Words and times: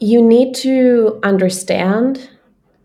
you 0.00 0.22
need 0.22 0.54
to 0.54 1.20
understand 1.22 2.30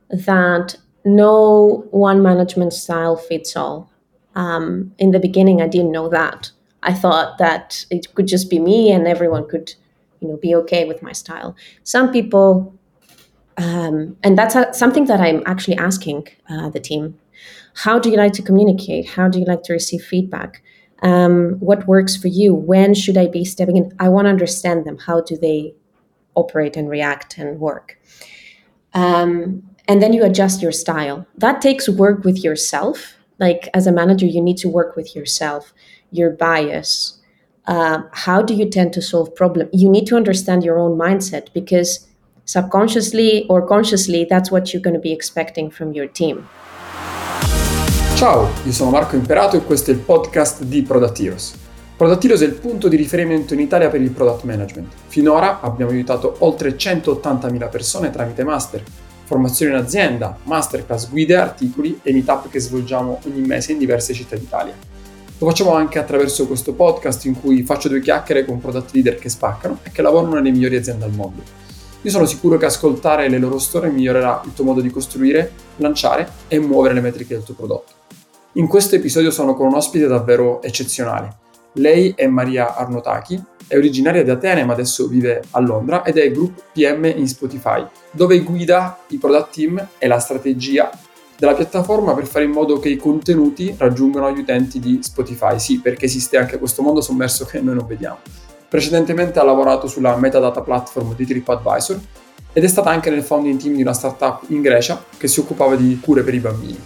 that 0.09 0.75
no 1.05 1.87
one 1.91 2.21
management 2.21 2.73
style 2.73 3.15
fits 3.15 3.55
all. 3.55 3.89
Um, 4.35 4.93
in 4.97 5.11
the 5.11 5.19
beginning, 5.19 5.61
I 5.61 5.67
didn't 5.67 5.91
know 5.91 6.09
that. 6.09 6.51
I 6.83 6.93
thought 6.93 7.37
that 7.37 7.85
it 7.89 8.13
could 8.15 8.27
just 8.27 8.49
be 8.49 8.59
me 8.59 8.91
and 8.91 9.07
everyone 9.07 9.47
could, 9.47 9.73
you 10.19 10.27
know, 10.27 10.37
be 10.37 10.53
okay 10.55 10.85
with 10.85 11.01
my 11.01 11.13
style. 11.13 11.55
Some 11.83 12.11
people, 12.11 12.77
um, 13.57 14.17
and 14.21 14.37
that's 14.37 14.55
a, 14.55 14.73
something 14.73 15.05
that 15.05 15.21
I'm 15.21 15.41
actually 15.45 15.77
asking 15.77 16.27
uh, 16.49 16.69
the 16.69 16.81
team. 16.81 17.17
How 17.75 17.97
do 17.97 18.09
you 18.09 18.17
like 18.17 18.33
to 18.33 18.41
communicate? 18.41 19.07
How 19.09 19.29
do 19.29 19.39
you 19.39 19.45
like 19.45 19.63
to 19.63 19.73
receive 19.73 20.01
feedback? 20.01 20.61
Um, 21.01 21.53
what 21.59 21.87
works 21.87 22.17
for 22.17 22.27
you? 22.27 22.53
When 22.53 22.93
should 22.93 23.17
I 23.17 23.27
be 23.27 23.45
stepping 23.45 23.77
in? 23.77 23.93
I 23.99 24.09
want 24.09 24.25
to 24.25 24.29
understand 24.29 24.85
them. 24.85 24.97
How 24.97 25.21
do 25.21 25.37
they 25.37 25.75
operate 26.35 26.77
and 26.77 26.89
react 26.89 27.37
and 27.37 27.59
work? 27.59 27.99
Um, 28.93 29.63
and 29.87 30.01
then 30.01 30.13
you 30.13 30.23
adjust 30.23 30.61
your 30.61 30.71
style. 30.71 31.25
That 31.37 31.61
takes 31.61 31.87
work 31.87 32.23
with 32.23 32.43
yourself. 32.43 33.15
Like 33.39 33.69
as 33.73 33.87
a 33.87 33.91
manager, 33.91 34.25
you 34.25 34.41
need 34.41 34.57
to 34.57 34.69
work 34.69 34.95
with 34.95 35.15
yourself, 35.15 35.73
your 36.11 36.29
bias. 36.29 37.19
Uh, 37.67 38.03
how 38.11 38.41
do 38.41 38.53
you 38.53 38.69
tend 38.69 38.93
to 38.93 39.01
solve 39.01 39.35
problem? 39.35 39.69
You 39.73 39.89
need 39.89 40.07
to 40.07 40.15
understand 40.15 40.63
your 40.63 40.79
own 40.79 40.97
mindset 40.97 41.51
because 41.53 42.07
subconsciously 42.45 43.45
or 43.49 43.67
consciously, 43.67 44.25
that's 44.29 44.51
what 44.51 44.71
you're 44.71 44.81
going 44.81 44.93
to 44.93 44.99
be 44.99 45.11
expecting 45.11 45.69
from 45.69 45.93
your 45.93 46.07
team. 46.07 46.47
Ciao, 48.15 48.49
io 48.63 48.71
sono 48.71 48.91
Marco 48.91 49.17
Imperato 49.17 49.57
e 49.57 49.61
questo 49.61 49.91
è 49.91 49.93
il 49.93 49.99
podcast 49.99 50.63
di 50.63 50.81
Product 50.83 51.19
Heroes. 51.19 51.64
Product 51.97 52.25
Heroes 52.25 52.41
è 52.41 52.45
il 52.45 52.55
punto 52.55 52.89
di 52.89 52.97
riferimento 52.97 53.53
in 53.53 53.61
Italia 53.61 53.87
per 53.87 54.01
il 54.01 54.11
product 54.11 54.43
management. 54.43 54.91
Finora 55.07 55.61
abbiamo 55.61 55.91
aiutato 55.91 56.35
oltre 56.39 56.75
180.000 56.75 57.69
persone 57.69 58.09
tramite 58.09 58.43
master, 58.43 58.83
formazione 59.23 59.71
in 59.71 59.77
azienda, 59.77 60.37
masterclass, 60.43 61.09
guide, 61.09 61.37
articoli 61.37 61.97
e 62.03 62.11
meetup 62.11 62.49
che 62.49 62.59
svolgiamo 62.59 63.21
ogni 63.25 63.39
mese 63.39 63.71
in 63.71 63.77
diverse 63.77 64.13
città 64.13 64.35
d'Italia. 64.35 64.73
Lo 65.37 65.47
facciamo 65.47 65.73
anche 65.73 65.97
attraverso 65.97 66.47
questo 66.47 66.73
podcast 66.73 67.23
in 67.25 67.39
cui 67.39 67.63
faccio 67.63 67.87
due 67.87 68.01
chiacchiere 68.01 68.43
con 68.43 68.59
product 68.59 68.93
leader 68.93 69.15
che 69.15 69.29
spaccano 69.29 69.79
e 69.83 69.91
che 69.91 70.01
lavorano 70.01 70.33
nelle 70.33 70.51
migliori 70.51 70.75
aziende 70.75 71.05
al 71.05 71.13
mondo. 71.13 71.43
Io 72.01 72.11
sono 72.11 72.25
sicuro 72.25 72.57
che 72.57 72.65
ascoltare 72.65 73.29
le 73.29 73.39
loro 73.39 73.57
storie 73.57 73.89
migliorerà 73.89 74.41
il 74.43 74.53
tuo 74.53 74.65
modo 74.65 74.81
di 74.81 74.89
costruire, 74.89 75.49
lanciare 75.77 76.27
e 76.49 76.59
muovere 76.59 76.93
le 76.93 77.01
metriche 77.01 77.35
del 77.35 77.43
tuo 77.43 77.53
prodotto. 77.53 77.93
In 78.53 78.67
questo 78.67 78.95
episodio 78.95 79.31
sono 79.31 79.55
con 79.55 79.67
un 79.67 79.75
ospite 79.75 80.07
davvero 80.07 80.61
eccezionale. 80.61 81.43
Lei 81.75 82.13
è 82.15 82.27
Maria 82.27 82.75
Arnotaki, 82.75 83.41
è 83.67 83.75
originaria 83.75 84.23
di 84.23 84.29
Atene 84.29 84.63
ma 84.63 84.73
adesso 84.73 85.07
vive 85.07 85.43
a 85.51 85.59
Londra 85.59 86.03
ed 86.03 86.17
è 86.17 86.31
Group 86.31 86.63
PM 86.71 87.05
in 87.05 87.27
Spotify, 87.27 87.85
dove 88.11 88.39
guida 88.41 88.99
i 89.09 89.17
product 89.17 89.53
team 89.53 89.87
e 89.97 90.07
la 90.07 90.19
strategia 90.19 90.89
della 91.37 91.53
piattaforma 91.53 92.13
per 92.13 92.27
fare 92.27 92.45
in 92.45 92.51
modo 92.51 92.79
che 92.79 92.89
i 92.89 92.95
contenuti 92.95 93.75
raggiungano 93.77 94.31
gli 94.31 94.39
utenti 94.39 94.79
di 94.79 94.99
Spotify. 95.01 95.59
Sì, 95.59 95.79
perché 95.79 96.05
esiste 96.05 96.37
anche 96.37 96.57
questo 96.57 96.81
mondo 96.81 97.01
sommerso 97.01 97.45
che 97.45 97.59
noi 97.59 97.75
non 97.75 97.85
vediamo. 97.85 98.19
Precedentemente 98.69 99.39
ha 99.39 99.43
lavorato 99.43 99.87
sulla 99.87 100.15
metadata 100.15 100.61
platform 100.61 101.15
di 101.15 101.25
TripAdvisor 101.25 101.99
ed 102.53 102.63
è 102.63 102.67
stata 102.67 102.89
anche 102.89 103.09
nel 103.09 103.23
founding 103.23 103.59
team 103.59 103.75
di 103.75 103.81
una 103.81 103.93
startup 103.93 104.43
in 104.47 104.61
Grecia 104.61 105.03
che 105.17 105.27
si 105.27 105.41
occupava 105.41 105.75
di 105.75 105.99
cure 106.01 106.23
per 106.23 106.33
i 106.33 106.39
bambini. 106.39 106.79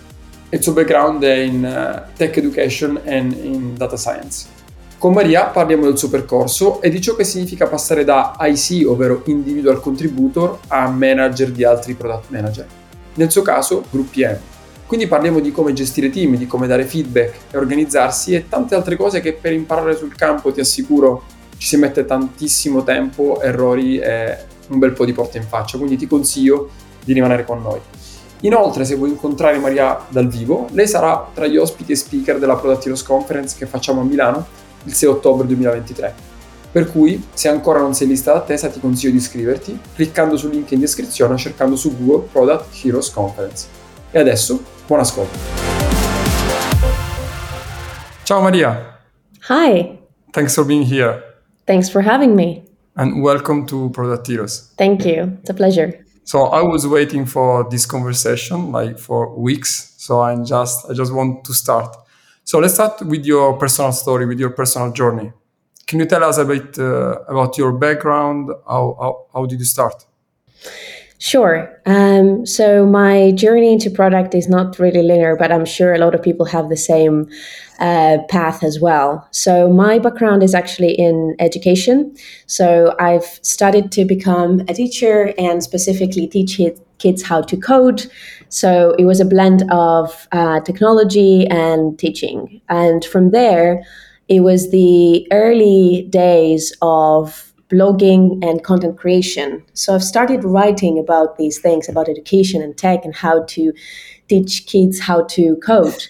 Il 0.50 0.64
suo 0.64 0.74
background 0.74 1.24
è 1.24 1.36
in 1.36 1.64
uh, 1.64 2.12
tech 2.18 2.36
education 2.38 3.00
e 3.04 3.18
in 3.18 3.76
data 3.76 3.96
science. 3.96 4.59
Con 5.00 5.14
Maria 5.14 5.46
parliamo 5.46 5.86
del 5.86 5.98
suo 5.98 6.10
percorso 6.10 6.82
e 6.82 6.90
di 6.90 7.00
ciò 7.00 7.16
che 7.16 7.24
significa 7.24 7.68
passare 7.68 8.04
da 8.04 8.36
IC, 8.38 8.86
ovvero 8.86 9.22
individual 9.28 9.80
contributor, 9.80 10.60
a 10.68 10.90
manager 10.90 11.52
di 11.52 11.64
altri 11.64 11.94
product 11.94 12.30
manager. 12.32 12.68
Nel 13.14 13.32
suo 13.32 13.42
caso, 13.42 13.86
group 13.90 14.10
PM. 14.10 14.38
Quindi 14.86 15.08
parliamo 15.08 15.40
di 15.40 15.54
come 15.54 15.72
gestire 15.72 16.10
team, 16.10 16.36
di 16.36 16.48
come 16.48 16.68
dare 16.68 16.84
feedback 16.84 17.34
e 17.50 17.58
organizzarsi 17.58 18.34
e 18.34 18.50
tante 18.50 18.76
altre 18.76 18.98
cose 18.98 19.22
che 19.22 19.32
per 19.32 19.54
imparare 19.54 19.96
sul 19.96 20.14
campo 20.14 20.52
ti 20.52 20.60
assicuro 20.60 21.24
ci 21.56 21.68
si 21.70 21.78
mette 21.78 22.04
tantissimo 22.04 22.84
tempo, 22.84 23.40
errori 23.42 24.00
e 24.00 24.38
un 24.68 24.80
bel 24.80 24.92
po' 24.92 25.06
di 25.06 25.14
porte 25.14 25.38
in 25.38 25.46
faccia. 25.46 25.78
Quindi 25.78 25.96
ti 25.96 26.08
consiglio 26.08 26.72
di 27.06 27.14
rimanere 27.14 27.46
con 27.46 27.62
noi. 27.62 27.80
Inoltre, 28.42 28.84
se 28.84 28.96
vuoi 28.96 29.12
incontrare 29.12 29.60
Maria 29.60 29.98
dal 30.10 30.28
vivo, 30.28 30.68
lei 30.72 30.90
sarà 30.90 31.30
tra 31.34 31.48
gli 31.48 31.56
ospiti 31.56 31.94
e 31.94 31.96
speaker 31.96 32.38
della 32.38 32.58
Product 32.58 32.84
Heroes 32.84 33.04
Conference 33.04 33.56
che 33.58 33.66
facciamo 33.66 34.02
a 34.02 34.04
Milano 34.04 34.59
il 34.84 34.94
6 34.94 35.10
ottobre 35.10 35.48
2023. 35.48 36.28
Per 36.72 36.92
cui, 36.92 37.26
se 37.34 37.48
ancora 37.48 37.80
non 37.80 37.96
sei 37.96 38.08
in 38.08 38.14
lista 38.14 38.34
d'attesa, 38.34 38.70
ti 38.70 38.80
consiglio 38.80 39.12
di 39.12 39.18
iscriverti 39.18 39.80
cliccando 39.96 40.38
sul 40.38 40.52
link 40.52 40.72
in 40.72 40.80
descrizione 40.80 41.34
o 41.34 41.38
cercando 41.38 41.76
su 41.76 41.98
Google 41.98 42.28
Product 42.32 42.66
Heroes 42.84 43.12
Conference. 43.12 43.68
E 44.12 44.20
adesso, 44.20 44.64
buon 44.86 45.00
ascolto. 45.00 45.38
Ciao 48.24 48.42
Maria. 48.42 49.00
Hi. 49.48 49.98
Thanks 50.32 50.54
for 50.54 50.64
being 50.64 50.84
here. 50.84 51.24
Thanks 51.66 51.90
for 51.90 52.06
having 52.06 52.36
me. 52.36 52.64
And 52.96 53.24
welcome 53.24 53.66
to 53.66 53.90
Product 53.90 54.28
Heroes. 54.28 54.72
Thank 54.76 55.06
you. 55.06 55.38
It's 55.40 55.50
a 55.50 55.54
pleasure. 55.54 56.06
So 56.24 56.50
I 56.52 56.62
was 56.62 56.86
waiting 56.86 57.26
for 57.26 57.68
this 57.70 57.88
conversation 57.88 58.72
like 58.72 59.00
for 59.00 59.36
weeks. 59.36 59.96
So 59.98 60.22
I 60.22 60.36
just 60.44 60.86
I 60.88 60.94
just 60.94 61.12
want 61.12 61.44
to 61.46 61.54
start. 61.54 61.96
So 62.50 62.58
let's 62.58 62.74
start 62.74 63.04
with 63.04 63.28
your 63.28 63.60
personal 63.60 63.92
story, 63.92 64.26
with 64.26 64.40
your 64.40 64.50
personal 64.50 64.92
journey. 64.92 65.32
Can 65.86 66.00
you 66.00 66.08
tell 66.08 66.24
us 66.24 66.40
a 66.40 66.46
bit 66.46 66.80
uh, 66.80 67.20
about 67.28 67.60
your 67.60 67.72
background? 67.74 68.50
How, 68.68 68.98
how, 69.00 69.26
how 69.32 69.46
did 69.46 69.60
you 69.60 69.66
start? 69.66 70.04
Sure. 71.20 71.70
Um, 71.86 72.48
so 72.48 72.88
my 72.88 73.34
journey 73.34 73.72
into 73.72 73.92
product 73.92 74.34
is 74.34 74.50
not 74.50 74.80
really 74.80 75.04
linear, 75.04 75.36
but 75.36 75.52
I'm 75.52 75.64
sure 75.64 75.94
a 75.94 76.00
lot 76.00 76.16
of 76.16 76.24
people 76.24 76.48
have 76.48 76.70
the 76.70 76.78
same 76.78 77.30
uh, 77.80 78.18
path 78.30 78.64
as 78.64 78.80
well. 78.80 79.28
So 79.30 79.70
my 79.70 80.00
background 80.00 80.42
is 80.42 80.56
actually 80.56 80.94
in 80.94 81.36
education. 81.38 82.16
So 82.48 82.96
I've 83.00 83.30
studied 83.44 83.92
to 83.92 84.06
become 84.06 84.62
a 84.68 84.74
teacher 84.74 85.36
and 85.38 85.62
specifically 85.62 86.26
teach 86.26 86.60
kids 87.00 87.24
how 87.24 87.42
to 87.42 87.58
code. 87.58 88.06
So 88.50 88.96
it 89.00 89.06
was 89.06 89.20
a 89.20 89.26
blend 89.26 89.64
of 89.72 90.28
uh, 90.32 90.60
technology 90.62 91.48
and 91.48 91.98
teaching. 91.98 92.62
And 92.70 93.04
from 93.06 93.32
there, 93.32 93.84
it 94.28 94.42
was 94.42 94.72
the 94.72 95.28
early 95.32 96.08
days 96.10 96.74
of 96.82 97.52
blogging 97.70 98.44
and 98.44 98.64
content 98.64 98.98
creation. 98.98 99.64
So 99.74 99.94
I've 99.96 100.04
started 100.04 100.44
writing 100.44 101.00
about 101.00 101.38
these 101.38 101.60
things, 101.60 101.88
about 101.88 102.10
education 102.10 102.62
and 102.62 102.76
tech 102.78 103.06
and 103.06 103.16
how 103.16 103.44
to 103.44 103.74
teach 104.28 104.66
kids 104.66 105.00
how 105.00 105.24
to 105.26 105.56
code. 105.58 106.08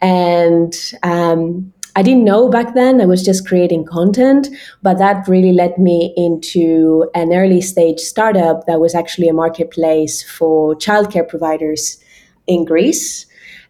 And 0.00 0.74
um, 1.02 1.72
I 1.94 2.02
didn't 2.02 2.24
know 2.24 2.48
back 2.48 2.74
then. 2.74 3.00
I 3.00 3.06
was 3.06 3.22
just 3.22 3.46
creating 3.46 3.84
content, 3.84 4.48
but 4.82 4.98
that 4.98 5.28
really 5.28 5.52
led 5.52 5.78
me 5.78 6.14
into 6.16 7.10
an 7.14 7.32
early 7.32 7.60
stage 7.60 8.00
startup 8.00 8.66
that 8.66 8.80
was 8.80 8.94
actually 8.94 9.28
a 9.28 9.34
marketplace 9.34 10.22
for 10.22 10.74
childcare 10.76 11.28
providers 11.28 11.98
in 12.46 12.64
Greece. 12.64 13.26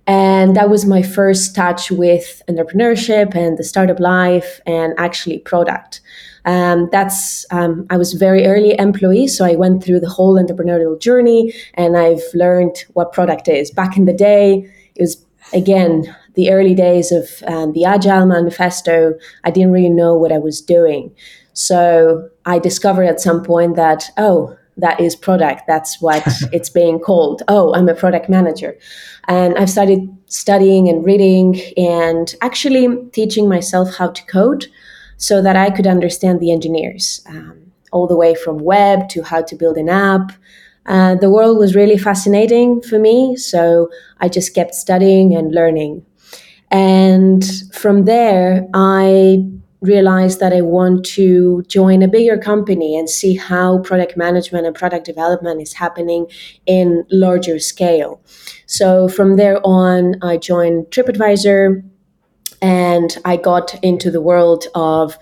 And 0.06 0.56
that 0.56 0.68
was 0.68 0.84
my 0.84 1.02
first 1.02 1.54
touch 1.54 1.90
with 1.90 2.42
entrepreneurship 2.48 3.34
and 3.34 3.56
the 3.56 3.64
startup 3.64 4.00
life 4.00 4.60
and 4.66 4.94
actually 4.98 5.38
product. 5.38 6.00
Um, 6.44 6.88
that's 6.90 7.46
um, 7.52 7.86
I 7.88 7.96
was 7.96 8.14
very 8.14 8.46
early 8.46 8.76
employee, 8.78 9.28
so 9.28 9.44
I 9.44 9.54
went 9.54 9.84
through 9.84 10.00
the 10.00 10.08
whole 10.08 10.34
entrepreneurial 10.34 11.00
journey, 11.00 11.54
and 11.74 11.96
I've 11.96 12.22
learned 12.34 12.84
what 12.94 13.12
product 13.12 13.46
is. 13.46 13.70
Back 13.70 13.96
in 13.96 14.06
the 14.06 14.12
day, 14.12 14.68
it 14.96 15.02
was 15.02 15.24
again 15.52 16.12
the 16.34 16.50
early 16.50 16.74
days 16.74 17.12
of 17.12 17.28
um, 17.46 17.72
the 17.72 17.84
Agile 17.84 18.26
Manifesto, 18.26 19.14
I 19.44 19.50
didn't 19.50 19.72
really 19.72 19.90
know 19.90 20.14
what 20.14 20.32
I 20.32 20.38
was 20.38 20.60
doing. 20.60 21.14
So 21.52 22.28
I 22.46 22.58
discovered 22.58 23.04
at 23.04 23.20
some 23.20 23.42
point 23.42 23.76
that, 23.76 24.10
oh, 24.16 24.56
that 24.78 25.00
is 25.00 25.14
product. 25.14 25.62
That's 25.66 26.00
what 26.00 26.22
it's 26.52 26.70
being 26.70 26.98
called. 26.98 27.42
Oh, 27.48 27.74
I'm 27.74 27.88
a 27.88 27.94
product 27.94 28.28
manager. 28.28 28.78
And 29.28 29.56
I've 29.58 29.70
started 29.70 30.08
studying 30.26 30.88
and 30.88 31.04
reading 31.04 31.60
and 31.76 32.34
actually 32.40 32.88
teaching 33.12 33.48
myself 33.48 33.96
how 33.96 34.10
to 34.10 34.26
code 34.26 34.66
so 35.18 35.42
that 35.42 35.56
I 35.56 35.70
could 35.70 35.86
understand 35.86 36.40
the 36.40 36.50
engineers, 36.50 37.20
um, 37.28 37.72
all 37.92 38.06
the 38.06 38.16
way 38.16 38.34
from 38.34 38.58
web 38.58 39.08
to 39.10 39.22
how 39.22 39.42
to 39.42 39.54
build 39.54 39.76
an 39.76 39.90
app, 39.90 40.32
uh, 40.86 41.14
the 41.14 41.30
world 41.30 41.58
was 41.58 41.74
really 41.74 41.96
fascinating 41.96 42.82
for 42.82 42.98
me, 42.98 43.36
so 43.36 43.88
I 44.20 44.28
just 44.28 44.54
kept 44.54 44.74
studying 44.74 45.34
and 45.34 45.54
learning. 45.54 46.04
And 46.72 47.44
from 47.72 48.06
there, 48.06 48.66
I 48.74 49.44
realized 49.82 50.40
that 50.40 50.52
I 50.52 50.62
want 50.62 51.04
to 51.04 51.62
join 51.66 52.02
a 52.02 52.08
bigger 52.08 52.38
company 52.38 52.96
and 52.96 53.10
see 53.10 53.34
how 53.34 53.80
product 53.80 54.16
management 54.16 54.64
and 54.64 54.74
product 54.74 55.04
development 55.04 55.60
is 55.60 55.74
happening 55.74 56.26
in 56.66 57.04
larger 57.10 57.58
scale. 57.58 58.22
So 58.66 59.08
from 59.08 59.36
there 59.36 59.60
on, 59.64 60.14
I 60.22 60.36
joined 60.36 60.86
TripAdvisor 60.86 61.82
and 62.62 63.18
I 63.24 63.36
got 63.36 63.74
into 63.82 64.10
the 64.10 64.20
world 64.20 64.66
of 64.76 65.18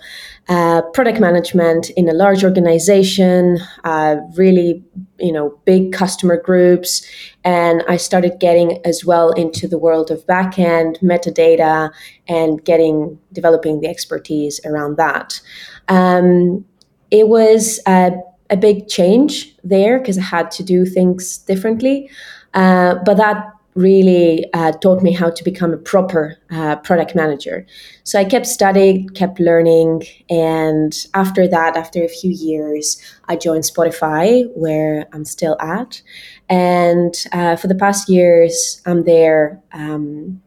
uh, 0.49 0.81
product 0.93 1.19
management 1.19 1.89
in 1.91 2.09
a 2.09 2.13
large 2.13 2.43
organization, 2.43 3.59
uh, 3.83 4.17
really, 4.35 4.83
you 5.19 5.31
know, 5.31 5.57
big 5.65 5.93
customer 5.93 6.35
groups, 6.41 7.05
and 7.43 7.83
I 7.87 7.97
started 7.97 8.39
getting 8.39 8.79
as 8.85 9.05
well 9.05 9.31
into 9.31 9.67
the 9.67 9.77
world 9.77 10.09
of 10.09 10.25
backend 10.25 10.99
metadata 10.99 11.91
and 12.27 12.63
getting 12.65 13.19
developing 13.31 13.81
the 13.81 13.87
expertise 13.87 14.59
around 14.65 14.97
that. 14.97 15.39
Um, 15.87 16.65
it 17.11 17.27
was 17.27 17.79
a, 17.87 18.11
a, 18.49 18.57
big 18.57 18.87
change 18.87 19.55
there 19.63 19.99
because 19.99 20.17
I 20.17 20.23
had 20.23 20.49
to 20.51 20.63
do 20.63 20.85
things 20.85 21.37
differently, 21.37 22.09
uh, 22.53 22.95
but 23.05 23.17
that 23.17 23.45
really 23.75 24.45
uh, 24.53 24.71
taught 24.73 25.01
me 25.01 25.13
how 25.13 25.29
to 25.29 25.43
become 25.43 25.73
a 25.73 25.77
proper 25.77 26.37
uh, 26.49 26.75
product 26.77 27.15
manager. 27.15 27.65
So 28.03 28.19
I 28.19 28.25
kept 28.25 28.45
studying, 28.45 29.09
kept 29.09 29.39
learning, 29.39 30.03
and 30.29 30.93
after 31.13 31.47
that, 31.47 31.77
after 31.77 32.03
a 32.03 32.07
few 32.07 32.31
years, 32.31 33.01
I 33.29 33.35
joined 33.35 33.63
Spotify, 33.63 34.49
where 34.55 35.07
I'm 35.13 35.25
still 35.25 35.57
at. 35.61 36.01
And 36.49 37.13
uh, 37.31 37.55
for 37.55 37.67
the 37.67 37.75
past 37.75 38.09
years, 38.09 38.81
I'm 38.85 39.03
there. 39.03 39.61
Um, 39.71 40.41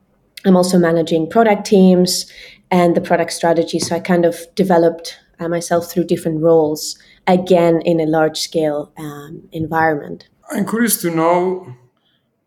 I'm 0.44 0.56
also 0.56 0.79
managing 0.79 1.31
product 1.31 1.65
teams 1.65 2.31
and 2.71 2.94
the 2.94 3.00
product 3.00 3.32
strategy. 3.32 3.79
So 3.79 3.97
I 3.97 4.00
kind 4.00 4.26
of 4.26 4.37
developed 4.55 5.19
uh, 5.41 5.49
myself 5.49 5.91
through 5.91 6.05
different 6.05 6.43
roles, 6.43 6.99
again 7.26 7.81
in 7.85 8.00
a 8.00 8.06
large 8.06 8.38
scale 8.38 8.93
um, 8.99 9.49
environment. 9.53 10.29
I'm 10.50 10.67
curious 10.67 11.00
to 11.03 11.11
know 11.11 11.75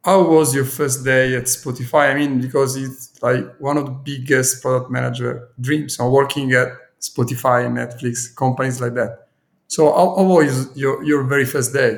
how 0.08 0.24
was 0.24 0.56
your 0.56 0.64
first 0.64 1.04
day 1.04 1.36
at 1.36 1.44
Spotify? 1.44 2.10
I 2.10 2.14
mean, 2.14 2.40
because 2.40 2.78
it's 2.78 3.22
like 3.22 3.44
one 3.60 3.76
of 3.76 3.86
the 3.86 3.92
biggest 3.92 4.62
product 4.62 4.90
manager 4.90 5.50
dreams. 5.60 6.00
I'm 6.00 6.12
working 6.14 6.54
at 6.54 6.70
Spotify, 7.02 7.68
Netflix, 7.68 8.34
companies 8.34 8.80
like 8.80 8.94
that. 8.94 9.28
So 9.68 9.92
how, 9.92 10.16
how 10.16 10.24
was 10.24 10.76
your, 10.78 11.04
your 11.04 11.24
very 11.24 11.44
first 11.44 11.74
day? 11.74 11.98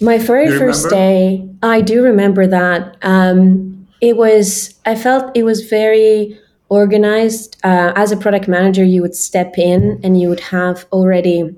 My 0.00 0.16
very 0.16 0.56
first 0.56 0.90
day, 0.90 1.48
I 1.60 1.80
do 1.80 2.04
remember 2.04 2.46
that. 2.46 2.96
Um, 3.02 3.88
it 4.00 4.16
was, 4.16 4.78
I 4.86 4.94
felt 4.94 5.36
it 5.36 5.42
was 5.42 5.68
very 5.68 6.38
organized. 6.68 7.56
Uh, 7.64 7.92
as 7.96 8.12
a 8.12 8.16
product 8.16 8.46
manager, 8.46 8.84
you 8.84 9.02
would 9.02 9.16
step 9.16 9.58
in 9.58 10.00
and 10.04 10.20
you 10.20 10.28
would 10.28 10.40
have 10.40 10.86
already 10.92 11.52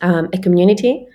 um, 0.00 0.30
a 0.32 0.38
community 0.38 1.06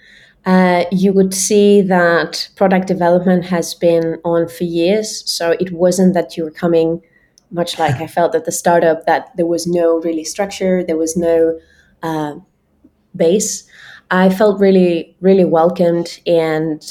uh, 0.47 0.85
you 0.94 1.11
would 1.11 1.33
see 1.33 1.81
that 1.81 2.47
product 2.55 2.88
development 2.88 3.44
has 3.44 3.73
been 3.73 4.17
on 4.23 4.47
for 4.47 4.63
years. 4.63 5.29
So 5.29 5.51
it 5.59 5.73
wasn't 5.73 6.13
that 6.13 6.38
you 6.38 6.45
were 6.45 6.51
coming, 6.51 7.01
much 7.51 7.77
like 7.77 7.95
I 7.95 8.07
felt 8.07 8.33
at 8.33 8.45
the 8.45 8.51
startup, 8.53 9.05
that 9.05 9.35
there 9.35 9.45
was 9.45 9.67
no 9.67 9.99
really 9.99 10.23
structure, 10.23 10.85
there 10.85 10.95
was 10.95 11.17
no 11.17 11.59
uh, 12.01 12.35
base. 13.13 13.67
I 14.09 14.29
felt 14.29 14.57
really, 14.57 15.17
really 15.19 15.44
welcomed. 15.44 16.21
And 16.25 16.81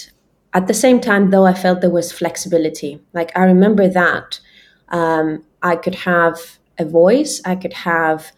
at 0.53 0.67
the 0.67 0.75
same 0.75 1.01
time, 1.01 1.31
though, 1.31 1.47
I 1.47 1.55
felt 1.55 1.81
there 1.81 1.89
was 1.89 2.13
flexibility. 2.13 3.01
Like 3.15 3.33
I 3.35 3.45
remember 3.45 3.89
that 3.89 4.39
um, 4.91 5.43
I 5.63 5.77
could 5.77 5.95
have 5.95 6.59
a 6.79 6.85
voice, 6.85 7.41
I 7.47 7.57
could 7.57 7.73
have 7.73 8.33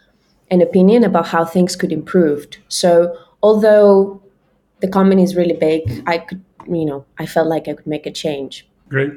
an 0.49 0.62
opinion 0.62 1.03
about 1.03 1.26
how 1.26 1.44
things 1.44 1.75
could 1.75 1.91
improve. 1.91 2.47
So 2.69 3.19
although 3.43 4.23
the 4.81 4.89
company 4.89 5.23
is 5.23 5.37
really 5.37 5.55
big. 5.55 6.03
I 6.07 6.19
could, 6.19 6.43
you 6.67 6.85
know, 6.85 7.05
I 7.19 7.27
felt 7.27 7.49
like 7.49 7.69
I 7.69 7.75
could 7.75 7.87
make 7.87 8.07
a 8.07 8.11
change. 8.11 8.69
Great. 8.89 9.13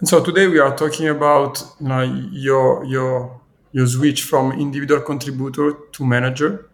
And 0.00 0.08
so 0.08 0.22
today 0.22 0.48
we 0.48 0.58
are 0.58 0.76
talking 0.76 1.08
about 1.08 1.62
you 1.80 1.88
know, 1.88 2.02
your 2.32 2.84
your 2.84 3.40
your 3.72 3.86
switch 3.86 4.22
from 4.22 4.52
individual 4.52 5.00
contributor 5.00 5.72
to 5.92 6.04
manager. 6.04 6.70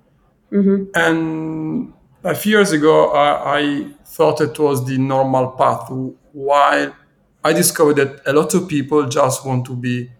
Mm-hmm. 0.52 0.84
And 0.94 1.92
a 2.24 2.34
few 2.34 2.58
years 2.58 2.72
ago, 2.72 3.10
I, 3.12 3.58
I 3.58 3.86
thought 4.04 4.40
it 4.40 4.58
was 4.58 4.84
the 4.84 4.98
normal 4.98 5.48
path. 5.52 5.88
While 6.32 6.94
I 7.42 7.52
discovered 7.52 7.94
that 7.94 8.20
a 8.26 8.32
lot 8.32 8.52
of 8.54 8.68
people 8.68 9.06
just 9.06 9.46
want 9.46 9.64
to 9.66 9.76
be 9.76 10.10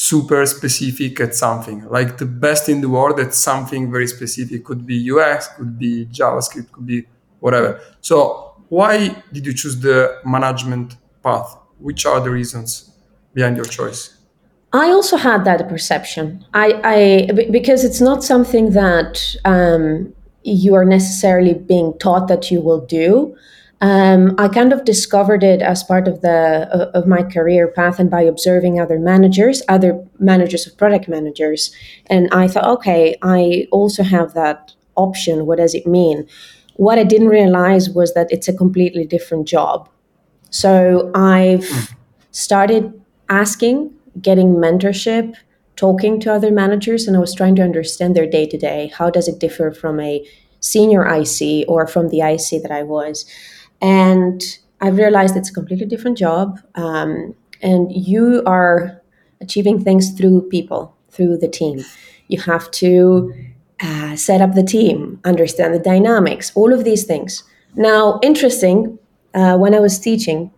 super 0.00 0.46
specific 0.46 1.20
at 1.20 1.34
something. 1.34 1.86
Like 1.90 2.16
the 2.16 2.24
best 2.24 2.70
in 2.70 2.80
the 2.80 2.88
world 2.88 3.20
at 3.20 3.34
something 3.34 3.90
very 3.90 4.06
specific. 4.06 4.64
Could 4.64 4.86
be 4.86 4.96
ux 5.12 5.48
could 5.56 5.78
be 5.78 6.06
javascript 6.06 6.72
could 6.72 6.86
be 6.86 7.06
whatever. 7.40 7.78
So 8.00 8.54
why 8.70 9.22
did 9.30 9.44
you 9.44 9.52
choose 9.52 9.78
the 9.78 10.18
management 10.24 10.96
path? 11.22 11.54
Which 11.78 12.06
are 12.06 12.20
the 12.20 12.30
reasons 12.30 12.90
behind 13.34 13.56
your 13.56 13.66
choice? 13.66 14.16
I 14.72 14.86
also 14.88 15.16
had 15.18 15.44
that 15.44 15.68
perception. 15.68 16.46
I, 16.54 16.68
I 16.94 17.32
because 17.50 17.84
it's 17.84 18.00
not 18.00 18.24
something 18.24 18.70
that 18.70 19.12
um, 19.44 20.14
you 20.44 20.74
are 20.74 20.86
necessarily 20.86 21.54
being 21.54 21.92
taught 21.98 22.26
that 22.28 22.50
you 22.50 22.62
will 22.62 22.86
do 22.86 23.36
um, 23.80 24.34
I 24.38 24.48
kind 24.48 24.72
of 24.72 24.84
discovered 24.84 25.42
it 25.42 25.62
as 25.62 25.82
part 25.82 26.06
of 26.06 26.20
the 26.20 26.68
uh, 26.70 26.90
of 26.92 27.06
my 27.06 27.22
career 27.22 27.66
path 27.68 27.98
and 27.98 28.10
by 28.10 28.22
observing 28.22 28.78
other 28.78 28.98
managers, 28.98 29.62
other 29.68 30.04
managers 30.18 30.66
of 30.66 30.76
product 30.76 31.08
managers, 31.08 31.74
and 32.06 32.28
I 32.30 32.46
thought, 32.46 32.66
okay, 32.78 33.16
I 33.22 33.66
also 33.70 34.02
have 34.02 34.34
that 34.34 34.74
option. 34.96 35.46
What 35.46 35.58
does 35.58 35.74
it 35.74 35.86
mean? 35.86 36.28
What 36.76 36.98
I 36.98 37.04
didn't 37.04 37.28
realize 37.28 37.88
was 37.90 38.12
that 38.14 38.30
it's 38.30 38.48
a 38.48 38.56
completely 38.56 39.06
different 39.06 39.48
job. 39.48 39.88
So 40.50 41.10
I've 41.14 41.66
started 42.32 43.00
asking, 43.28 43.92
getting 44.20 44.56
mentorship, 44.56 45.34
talking 45.76 46.20
to 46.20 46.32
other 46.32 46.50
managers, 46.50 47.06
and 47.06 47.16
I 47.16 47.20
was 47.20 47.34
trying 47.34 47.56
to 47.56 47.62
understand 47.62 48.14
their 48.14 48.26
day 48.26 48.46
to 48.46 48.58
day. 48.58 48.92
How 48.94 49.08
does 49.08 49.28
it 49.28 49.38
differ 49.38 49.70
from 49.72 50.00
a 50.00 50.26
senior 50.60 51.06
IC 51.06 51.64
or 51.68 51.86
from 51.86 52.08
the 52.10 52.20
IC 52.20 52.62
that 52.62 52.70
I 52.70 52.82
was? 52.82 53.24
And 53.80 54.42
I've 54.80 54.96
realized 54.96 55.36
it's 55.36 55.50
a 55.50 55.52
completely 55.52 55.86
different 55.86 56.18
job. 56.18 56.60
Um, 56.74 57.34
and 57.62 57.92
you 57.92 58.42
are 58.46 59.00
achieving 59.40 59.82
things 59.82 60.12
through 60.12 60.48
people, 60.48 60.94
through 61.10 61.38
the 61.38 61.48
team. 61.48 61.84
You 62.28 62.40
have 62.40 62.70
to 62.72 63.34
uh, 63.80 64.16
set 64.16 64.40
up 64.40 64.54
the 64.54 64.62
team, 64.62 65.20
understand 65.24 65.74
the 65.74 65.78
dynamics, 65.78 66.52
all 66.54 66.72
of 66.72 66.84
these 66.84 67.04
things. 67.04 67.44
Now, 67.74 68.18
interesting, 68.22 68.98
uh, 69.34 69.56
when 69.56 69.74
I 69.74 69.80
was 69.80 69.98
teaching, 69.98 70.50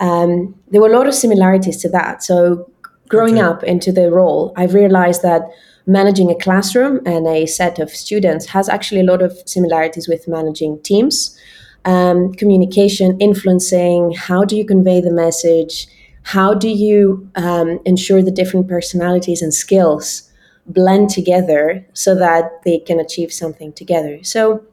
um, 0.00 0.54
there 0.70 0.80
were 0.80 0.88
a 0.88 0.96
lot 0.96 1.06
of 1.06 1.14
similarities 1.14 1.76
to 1.82 1.88
that. 1.90 2.22
So, 2.22 2.70
growing 3.08 3.38
okay. 3.38 3.46
up 3.46 3.62
into 3.62 3.92
the 3.92 4.10
role, 4.10 4.52
I 4.56 4.64
realized 4.64 5.22
that 5.22 5.42
managing 5.86 6.30
a 6.30 6.34
classroom 6.34 7.00
and 7.06 7.26
a 7.26 7.46
set 7.46 7.78
of 7.78 7.90
students 7.90 8.46
has 8.46 8.68
actually 8.68 9.00
a 9.00 9.04
lot 9.04 9.22
of 9.22 9.36
similarities 9.46 10.08
with 10.08 10.26
managing 10.26 10.82
teams 10.82 11.38
um, 11.84 12.32
communication, 12.34 13.18
influencing, 13.20 14.12
how 14.12 14.44
do 14.44 14.56
you 14.56 14.64
convey 14.64 15.00
the 15.00 15.12
message? 15.12 15.86
How 16.22 16.54
do 16.54 16.68
you 16.68 17.28
um, 17.34 17.80
ensure 17.84 18.22
the 18.22 18.30
different 18.30 18.68
personalities 18.68 19.42
and 19.42 19.52
skills 19.52 20.30
blend 20.66 21.10
together 21.10 21.86
so 21.92 22.14
that 22.14 22.62
they 22.64 22.78
can 22.78 22.98
achieve 22.98 23.32
something 23.32 23.72
together? 23.72 24.22
So 24.22 24.64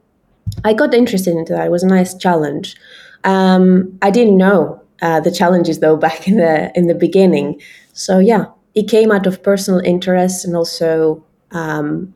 I 0.64 0.72
got 0.72 0.94
interested 0.94 1.36
into 1.36 1.52
that. 1.52 1.66
It 1.66 1.70
was 1.70 1.82
a 1.82 1.88
nice 1.88 2.14
challenge. 2.14 2.76
Um, 3.24 3.98
I 4.02 4.10
didn't 4.10 4.36
know 4.36 4.82
uh, 5.02 5.20
the 5.20 5.30
challenges 5.30 5.80
though 5.80 5.96
back 6.06 6.26
in 6.26 6.36
the 6.36 6.72
in 6.76 6.86
the 6.86 6.94
beginning. 6.94 7.60
So 7.92 8.18
yeah, 8.18 8.46
it 8.74 8.88
came 8.88 9.12
out 9.12 9.26
of 9.26 9.42
personal 9.42 9.80
interest 9.80 10.44
and 10.44 10.56
also 10.56 11.22
um, 11.50 12.14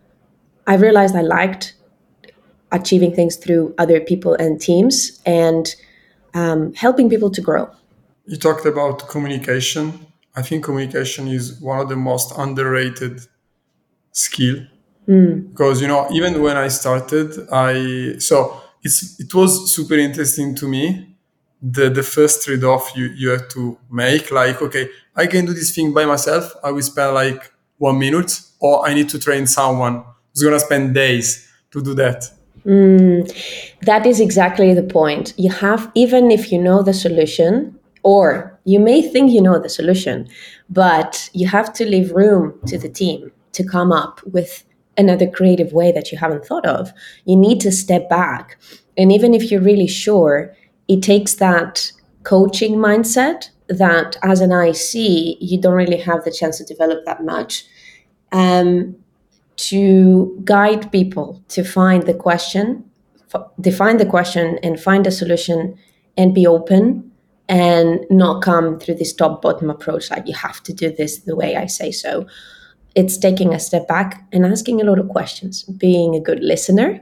I 0.66 0.74
realized 0.74 1.14
I 1.14 1.20
liked 1.20 1.74
achieving 2.72 3.14
things 3.14 3.36
through 3.36 3.74
other 3.78 4.00
people 4.00 4.34
and 4.34 4.60
teams 4.60 5.20
and 5.24 5.74
um, 6.34 6.74
helping 6.74 7.08
people 7.08 7.30
to 7.30 7.40
grow. 7.40 7.70
You 8.26 8.36
talked 8.36 8.66
about 8.66 9.08
communication. 9.08 10.06
I 10.34 10.42
think 10.42 10.64
communication 10.64 11.28
is 11.28 11.60
one 11.60 11.80
of 11.80 11.88
the 11.88 11.96
most 11.96 12.32
underrated 12.36 13.20
skill 14.12 14.66
mm. 15.08 15.50
because 15.50 15.80
you 15.80 15.88
know 15.88 16.08
even 16.10 16.42
when 16.42 16.56
I 16.56 16.68
started, 16.68 17.48
I 17.52 18.18
so 18.18 18.60
it's 18.82 19.18
it 19.20 19.32
was 19.34 19.74
super 19.74 19.94
interesting 19.94 20.54
to 20.56 20.68
me 20.68 21.16
the 21.62 21.88
the 21.88 22.02
first 22.02 22.44
trade 22.44 22.64
off 22.64 22.92
you 22.96 23.06
you 23.16 23.30
have 23.30 23.48
to 23.48 23.78
make 23.90 24.30
like 24.30 24.60
okay 24.60 24.88
I 25.14 25.26
can 25.26 25.46
do 25.46 25.54
this 25.54 25.74
thing 25.74 25.92
by 25.92 26.04
myself 26.04 26.52
I 26.62 26.70
will 26.70 26.82
spend 26.82 27.14
like 27.14 27.52
one 27.78 27.98
minute 27.98 28.40
or 28.60 28.86
I 28.86 28.94
need 28.94 29.08
to 29.10 29.18
train 29.18 29.46
someone 29.46 30.04
who's 30.32 30.42
gonna 30.42 30.60
spend 30.60 30.94
days 30.94 31.50
to 31.70 31.82
do 31.82 31.94
that 31.94 32.30
Mm, 32.66 33.32
that 33.82 34.06
is 34.06 34.20
exactly 34.20 34.74
the 34.74 34.82
point. 34.82 35.34
You 35.36 35.50
have, 35.50 35.90
even 35.94 36.30
if 36.30 36.50
you 36.50 36.60
know 36.60 36.82
the 36.82 36.92
solution, 36.94 37.78
or 38.02 38.58
you 38.64 38.80
may 38.80 39.02
think 39.02 39.30
you 39.30 39.40
know 39.40 39.58
the 39.58 39.68
solution, 39.68 40.28
but 40.68 41.30
you 41.32 41.46
have 41.46 41.72
to 41.74 41.84
leave 41.86 42.10
room 42.12 42.58
to 42.66 42.76
the 42.78 42.88
team 42.88 43.30
to 43.52 43.64
come 43.64 43.92
up 43.92 44.20
with 44.26 44.64
another 44.98 45.28
creative 45.28 45.72
way 45.72 45.92
that 45.92 46.10
you 46.10 46.18
haven't 46.18 46.44
thought 46.44 46.66
of. 46.66 46.92
You 47.24 47.36
need 47.36 47.60
to 47.60 47.70
step 47.70 48.08
back. 48.08 48.58
And 48.96 49.12
even 49.12 49.34
if 49.34 49.50
you're 49.50 49.60
really 49.60 49.86
sure, 49.86 50.54
it 50.88 51.02
takes 51.02 51.34
that 51.34 51.92
coaching 52.24 52.76
mindset 52.76 53.50
that 53.68 54.16
as 54.22 54.40
an 54.40 54.52
IC, 54.52 55.36
you 55.40 55.60
don't 55.60 55.74
really 55.74 55.98
have 55.98 56.24
the 56.24 56.32
chance 56.32 56.58
to 56.58 56.64
develop 56.64 57.04
that 57.04 57.24
much. 57.24 57.64
Um, 58.32 58.96
to 59.56 60.38
guide 60.44 60.90
people 60.92 61.42
to 61.48 61.64
find 61.64 62.04
the 62.04 62.14
question, 62.14 62.84
f- 63.34 63.48
define 63.60 63.96
the 63.96 64.06
question, 64.06 64.58
and 64.62 64.78
find 64.78 65.06
a 65.06 65.10
solution, 65.10 65.76
and 66.16 66.34
be 66.34 66.46
open 66.46 67.10
and 67.48 68.00
not 68.10 68.42
come 68.42 68.78
through 68.78 68.94
this 68.94 69.12
top 69.12 69.40
bottom 69.40 69.70
approach 69.70 70.10
like 70.10 70.26
you 70.26 70.34
have 70.34 70.62
to 70.64 70.72
do 70.72 70.90
this 70.90 71.18
the 71.20 71.36
way 71.36 71.56
I 71.56 71.66
say 71.66 71.92
so. 71.92 72.26
It's 72.94 73.18
taking 73.18 73.54
a 73.54 73.60
step 73.60 73.86
back 73.86 74.26
and 74.32 74.44
asking 74.44 74.80
a 74.80 74.84
lot 74.84 74.98
of 74.98 75.08
questions, 75.08 75.62
being 75.64 76.14
a 76.14 76.20
good 76.20 76.40
listener, 76.40 77.00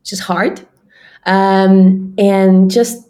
which 0.00 0.12
is 0.12 0.20
hard, 0.20 0.66
um, 1.26 2.14
and 2.18 2.70
just 2.70 3.08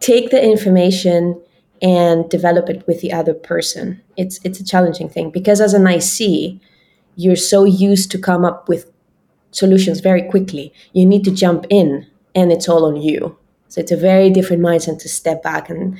take 0.00 0.30
the 0.30 0.42
information 0.42 1.40
and 1.82 2.28
develop 2.28 2.68
it 2.68 2.86
with 2.86 3.00
the 3.00 3.12
other 3.12 3.34
person. 3.34 4.00
It's 4.16 4.40
it's 4.44 4.60
a 4.60 4.64
challenging 4.64 5.08
thing 5.08 5.30
because 5.30 5.60
as 5.60 5.74
an 5.74 5.86
IC, 5.86 6.60
you're 7.20 7.36
so 7.36 7.64
used 7.64 8.10
to 8.12 8.18
come 8.18 8.44
up 8.44 8.68
with 8.68 8.90
solutions 9.50 10.00
very 10.00 10.22
quickly. 10.22 10.72
You 10.92 11.04
need 11.04 11.24
to 11.24 11.30
jump 11.30 11.66
in 11.68 12.06
and 12.34 12.50
it's 12.50 12.68
all 12.68 12.84
on 12.86 12.96
you. 12.96 13.36
So 13.68 13.80
it's 13.80 13.92
a 13.92 13.96
very 13.96 14.30
different 14.30 14.62
mindset 14.62 14.98
to 15.00 15.08
step 15.08 15.42
back 15.42 15.68
and 15.68 15.98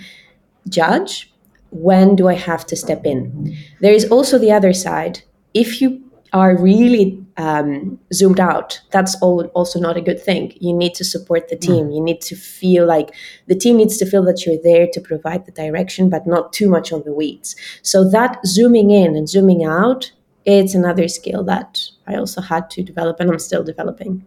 judge 0.69 1.33
when 1.71 2.17
do 2.17 2.29
I 2.29 2.35
have 2.35 2.67
to 2.67 2.77
step 2.77 3.05
in. 3.05 3.57
There 3.81 3.93
is 3.93 4.07
also 4.11 4.39
the 4.39 4.53
other 4.53 4.73
side. 4.73 5.23
If 5.53 5.81
you 5.81 6.03
are 6.33 6.57
really 6.57 7.23
um, 7.37 7.99
zoomed 8.13 8.41
out, 8.41 8.81
that's 8.91 9.15
all, 9.21 9.45
also 9.55 9.79
not 9.79 9.97
a 9.97 10.01
good 10.01 10.23
thing. 10.23 10.53
You 10.61 10.73
need 10.73 10.95
to 10.95 11.05
support 11.05 11.49
the 11.49 11.57
team. 11.57 11.87
Mm. 11.87 11.95
You 11.95 12.03
need 12.03 12.21
to 12.23 12.37
feel 12.37 12.87
like 12.87 13.15
the 13.47 13.55
team 13.55 13.77
needs 13.77 13.99
to 13.99 14.07
feel 14.07 14.25
that 14.25 14.47
you're 14.47 14.63
there 14.63 14.87
to 14.93 15.01
provide 15.01 15.45
the 15.45 15.53
direction, 15.53 16.09
but 16.09 16.27
not 16.27 16.53
too 16.53 16.69
much 16.69 16.93
on 16.93 17.03
the 17.05 17.13
weeds. 17.13 17.57
So 17.83 18.09
that 18.11 18.39
zooming 18.47 18.91
in 18.91 19.17
and 19.17 19.29
zooming 19.29 19.65
out, 19.65 20.13
it's 20.45 20.75
another 20.75 21.09
skill 21.09 21.45
that 21.45 21.81
I 22.07 22.17
also 22.17 22.41
had 22.41 22.71
to 22.71 22.83
develop 22.83 23.21
and 23.21 23.31
I'm 23.31 23.39
still 23.39 23.65
developing. 23.65 24.25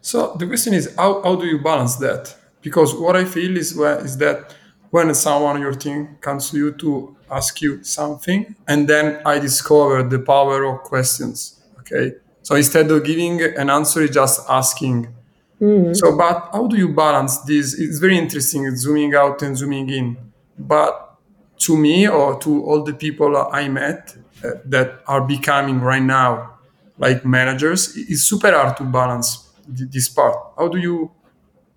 So 0.00 0.36
the 0.38 0.46
question 0.46 0.74
is, 0.74 0.94
how, 0.96 1.22
how 1.22 1.36
do 1.36 1.46
you 1.46 1.58
balance 1.62 1.96
that? 1.96 2.36
because 2.64 2.94
what 2.94 3.14
I 3.14 3.24
feel 3.26 3.56
is 3.56 3.78
is 3.78 4.16
that 4.16 4.54
when 4.90 5.14
someone 5.14 5.56
on 5.56 5.62
your 5.62 5.74
team 5.74 6.16
comes 6.20 6.50
to 6.50 6.56
you 6.56 6.72
to 6.72 7.16
ask 7.30 7.60
you 7.60 7.84
something, 7.84 8.56
and 8.66 8.88
then 8.88 9.20
I 9.26 9.38
discover 9.38 10.02
the 10.02 10.18
power 10.18 10.64
of 10.64 10.82
questions. 10.82 11.60
Okay, 11.80 12.14
so 12.42 12.54
instead 12.54 12.90
of 12.90 13.04
giving 13.04 13.42
an 13.42 13.68
answer, 13.70 14.08
just 14.08 14.48
asking. 14.48 15.14
Mm. 15.60 15.94
So, 15.94 16.16
but 16.16 16.48
how 16.52 16.66
do 16.66 16.76
you 16.76 16.88
balance 16.88 17.38
this? 17.38 17.78
It's 17.78 17.98
very 17.98 18.16
interesting, 18.18 18.74
zooming 18.76 19.14
out 19.14 19.42
and 19.42 19.56
zooming 19.56 19.90
in. 19.90 20.16
But 20.58 21.18
to 21.58 21.76
me, 21.76 22.08
or 22.08 22.38
to 22.40 22.64
all 22.64 22.82
the 22.82 22.94
people 22.94 23.36
I 23.36 23.68
met 23.68 24.16
that 24.64 25.00
are 25.06 25.20
becoming 25.20 25.80
right 25.80 26.02
now 26.02 26.54
like 26.98 27.24
managers, 27.24 27.96
it's 27.96 28.22
super 28.22 28.52
hard 28.52 28.76
to 28.76 28.84
balance 28.84 29.50
this 29.66 30.08
part. 30.08 30.36
How 30.56 30.68
do 30.68 30.78
you 30.78 31.10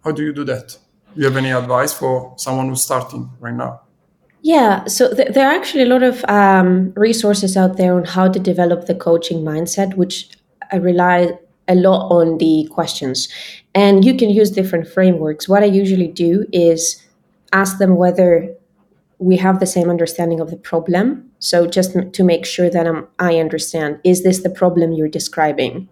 how 0.03 0.11
do 0.11 0.23
you 0.23 0.33
do 0.33 0.43
that? 0.45 0.77
Do 1.13 1.21
you 1.21 1.25
have 1.25 1.37
any 1.37 1.51
advice 1.51 1.93
for 1.93 2.33
someone 2.37 2.69
who's 2.69 2.83
starting 2.83 3.29
right 3.39 3.53
now? 3.53 3.81
Yeah, 4.41 4.85
so 4.85 5.13
th- 5.13 5.33
there 5.33 5.47
are 5.47 5.53
actually 5.53 5.83
a 5.83 5.87
lot 5.87 6.03
of 6.03 6.23
um, 6.25 6.93
resources 6.95 7.57
out 7.57 7.77
there 7.77 7.95
on 7.95 8.05
how 8.05 8.29
to 8.29 8.39
develop 8.39 8.85
the 8.85 8.95
coaching 8.95 9.43
mindset, 9.43 9.95
which 9.95 10.29
I 10.71 10.77
rely 10.77 11.31
a 11.67 11.75
lot 11.75 12.09
on 12.09 12.37
the 12.37 12.67
questions. 12.71 13.27
And 13.73 14.05
you 14.05 14.15
can 14.15 14.29
use 14.29 14.51
different 14.51 14.87
frameworks. 14.87 15.49
What 15.49 15.63
I 15.63 15.65
usually 15.65 16.07
do 16.07 16.45
is 16.53 17.03
ask 17.51 17.79
them 17.79 17.95
whether 17.95 18.55
we 19.19 19.37
have 19.37 19.59
the 19.59 19.65
same 19.65 19.89
understanding 19.89 20.39
of 20.39 20.51
the 20.51 20.57
problem. 20.57 21.29
So 21.39 21.67
just 21.67 21.95
to 22.13 22.23
make 22.23 22.45
sure 22.45 22.69
that 22.69 22.87
I'm, 22.87 23.07
I 23.19 23.37
understand, 23.39 23.99
is 24.03 24.23
this 24.23 24.43
the 24.43 24.49
problem 24.49 24.93
you're 24.93 25.07
describing? 25.07 25.89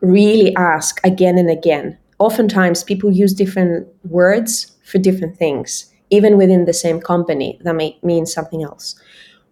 Really 0.00 0.54
ask 0.56 1.00
again 1.04 1.38
and 1.38 1.50
again 1.50 1.98
oftentimes 2.22 2.84
people 2.84 3.10
use 3.10 3.34
different 3.34 3.88
words 4.04 4.76
for 4.84 4.98
different 4.98 5.36
things, 5.36 5.92
even 6.10 6.36
within 6.36 6.66
the 6.66 6.72
same 6.72 7.00
company 7.00 7.58
that 7.64 7.74
may 7.74 7.98
mean 8.04 8.26
something 8.26 8.62
else. 8.62 8.94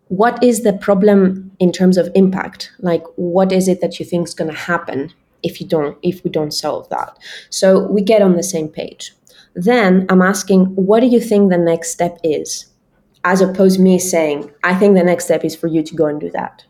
What 0.07 0.41
is 0.43 0.63
the 0.63 0.73
problem 0.73 1.51
in 1.59 1.73
terms 1.73 1.97
of 1.99 2.13
impact? 2.15 2.71
Like, 2.79 3.03
what 3.17 3.51
is 3.51 3.67
it 3.67 3.81
that 3.81 3.99
you 3.99 4.07
think 4.07 4.29
is 4.29 4.35
going 4.35 4.53
to 4.53 4.57
happen 4.57 5.13
if 5.43 5.61
you 5.61 5.67
don't 5.67 5.99
if 6.03 6.23
we 6.23 6.31
don't 6.31 6.53
solve 6.53 6.89
that? 6.91 7.19
So 7.51 7.87
we 7.89 8.03
get 8.03 8.23
on 8.23 8.37
the 8.37 8.43
same 8.55 8.69
page. 8.69 9.13
Then 9.55 10.07
I'm 10.09 10.23
asking, 10.23 10.67
what 10.77 11.01
do 11.01 11.07
you 11.07 11.21
think 11.21 11.51
the 11.51 11.59
next 11.59 11.91
step 11.91 12.19
is? 12.23 12.70
As 13.25 13.41
opposed 13.41 13.79
me 13.79 13.99
saying, 13.99 14.51
I 14.65 14.75
think 14.75 14.97
the 14.97 15.05
next 15.05 15.27
step 15.27 15.45
is 15.45 15.55
for 15.55 15.67
you 15.67 15.83
to 15.83 15.95
go 15.95 16.07
and 16.07 16.21
do 16.21 16.31
that. 16.31 16.65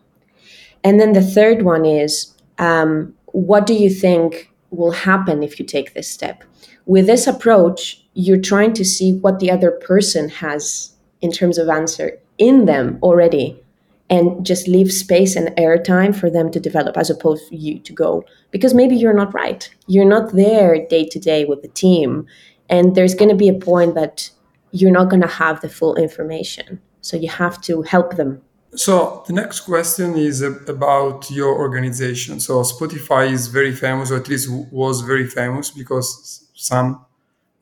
And 0.83 0.99
then 0.99 1.13
the 1.13 1.23
third 1.23 1.63
one 1.63 1.85
is, 1.85 2.35
um, 2.59 3.15
what 3.27 3.67
do 3.67 3.75
you 3.75 3.91
think 3.91 4.51
will 4.71 4.93
happen 4.93 5.43
if 5.43 5.59
you 5.59 5.67
take 5.67 5.95
this 5.95 6.11
step. 6.11 6.45
With 6.87 7.07
this 7.07 7.27
approach, 7.27 8.05
you're 8.15 8.41
trying 8.41 8.73
to 8.75 8.85
see 8.85 9.15
what 9.15 9.41
the 9.41 9.51
other 9.51 9.71
person 9.71 10.29
has 10.29 10.93
in 11.21 11.33
terms 11.33 11.59
of 11.59 11.69
answer 11.69 12.19
in 12.39 12.65
them 12.65 12.99
already 13.03 13.63
and 14.09 14.45
just 14.45 14.67
leave 14.67 14.91
space 14.91 15.37
and 15.37 15.49
airtime 15.57 16.17
for 16.17 16.31
them 16.31 16.51
to 16.51 16.59
develop 16.59 16.97
as 16.97 17.11
opposed 17.11 17.49
to 17.49 17.57
you 17.57 17.79
to 17.79 17.93
go 17.93 18.25
because 18.51 18.75
maybe 18.75 18.97
you're 18.97 19.13
not 19.13 19.33
right 19.35 19.73
you're 19.87 20.09
not 20.09 20.33
there 20.33 20.87
day 20.87 21.05
to 21.05 21.19
day 21.19 21.45
with 21.45 21.61
the 21.61 21.69
team 21.69 22.27
and 22.71 22.97
there's 22.97 23.15
going 23.15 23.29
to 23.29 23.37
be 23.37 23.49
a 23.49 23.55
point 23.55 23.95
that 23.95 24.31
you're 24.73 24.91
not 24.91 25.09
going 25.09 25.23
to 25.23 25.29
have 25.29 25.61
the 25.61 25.69
full 25.69 25.97
information 25.97 26.81
so 27.01 27.17
you 27.17 27.29
have 27.29 27.61
to 27.61 27.83
help 27.83 28.17
them 28.17 28.41
so 28.75 29.25
the 29.27 29.33
next 29.33 29.61
question 29.61 30.17
is 30.17 30.43
about 30.43 31.31
your 31.31 31.59
organization. 31.59 32.39
So 32.39 32.63
Spotify 32.63 33.31
is 33.31 33.49
very 33.49 33.73
famous, 33.75 34.11
or 34.11 34.17
at 34.17 34.29
least 34.29 34.49
was 34.71 35.01
very 35.01 35.27
famous, 35.27 35.71
because 35.71 36.49
some 36.55 37.05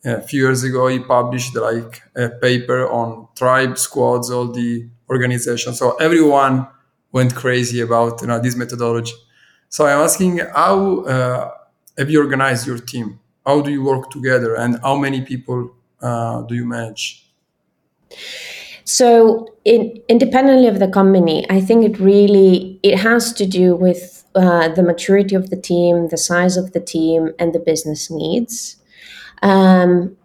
a 0.05 0.21
few 0.21 0.43
years 0.45 0.63
ago 0.63 0.87
he 0.89 0.99
published 0.99 1.57
like 1.57 2.03
a 2.15 2.29
paper 2.29 2.89
on 2.89 3.27
tribe 3.35 3.79
squads, 3.79 4.31
all 4.31 4.49
the 4.49 4.87
organization. 5.09 5.73
So 5.75 5.97
everyone 5.97 6.69
went 7.11 7.35
crazy 7.35 7.81
about 7.81 8.21
you 8.21 8.27
know 8.27 8.39
this 8.39 8.55
methodology. 8.55 9.15
So 9.71 9.87
I'm 9.87 10.01
asking, 10.01 10.39
how 10.55 11.01
uh, 11.01 11.51
have 11.97 12.11
you 12.11 12.21
organized 12.21 12.67
your 12.67 12.79
team? 12.79 13.21
How 13.47 13.63
do 13.63 13.71
you 13.71 13.83
work 13.83 14.11
together, 14.11 14.55
and 14.55 14.79
how 14.83 14.97
many 14.97 15.23
people 15.23 15.75
uh, 16.01 16.43
do 16.43 16.55
you 16.55 16.65
manage? 16.65 17.27
So, 18.85 19.55
in, 19.65 20.01
independently 20.09 20.67
of 20.67 20.79
the 20.79 20.89
company, 20.89 21.45
I 21.51 21.61
think 21.61 21.85
it 21.85 22.01
really 22.01 22.81
it 22.83 22.99
has 22.99 23.33
to 23.35 23.47
do 23.47 23.77
with 23.77 24.25
uh, 24.35 24.69
the 24.69 24.83
maturity 24.83 25.35
of 25.35 25.51
the 25.51 25.61
team, 25.61 26.09
the 26.09 26.17
size 26.17 26.57
of 26.57 26.73
the 26.73 26.81
team, 26.81 27.33
and 27.39 27.53
the 27.53 27.59
business 27.59 28.11
needs. 28.11 28.77
Um, 29.43 30.17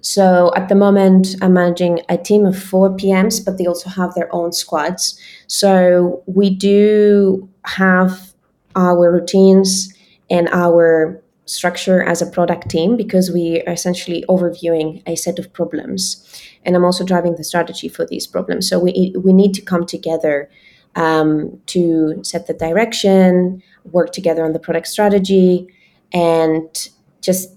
so 0.00 0.52
at 0.56 0.68
the 0.68 0.74
moment, 0.74 1.36
I'm 1.42 1.52
managing 1.52 2.00
a 2.08 2.16
team 2.16 2.46
of 2.46 2.60
four 2.60 2.90
PMs, 2.90 3.44
but 3.44 3.58
they 3.58 3.66
also 3.66 3.90
have 3.90 4.14
their 4.14 4.32
own 4.34 4.52
squads. 4.52 5.20
So 5.46 6.22
we 6.26 6.50
do 6.50 7.48
have 7.64 8.32
our 8.76 9.12
routines 9.12 9.92
and 10.30 10.48
our 10.50 11.22
structure 11.48 12.02
as 12.02 12.20
a 12.20 12.26
product 12.26 12.68
team 12.68 12.96
because 12.96 13.30
we 13.30 13.62
are 13.62 13.72
essentially 13.72 14.24
overviewing 14.28 15.02
a 15.06 15.16
set 15.16 15.38
of 15.38 15.52
problems. 15.52 16.24
And 16.64 16.76
i'm 16.76 16.84
also 16.84 17.04
driving 17.04 17.36
the 17.36 17.44
strategy 17.44 17.88
for 17.88 18.04
these 18.04 18.26
problems. 18.26 18.68
So 18.68 18.78
we, 18.78 19.14
we 19.18 19.32
need 19.32 19.54
to 19.54 19.62
come 19.62 19.86
together 19.86 20.50
um, 20.96 21.60
to 21.66 22.20
set 22.22 22.46
the 22.46 22.54
direction 22.54 23.62
work 23.84 24.12
together 24.12 24.44
on 24.44 24.52
the 24.52 24.58
product 24.58 24.86
strategy 24.88 25.66
and 26.12 26.88
just 27.22 27.54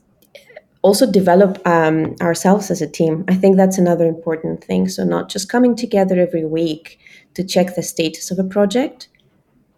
also 0.82 1.10
develop 1.10 1.66
um, 1.68 2.16
ourselves 2.22 2.72
as 2.72 2.82
a 2.82 2.88
team. 2.88 3.24
I 3.28 3.36
think 3.36 3.58
that's 3.58 3.78
another 3.78 4.08
important 4.08 4.64
thing. 4.64 4.88
So 4.90 5.04
not 5.04 5.30
just 5.30 5.50
coming 5.50 5.76
together 5.76 6.20
every 6.20 6.46
week 6.46 7.00
to 7.34 7.44
check 7.44 7.76
the 7.76 7.84
status 7.84 8.32
of 8.32 8.40
a 8.40 8.44
project 8.44 9.10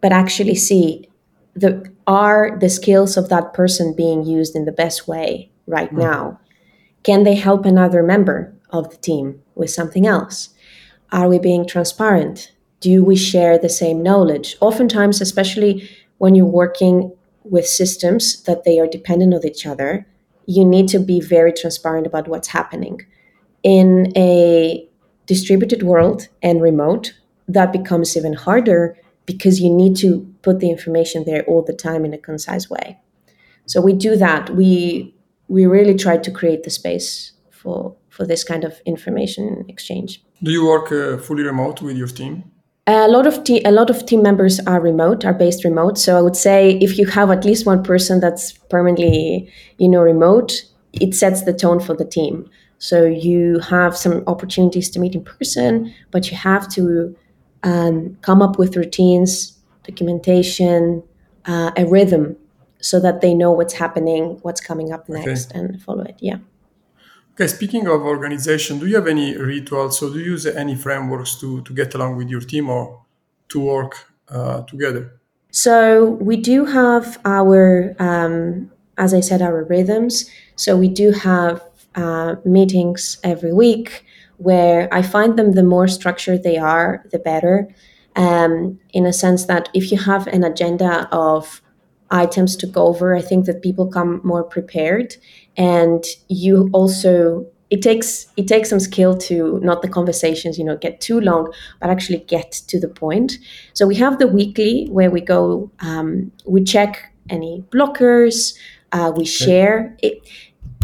but 0.03 0.12
actually 0.12 0.53
see 0.55 1.08
the 1.55 1.91
are 2.07 2.57
the 2.60 2.69
skills 2.69 3.15
of 3.17 3.29
that 3.29 3.53
person 3.53 3.95
being 3.95 4.25
used 4.25 4.55
in 4.55 4.65
the 4.65 4.72
best 4.72 5.07
way 5.07 5.51
right 5.67 5.93
mm. 5.93 6.00
now? 6.00 6.39
Can 7.03 7.24
they 7.24 7.36
help 7.36 7.65
another 7.65 8.01
member 8.01 8.53
of 8.69 8.89
the 8.89 8.98
team 8.98 9.41
with 9.55 9.69
something 9.69 10.07
else? 10.07 10.50
Are 11.12 11.29
we 11.29 11.38
being 11.38 11.67
transparent? 11.67 12.51
Do 12.79 13.03
we 13.03 13.15
share 13.15 13.57
the 13.57 13.69
same 13.69 14.01
knowledge? 14.01 14.55
Oftentimes 14.62 15.22
especially 15.22 15.89
when 16.17 16.36
you're 16.36 16.45
working 16.45 17.12
with 17.43 17.67
systems 17.67 18.41
that 18.43 18.63
they 18.63 18.79
are 18.79 18.88
dependent 18.88 19.33
on 19.33 19.45
each 19.45 19.65
other 19.65 20.07
you 20.45 20.65
need 20.65 20.88
to 20.89 21.00
be 21.00 21.19
very 21.22 21.53
transparent 21.53 22.07
about 22.07 22.27
what's 22.27 22.50
happening. 22.50 23.01
In 23.63 24.12
a 24.17 24.88
distributed 25.25 25.83
world 25.83 26.27
and 26.41 26.62
remote 26.62 27.13
that 27.48 27.72
becomes 27.72 28.15
even 28.17 28.33
harder 28.33 28.98
because 29.25 29.62
you 29.62 29.72
need 29.72 29.95
to 29.98 30.32
put 30.43 30.59
the 30.59 30.69
information 30.69 31.23
there 31.25 31.43
all 31.43 31.63
the 31.63 31.73
time 31.73 32.05
in 32.05 32.13
a 32.13 32.17
concise 32.17 32.69
way. 32.69 33.00
So 33.65 33.81
we 33.81 33.93
do 33.93 34.15
that. 34.17 34.50
We 34.51 35.15
we 35.47 35.65
really 35.65 35.95
try 35.95 36.17
to 36.17 36.31
create 36.31 36.63
the 36.63 36.69
space 36.69 37.31
for 37.50 37.95
for 38.09 38.27
this 38.27 38.43
kind 38.43 38.63
of 38.63 38.79
information 38.85 39.65
exchange. 39.67 40.21
Do 40.43 40.51
you 40.51 40.65
work 40.67 40.91
uh, 40.91 41.17
fully 41.17 41.43
remote 41.43 41.81
with 41.81 41.97
your 41.97 42.07
team? 42.07 42.43
A 42.85 43.07
lot 43.07 43.25
of 43.25 43.43
te- 43.45 43.63
a 43.63 43.71
lot 43.71 43.89
of 43.89 44.05
team 44.05 44.21
members 44.21 44.59
are 44.67 44.81
remote, 44.81 45.23
are 45.25 45.33
based 45.33 45.63
remote. 45.63 45.97
So 45.97 46.17
I 46.17 46.21
would 46.21 46.35
say 46.35 46.77
if 46.81 46.97
you 46.97 47.05
have 47.07 47.31
at 47.31 47.45
least 47.45 47.65
one 47.65 47.81
person 47.81 48.19
that's 48.19 48.51
permanently, 48.69 49.50
you 49.77 49.89
know, 49.89 50.01
remote, 50.01 50.51
it 50.91 51.15
sets 51.15 51.43
the 51.43 51.53
tone 51.53 51.79
for 51.79 51.95
the 51.95 52.05
team. 52.05 52.50
So 52.79 53.05
you 53.05 53.59
have 53.59 53.95
some 53.95 54.23
opportunities 54.27 54.89
to 54.89 55.00
meet 55.00 55.15
in 55.15 55.23
person, 55.23 55.93
but 56.12 56.29
you 56.29 56.35
have 56.35 56.67
to 56.73 57.15
um, 57.63 58.17
come 58.21 58.41
up 58.41 58.59
with 58.59 58.75
routines, 58.75 59.52
documentation, 59.83 61.03
uh, 61.45 61.71
a 61.75 61.85
rhythm, 61.85 62.37
so 62.79 62.99
that 62.99 63.21
they 63.21 63.33
know 63.33 63.51
what's 63.51 63.73
happening, 63.73 64.39
what's 64.41 64.61
coming 64.61 64.91
up 64.91 65.07
next, 65.07 65.51
okay. 65.51 65.59
and 65.59 65.81
follow 65.81 66.03
it. 66.03 66.17
Yeah. 66.19 66.37
Okay, 67.33 67.47
speaking 67.47 67.87
of 67.87 68.01
organization, 68.01 68.77
do 68.77 68.85
you 68.85 68.95
have 68.95 69.07
any 69.07 69.35
rituals? 69.35 69.97
So, 69.97 70.11
do 70.13 70.19
you 70.19 70.31
use 70.31 70.45
any 70.45 70.75
frameworks 70.75 71.39
to, 71.39 71.61
to 71.63 71.73
get 71.73 71.95
along 71.95 72.17
with 72.17 72.29
your 72.29 72.41
team 72.41 72.69
or 72.69 73.03
to 73.49 73.59
work 73.59 74.07
uh, 74.29 74.61
together? 74.63 75.19
So, 75.49 76.11
we 76.21 76.37
do 76.37 76.65
have 76.65 77.19
our, 77.25 77.95
um, 77.97 78.71
as 78.97 79.13
I 79.13 79.19
said, 79.19 79.41
our 79.41 79.63
rhythms. 79.63 80.29
So, 80.55 80.77
we 80.77 80.89
do 80.89 81.11
have 81.11 81.63
uh, 81.95 82.35
meetings 82.45 83.17
every 83.23 83.53
week 83.53 84.05
where 84.37 84.93
I 84.93 85.01
find 85.01 85.37
them 85.37 85.53
the 85.53 85.63
more 85.63 85.87
structured 85.87 86.43
they 86.43 86.57
are, 86.57 87.03
the 87.11 87.19
better. 87.19 87.67
Um, 88.15 88.79
in 88.91 89.05
a 89.08 89.13
sense 89.13 89.46
that 89.46 89.70
if 89.74 89.91
you 89.91 89.98
have 89.98 90.27
an 90.27 90.43
agenda 90.43 91.08
of 91.12 91.62
items 92.12 92.55
to 92.58 92.67
go 92.67 92.86
over, 92.88 93.15
I 93.15 93.22
think 93.22 93.46
that 93.46 93.63
people 93.63 93.88
come 93.88 94.22
more 94.24 94.43
prepared. 94.43 95.15
And 95.58 96.03
you 96.27 96.70
also 96.74 97.48
it 97.70 97.82
takes 97.82 98.27
it 98.38 98.48
takes 98.48 98.70
some 98.70 98.79
skill 98.79 99.17
to 99.17 99.60
not 99.63 99.82
the 99.82 99.88
conversations 99.88 100.60
you 100.60 100.63
know 100.63 100.77
get 100.77 101.01
too 101.01 101.20
long 101.20 101.51
but 101.82 101.89
actually 101.89 102.20
get 102.20 102.51
to 102.67 102.79
the 102.79 102.88
point. 102.88 103.39
So 103.74 103.88
we 103.88 103.96
have 103.96 104.20
the 104.20 104.27
weekly 104.27 104.88
where 104.91 105.10
we 105.10 105.22
go 105.22 105.72
um, 105.79 106.32
we 106.46 106.63
check 106.63 107.12
any 107.29 107.63
blockers 107.72 108.55
uh, 108.91 109.12
we 109.15 109.25
share. 109.25 109.98
It 110.03 110.22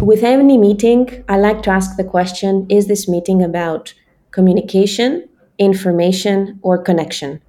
with 0.01 0.23
any 0.23 0.57
meeting 0.57 1.23
i 1.27 1.37
like 1.37 1.61
to 1.61 1.69
ask 1.69 1.97
the 1.97 2.03
question 2.03 2.65
is 2.69 2.87
this 2.87 3.07
meeting 3.07 3.43
about 3.43 3.93
communication 4.31 5.28
information 5.59 6.59
or 6.63 6.81
connection 6.81 7.41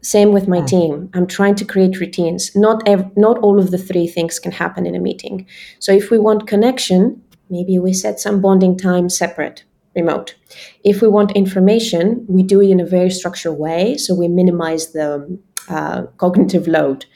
same 0.00 0.32
with 0.32 0.46
my 0.46 0.60
mm. 0.60 0.68
team. 0.68 1.10
I'm 1.14 1.26
trying 1.26 1.54
to 1.56 1.64
create 1.64 2.00
routines. 2.00 2.54
Not 2.54 2.86
ev- 2.86 3.16
not 3.16 3.38
all 3.38 3.58
of 3.58 3.70
the 3.70 3.78
three 3.78 4.06
things 4.06 4.38
can 4.38 4.52
happen 4.52 4.86
in 4.86 4.94
a 4.94 5.00
meeting. 5.00 5.46
So 5.80 5.92
if 5.92 6.10
we 6.10 6.18
want 6.18 6.46
connection, 6.46 7.20
maybe 7.50 7.78
we 7.78 7.92
set 7.92 8.20
some 8.20 8.40
bonding 8.40 8.78
time 8.78 9.08
separate, 9.08 9.64
remote. 9.96 10.36
If 10.84 11.02
we 11.02 11.08
want 11.08 11.32
information, 11.32 12.24
we 12.28 12.42
do 12.42 12.60
it 12.60 12.70
in 12.70 12.80
a 12.80 12.86
very 12.86 13.10
structured 13.10 13.58
way, 13.58 13.96
so 13.96 14.14
we 14.14 14.28
minimize 14.28 14.92
the 14.92 15.38
uh, 15.68 16.02
cognitive 16.16 16.68
load. 16.68 17.06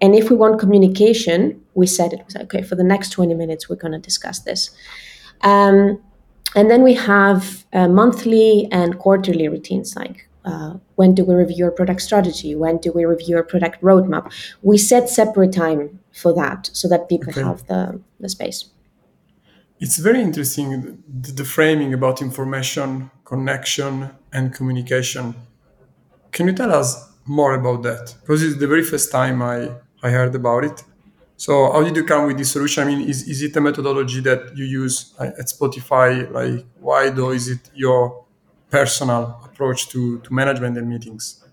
And 0.00 0.14
if 0.16 0.28
we 0.28 0.36
want 0.36 0.58
communication, 0.58 1.62
we 1.74 1.86
set 1.86 2.12
it. 2.12 2.34
Okay, 2.36 2.62
for 2.62 2.74
the 2.74 2.84
next 2.84 3.10
20 3.10 3.34
minutes, 3.34 3.68
we're 3.68 3.76
going 3.76 3.92
to 3.92 4.00
discuss 4.00 4.40
this. 4.40 4.70
Um, 5.42 6.02
and 6.54 6.70
then 6.70 6.82
we 6.82 6.94
have 6.94 7.64
uh, 7.72 7.88
monthly 7.88 8.68
and 8.70 8.98
quarterly 8.98 9.48
routines 9.48 9.96
like 9.96 10.28
uh, 10.44 10.74
when 10.96 11.14
do 11.14 11.24
we 11.24 11.34
review 11.34 11.66
our 11.66 11.70
product 11.70 12.02
strategy? 12.02 12.54
When 12.54 12.78
do 12.78 12.92
we 12.92 13.04
review 13.04 13.36
our 13.36 13.42
product 13.42 13.80
roadmap? 13.82 14.32
We 14.62 14.78
set 14.78 15.08
separate 15.08 15.52
time 15.52 16.00
for 16.12 16.34
that 16.34 16.70
so 16.72 16.88
that 16.88 17.08
people 17.08 17.30
okay. 17.30 17.42
have 17.42 17.66
the, 17.66 18.00
the 18.18 18.28
space. 18.28 18.66
It's 19.80 19.98
very 19.98 20.20
interesting 20.20 21.02
the, 21.08 21.32
the 21.32 21.44
framing 21.44 21.92
about 21.94 22.22
information, 22.22 23.10
connection, 23.24 24.10
and 24.32 24.54
communication. 24.54 25.34
Can 26.30 26.46
you 26.46 26.52
tell 26.52 26.72
us 26.72 27.10
more 27.24 27.54
about 27.54 27.82
that? 27.82 28.14
Because 28.20 28.42
it's 28.42 28.58
the 28.58 28.66
very 28.66 28.82
first 28.82 29.10
time 29.10 29.42
I, 29.42 29.70
I 30.02 30.10
heard 30.10 30.34
about 30.34 30.64
it. 30.64 30.82
So 31.44 31.72
how 31.72 31.82
did 31.82 31.96
you 31.96 32.04
come 32.04 32.28
with 32.28 32.38
this 32.38 32.52
solution? 32.52 32.84
I 32.84 32.86
mean, 32.86 33.08
is, 33.08 33.26
is 33.26 33.42
it 33.42 33.56
a 33.56 33.60
methodology 33.60 34.20
that 34.20 34.56
you 34.56 34.64
use 34.64 35.12
at 35.18 35.48
Spotify? 35.48 36.30
Like, 36.30 36.64
why 36.78 37.10
though 37.10 37.32
is 37.32 37.48
it 37.48 37.68
your 37.74 38.24
personal 38.70 39.40
approach 39.44 39.88
to, 39.88 40.20
to 40.20 40.32
management 40.32 40.78
and 40.78 40.88
meetings? 40.88 41.44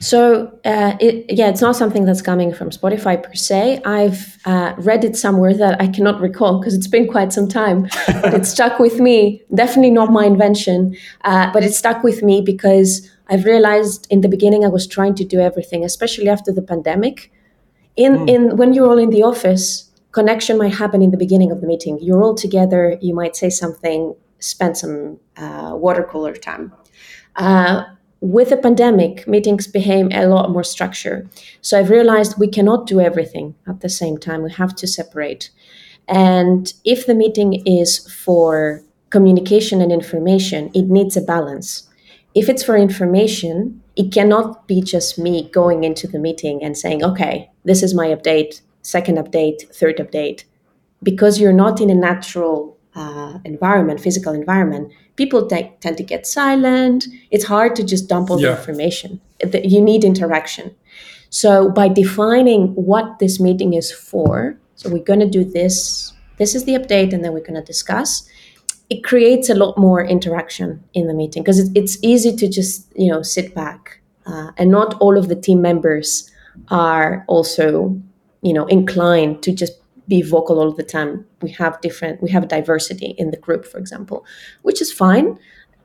So 0.00 0.58
uh, 0.66 0.98
it, 1.00 1.24
yeah, 1.30 1.48
it's 1.48 1.62
not 1.62 1.76
something 1.76 2.04
that's 2.04 2.20
coming 2.20 2.52
from 2.52 2.68
Spotify 2.68 3.22
per 3.22 3.32
se. 3.32 3.80
I've 3.86 4.36
uh, 4.44 4.74
read 4.76 5.02
it 5.02 5.16
somewhere 5.16 5.54
that 5.54 5.80
I 5.80 5.86
cannot 5.86 6.20
recall 6.20 6.58
because 6.58 6.74
it's 6.74 6.86
been 6.86 7.08
quite 7.08 7.32
some 7.32 7.48
time. 7.48 7.88
but 8.06 8.34
it 8.34 8.44
stuck 8.44 8.78
with 8.78 9.00
me. 9.00 9.40
Definitely 9.54 9.92
not 9.92 10.12
my 10.12 10.26
invention, 10.26 10.94
uh, 11.24 11.50
but 11.54 11.64
it 11.64 11.72
stuck 11.72 12.04
with 12.04 12.22
me 12.22 12.42
because 12.42 13.10
I've 13.30 13.46
realized 13.46 14.06
in 14.10 14.20
the 14.20 14.28
beginning 14.28 14.62
I 14.62 14.68
was 14.68 14.86
trying 14.86 15.14
to 15.14 15.24
do 15.24 15.40
everything, 15.40 15.84
especially 15.84 16.28
after 16.28 16.52
the 16.52 16.60
pandemic. 16.60 17.32
In 17.96 18.12
mm. 18.18 18.28
in 18.28 18.56
when 18.56 18.72
you're 18.74 18.88
all 18.88 18.98
in 18.98 19.10
the 19.10 19.22
office, 19.22 19.90
connection 20.12 20.58
might 20.58 20.74
happen 20.74 21.02
in 21.02 21.10
the 21.10 21.16
beginning 21.16 21.50
of 21.50 21.60
the 21.60 21.66
meeting. 21.66 21.98
You're 22.00 22.22
all 22.22 22.34
together. 22.34 22.98
You 23.00 23.14
might 23.14 23.36
say 23.36 23.50
something, 23.50 24.14
spend 24.38 24.76
some 24.76 25.18
uh, 25.36 25.72
water 25.74 26.02
cooler 26.02 26.34
time 26.34 26.72
uh, 27.36 27.84
with 28.20 28.50
the 28.50 28.56
pandemic, 28.56 29.28
meetings 29.28 29.66
became 29.66 30.10
a 30.12 30.26
lot 30.26 30.50
more 30.50 30.64
structured. 30.64 31.28
So 31.60 31.78
I've 31.78 31.90
realized 31.90 32.38
we 32.38 32.48
cannot 32.48 32.86
do 32.86 33.00
everything 33.00 33.54
at 33.68 33.80
the 33.80 33.88
same 33.88 34.18
time. 34.18 34.42
We 34.42 34.52
have 34.52 34.74
to 34.76 34.86
separate. 34.86 35.50
And 36.08 36.72
if 36.84 37.06
the 37.06 37.14
meeting 37.14 37.62
is 37.66 38.10
for 38.12 38.82
communication 39.10 39.80
and 39.80 39.92
information, 39.92 40.70
it 40.74 40.86
needs 40.86 41.16
a 41.16 41.20
balance. 41.20 41.88
If 42.34 42.48
it's 42.48 42.62
for 42.62 42.76
information, 42.76 43.82
it 43.96 44.12
cannot 44.12 44.66
be 44.66 44.80
just 44.80 45.18
me 45.18 45.48
going 45.50 45.84
into 45.84 46.06
the 46.06 46.18
meeting 46.18 46.62
and 46.62 46.76
saying, 46.76 47.04
okay, 47.04 47.50
this 47.66 47.82
is 47.82 47.94
my 47.94 48.06
update, 48.06 48.62
second 48.82 49.18
update, 49.18 49.68
third 49.74 49.96
update. 49.98 50.44
Because 51.02 51.38
you're 51.38 51.52
not 51.52 51.80
in 51.80 51.90
a 51.90 51.94
natural 51.94 52.78
uh, 52.94 53.38
environment, 53.44 54.00
physical 54.00 54.32
environment, 54.32 54.90
people 55.16 55.46
t- 55.46 55.70
tend 55.80 55.98
to 55.98 56.02
get 56.02 56.26
silent. 56.26 57.06
It's 57.30 57.44
hard 57.44 57.76
to 57.76 57.84
just 57.84 58.08
dump 58.08 58.30
all 58.30 58.40
yeah. 58.40 58.52
the 58.52 58.58
information. 58.58 59.20
You 59.52 59.82
need 59.82 60.04
interaction. 60.04 60.74
So 61.28 61.70
by 61.70 61.88
defining 61.88 62.68
what 62.74 63.18
this 63.18 63.40
meeting 63.40 63.74
is 63.74 63.90
for, 63.90 64.56
so 64.76 64.88
we're 64.88 65.02
going 65.02 65.20
to 65.20 65.28
do 65.28 65.44
this. 65.44 66.12
This 66.38 66.54
is 66.54 66.64
the 66.64 66.74
update, 66.74 67.12
and 67.12 67.24
then 67.24 67.32
we're 67.32 67.40
going 67.40 67.60
to 67.60 67.62
discuss. 67.62 68.28
It 68.88 69.02
creates 69.02 69.50
a 69.50 69.54
lot 69.54 69.76
more 69.76 70.04
interaction 70.04 70.84
in 70.94 71.08
the 71.08 71.14
meeting 71.14 71.42
because 71.42 71.58
it, 71.58 71.70
it's 71.74 71.98
easy 72.02 72.36
to 72.36 72.48
just 72.48 72.86
you 72.94 73.10
know 73.10 73.22
sit 73.22 73.54
back, 73.54 74.00
uh, 74.26 74.52
and 74.56 74.70
not 74.70 74.94
all 75.00 75.18
of 75.18 75.28
the 75.28 75.34
team 75.34 75.60
members 75.60 76.30
are 76.68 77.24
also 77.28 78.00
you 78.42 78.52
know 78.52 78.66
inclined 78.66 79.42
to 79.42 79.52
just 79.52 79.80
be 80.08 80.22
vocal 80.22 80.58
all 80.58 80.72
the 80.72 80.82
time. 80.82 81.26
We 81.42 81.50
have 81.52 81.80
different, 81.80 82.22
we 82.22 82.30
have 82.30 82.48
diversity 82.48 83.14
in 83.18 83.30
the 83.30 83.36
group, 83.36 83.64
for 83.64 83.78
example, 83.78 84.24
which 84.62 84.80
is 84.80 84.92
fine. 84.92 85.38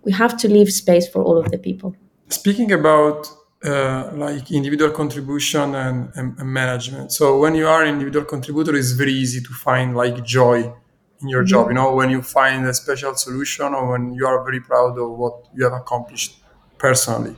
We 0.03 0.11
have 0.11 0.37
to 0.37 0.47
leave 0.47 0.71
space 0.71 1.07
for 1.07 1.23
all 1.23 1.37
of 1.37 1.51
the 1.51 1.57
people. 1.57 1.95
Speaking 2.29 2.71
about 2.71 3.29
uh, 3.63 4.09
like 4.13 4.51
individual 4.51 4.91
contribution 4.91 5.75
and, 5.75 6.11
and, 6.15 6.37
and, 6.39 6.49
management. 6.49 7.11
So 7.11 7.37
when 7.37 7.53
you 7.53 7.67
are 7.67 7.83
an 7.83 7.89
individual 7.89 8.25
contributor, 8.25 8.75
it's 8.75 8.91
very 8.91 9.13
easy 9.13 9.39
to 9.39 9.53
find 9.53 9.95
like 9.95 10.23
joy 10.25 10.73
in 11.21 11.27
your 11.27 11.41
mm-hmm. 11.41 11.47
job. 11.47 11.67
You 11.67 11.75
know, 11.75 11.93
when 11.93 12.09
you 12.09 12.23
find 12.23 12.65
a 12.65 12.73
special 12.73 13.15
solution 13.15 13.75
or 13.75 13.91
when 13.91 14.13
you 14.15 14.25
are 14.25 14.43
very 14.43 14.61
proud 14.61 14.97
of 14.97 15.11
what 15.11 15.47
you 15.53 15.63
have 15.63 15.73
accomplished 15.73 16.37
personally. 16.79 17.35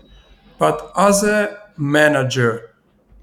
But 0.58 0.94
as 0.96 1.26
a 1.26 1.60
manager, 1.76 2.73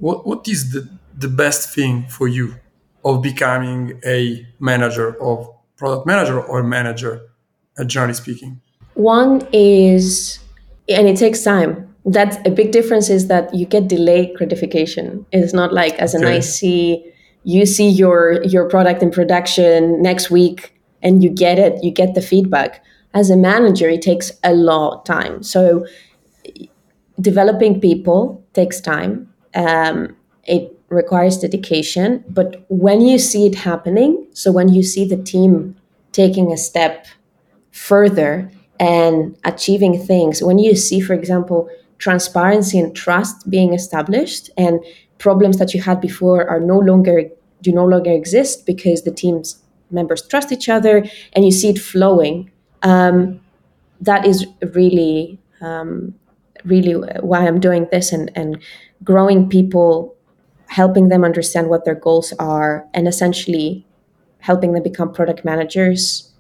what, 0.00 0.26
what 0.26 0.48
is 0.48 0.72
the, 0.72 0.88
the 1.16 1.28
best 1.28 1.72
thing 1.74 2.06
for 2.08 2.26
you 2.26 2.56
of 3.04 3.22
becoming 3.22 4.00
a 4.04 4.46
manager 4.58 5.20
of 5.22 5.48
product 5.76 6.06
manager 6.06 6.40
or 6.40 6.62
manager 6.62 7.22
uh, 7.78 7.84
generally 7.84 8.14
speaking? 8.14 8.60
One 8.94 9.46
is 9.52 10.40
and 10.88 11.06
it 11.06 11.16
takes 11.16 11.42
time. 11.42 11.86
That's 12.04 12.36
a 12.44 12.50
big 12.50 12.72
difference 12.72 13.08
is 13.10 13.28
that 13.28 13.54
you 13.54 13.66
get 13.66 13.88
delayed 13.88 14.34
gratification. 14.36 15.24
It's 15.32 15.52
not 15.52 15.72
like 15.72 15.94
as 15.94 16.14
an 16.14 16.24
okay. 16.24 16.38
ic 16.38 17.14
you 17.42 17.64
see 17.64 17.88
your 17.88 18.42
your 18.42 18.68
product 18.68 19.02
in 19.02 19.10
production 19.10 20.02
next 20.02 20.30
week 20.30 20.78
and 21.02 21.22
you 21.22 21.30
get 21.30 21.58
it 21.58 21.82
you 21.84 21.90
get 21.90 22.14
the 22.14 22.22
feedback. 22.22 22.82
As 23.12 23.30
a 23.30 23.36
manager 23.36 23.88
it 23.88 24.02
takes 24.02 24.32
a 24.44 24.54
lot 24.54 24.98
of 24.98 25.04
time. 25.04 25.42
So 25.42 25.86
developing 27.20 27.80
people 27.80 28.44
takes 28.54 28.80
time 28.80 29.29
um, 29.54 30.16
it 30.44 30.76
requires 30.88 31.38
dedication. 31.38 32.24
But 32.28 32.64
when 32.68 33.00
you 33.00 33.18
see 33.18 33.46
it 33.46 33.54
happening, 33.54 34.26
so 34.32 34.52
when 34.52 34.68
you 34.68 34.82
see 34.82 35.06
the 35.06 35.16
team 35.16 35.76
taking 36.12 36.52
a 36.52 36.56
step 36.56 37.06
further 37.70 38.50
and 38.78 39.36
achieving 39.44 39.98
things, 39.98 40.42
when 40.42 40.58
you 40.58 40.74
see, 40.74 41.00
for 41.00 41.14
example, 41.14 41.68
transparency 41.98 42.78
and 42.78 42.96
trust 42.96 43.48
being 43.48 43.74
established 43.74 44.50
and 44.56 44.80
problems 45.18 45.58
that 45.58 45.74
you 45.74 45.82
had 45.82 46.00
before 46.00 46.48
are 46.48 46.60
no 46.60 46.78
longer 46.78 47.24
do 47.62 47.72
no 47.72 47.84
longer 47.84 48.10
exist 48.10 48.64
because 48.64 49.02
the 49.02 49.10
team's 49.10 49.62
members 49.90 50.26
trust 50.26 50.50
each 50.50 50.68
other 50.68 51.04
and 51.34 51.44
you 51.44 51.52
see 51.52 51.68
it 51.68 51.78
flowing 51.78 52.50
um, 52.82 53.38
that 54.00 54.24
is 54.24 54.46
really 54.72 55.38
um, 55.60 56.14
really 56.64 56.94
why 57.20 57.46
I'm 57.46 57.60
doing 57.60 57.88
this 57.90 58.12
and, 58.12 58.30
and 58.34 58.62
growing 59.02 59.48
people, 59.48 60.14
helping 60.68 61.08
them 61.08 61.24
understand 61.24 61.68
what 61.68 61.84
their 61.84 61.94
goals 61.94 62.32
are, 62.38 62.86
and 62.94 63.08
essentially 63.08 63.86
helping 64.38 64.72
them 64.72 64.82
become 64.82 65.12
product 65.12 65.44
managers 65.44 66.32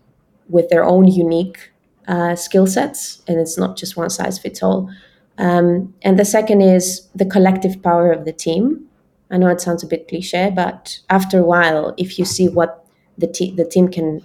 with 0.48 0.68
their 0.68 0.84
own 0.84 1.06
unique 1.06 1.70
uh, 2.08 2.34
skill 2.34 2.66
sets. 2.66 3.22
And 3.28 3.38
it's 3.38 3.58
not 3.58 3.76
just 3.76 3.96
one 3.96 4.10
size 4.10 4.38
fits 4.38 4.62
all. 4.62 4.90
Um, 5.38 5.94
and 6.02 6.18
the 6.18 6.24
second 6.24 6.60
is 6.60 7.08
the 7.14 7.24
collective 7.24 7.82
power 7.82 8.12
of 8.12 8.24
the 8.24 8.32
team. 8.32 8.86
I 9.30 9.38
know 9.38 9.48
it 9.48 9.60
sounds 9.60 9.82
a 9.82 9.86
bit 9.86 10.08
cliche, 10.08 10.52
but 10.54 10.98
after 11.08 11.38
a 11.38 11.44
while, 11.44 11.94
if 11.96 12.18
you 12.18 12.24
see 12.24 12.48
what 12.48 12.84
the, 13.16 13.26
te- 13.26 13.54
the 13.54 13.64
team 13.64 13.88
can 13.88 14.22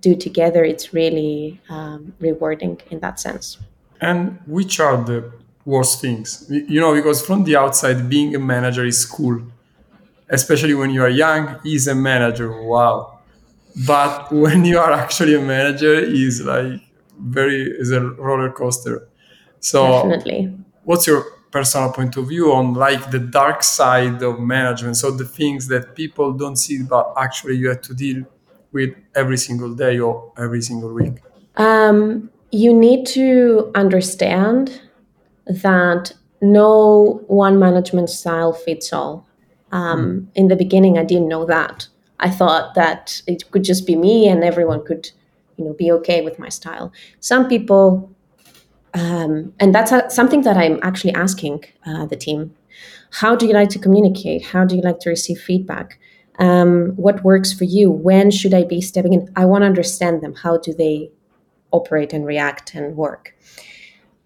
do 0.00 0.14
together, 0.14 0.64
it's 0.64 0.94
really 0.94 1.60
um, 1.68 2.14
rewarding 2.20 2.80
in 2.90 3.00
that 3.00 3.18
sense. 3.18 3.58
And 4.00 4.38
which 4.46 4.80
are 4.80 5.02
the 5.02 5.32
worst 5.64 6.00
things? 6.00 6.46
You 6.50 6.80
know, 6.80 6.94
because 6.94 7.24
from 7.24 7.44
the 7.44 7.56
outside, 7.56 8.08
being 8.08 8.34
a 8.34 8.38
manager 8.38 8.84
is 8.84 9.04
cool, 9.04 9.42
especially 10.28 10.74
when 10.74 10.90
you 10.90 11.02
are 11.02 11.08
young. 11.08 11.60
Is 11.64 11.88
a 11.88 11.94
manager, 11.94 12.62
wow! 12.62 13.18
But 13.86 14.32
when 14.44 14.64
you 14.64 14.78
are 14.78 14.92
actually 14.92 15.34
a 15.34 15.40
manager, 15.40 15.94
is 15.94 16.42
like 16.42 16.80
very 17.18 17.62
is 17.62 17.90
a 17.90 18.00
roller 18.00 18.50
coaster. 18.50 19.08
So, 19.60 19.86
Definitely. 19.90 20.54
what's 20.84 21.06
your 21.06 21.24
personal 21.50 21.90
point 21.90 22.16
of 22.16 22.28
view 22.28 22.52
on 22.52 22.74
like 22.74 23.10
the 23.10 23.18
dark 23.18 23.62
side 23.62 24.22
of 24.22 24.38
management? 24.38 24.96
So 24.96 25.10
the 25.10 25.24
things 25.24 25.68
that 25.68 25.94
people 25.94 26.32
don't 26.32 26.56
see, 26.56 26.82
but 26.82 27.12
actually 27.16 27.56
you 27.56 27.68
have 27.70 27.80
to 27.82 27.94
deal 27.94 28.24
with 28.72 28.94
every 29.14 29.38
single 29.38 29.74
day 29.74 29.98
or 29.98 30.32
every 30.36 30.60
single 30.60 30.92
week. 30.92 31.14
Um, 31.56 32.30
you 32.56 32.72
need 32.72 33.06
to 33.06 33.70
understand 33.74 34.80
that 35.46 36.12
no 36.40 37.22
one 37.26 37.58
management 37.58 38.08
style 38.08 38.54
fits 38.54 38.92
all. 38.94 39.28
Um, 39.72 40.00
mm. 40.00 40.26
In 40.34 40.48
the 40.48 40.56
beginning, 40.56 40.96
I 40.96 41.04
didn't 41.04 41.28
know 41.28 41.44
that. 41.44 41.88
I 42.18 42.30
thought 42.30 42.74
that 42.74 43.20
it 43.26 43.50
could 43.50 43.62
just 43.62 43.86
be 43.86 43.94
me 43.94 44.26
and 44.26 44.42
everyone 44.42 44.84
could, 44.86 45.10
you 45.56 45.66
know, 45.66 45.74
be 45.74 45.92
okay 45.92 46.22
with 46.22 46.38
my 46.38 46.48
style. 46.48 46.92
Some 47.20 47.46
people, 47.46 48.10
um, 48.94 49.52
and 49.60 49.74
that's 49.74 49.92
a, 49.92 50.08
something 50.08 50.40
that 50.42 50.56
I'm 50.56 50.80
actually 50.82 51.12
asking 51.12 51.64
uh, 51.84 52.06
the 52.06 52.16
team. 52.16 52.54
How 53.10 53.36
do 53.36 53.46
you 53.46 53.52
like 53.52 53.68
to 53.70 53.78
communicate? 53.78 54.46
How 54.46 54.64
do 54.64 54.76
you 54.76 54.82
like 54.82 55.00
to 55.00 55.10
receive 55.10 55.38
feedback? 55.38 55.98
Um, 56.38 56.92
what 56.96 57.22
works 57.22 57.52
for 57.52 57.64
you? 57.64 57.90
When 57.90 58.30
should 58.30 58.54
I 58.54 58.64
be 58.64 58.80
stepping 58.80 59.12
in? 59.12 59.30
I 59.36 59.44
want 59.44 59.62
to 59.62 59.66
understand 59.66 60.22
them. 60.22 60.34
How 60.34 60.56
do 60.56 60.72
they 60.72 61.10
operate 61.72 62.12
and 62.12 62.26
react 62.26 62.74
and 62.74 62.96
work. 62.96 63.34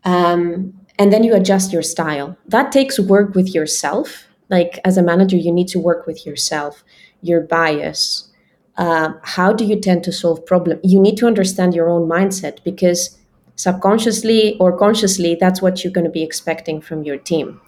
Um, 0.04 0.74
and 0.98 1.12
then 1.12 1.24
you 1.24 1.34
adjust 1.34 1.72
your 1.72 1.82
style. 1.82 2.36
That 2.46 2.72
takes 2.72 2.98
work 2.98 3.34
with 3.34 3.54
yourself. 3.54 4.26
Like 4.48 4.80
as 4.84 4.96
a 4.96 5.02
manager, 5.02 5.36
you 5.36 5.52
need 5.52 5.68
to 5.68 5.78
work 5.78 6.06
with 6.06 6.26
yourself, 6.26 6.84
your 7.22 7.40
bias. 7.40 8.30
Uh, 8.76 9.12
how 9.22 9.52
do 9.52 9.64
you 9.64 9.80
tend 9.80 10.04
to 10.04 10.12
solve 10.12 10.44
problems? 10.44 10.80
You 10.82 11.00
need 11.00 11.16
to 11.18 11.26
understand 11.26 11.74
your 11.74 11.88
own 11.88 12.08
mindset 12.08 12.62
because 12.64 13.18
subconsciously 13.56 14.56
or 14.58 14.76
consciously, 14.76 15.36
that's 15.38 15.60
what 15.60 15.84
you're 15.84 15.92
going 15.92 16.06
to 16.06 16.10
be 16.10 16.22
expecting 16.22 16.80
from 16.80 17.02
your 17.02 17.18
team. 17.18 17.60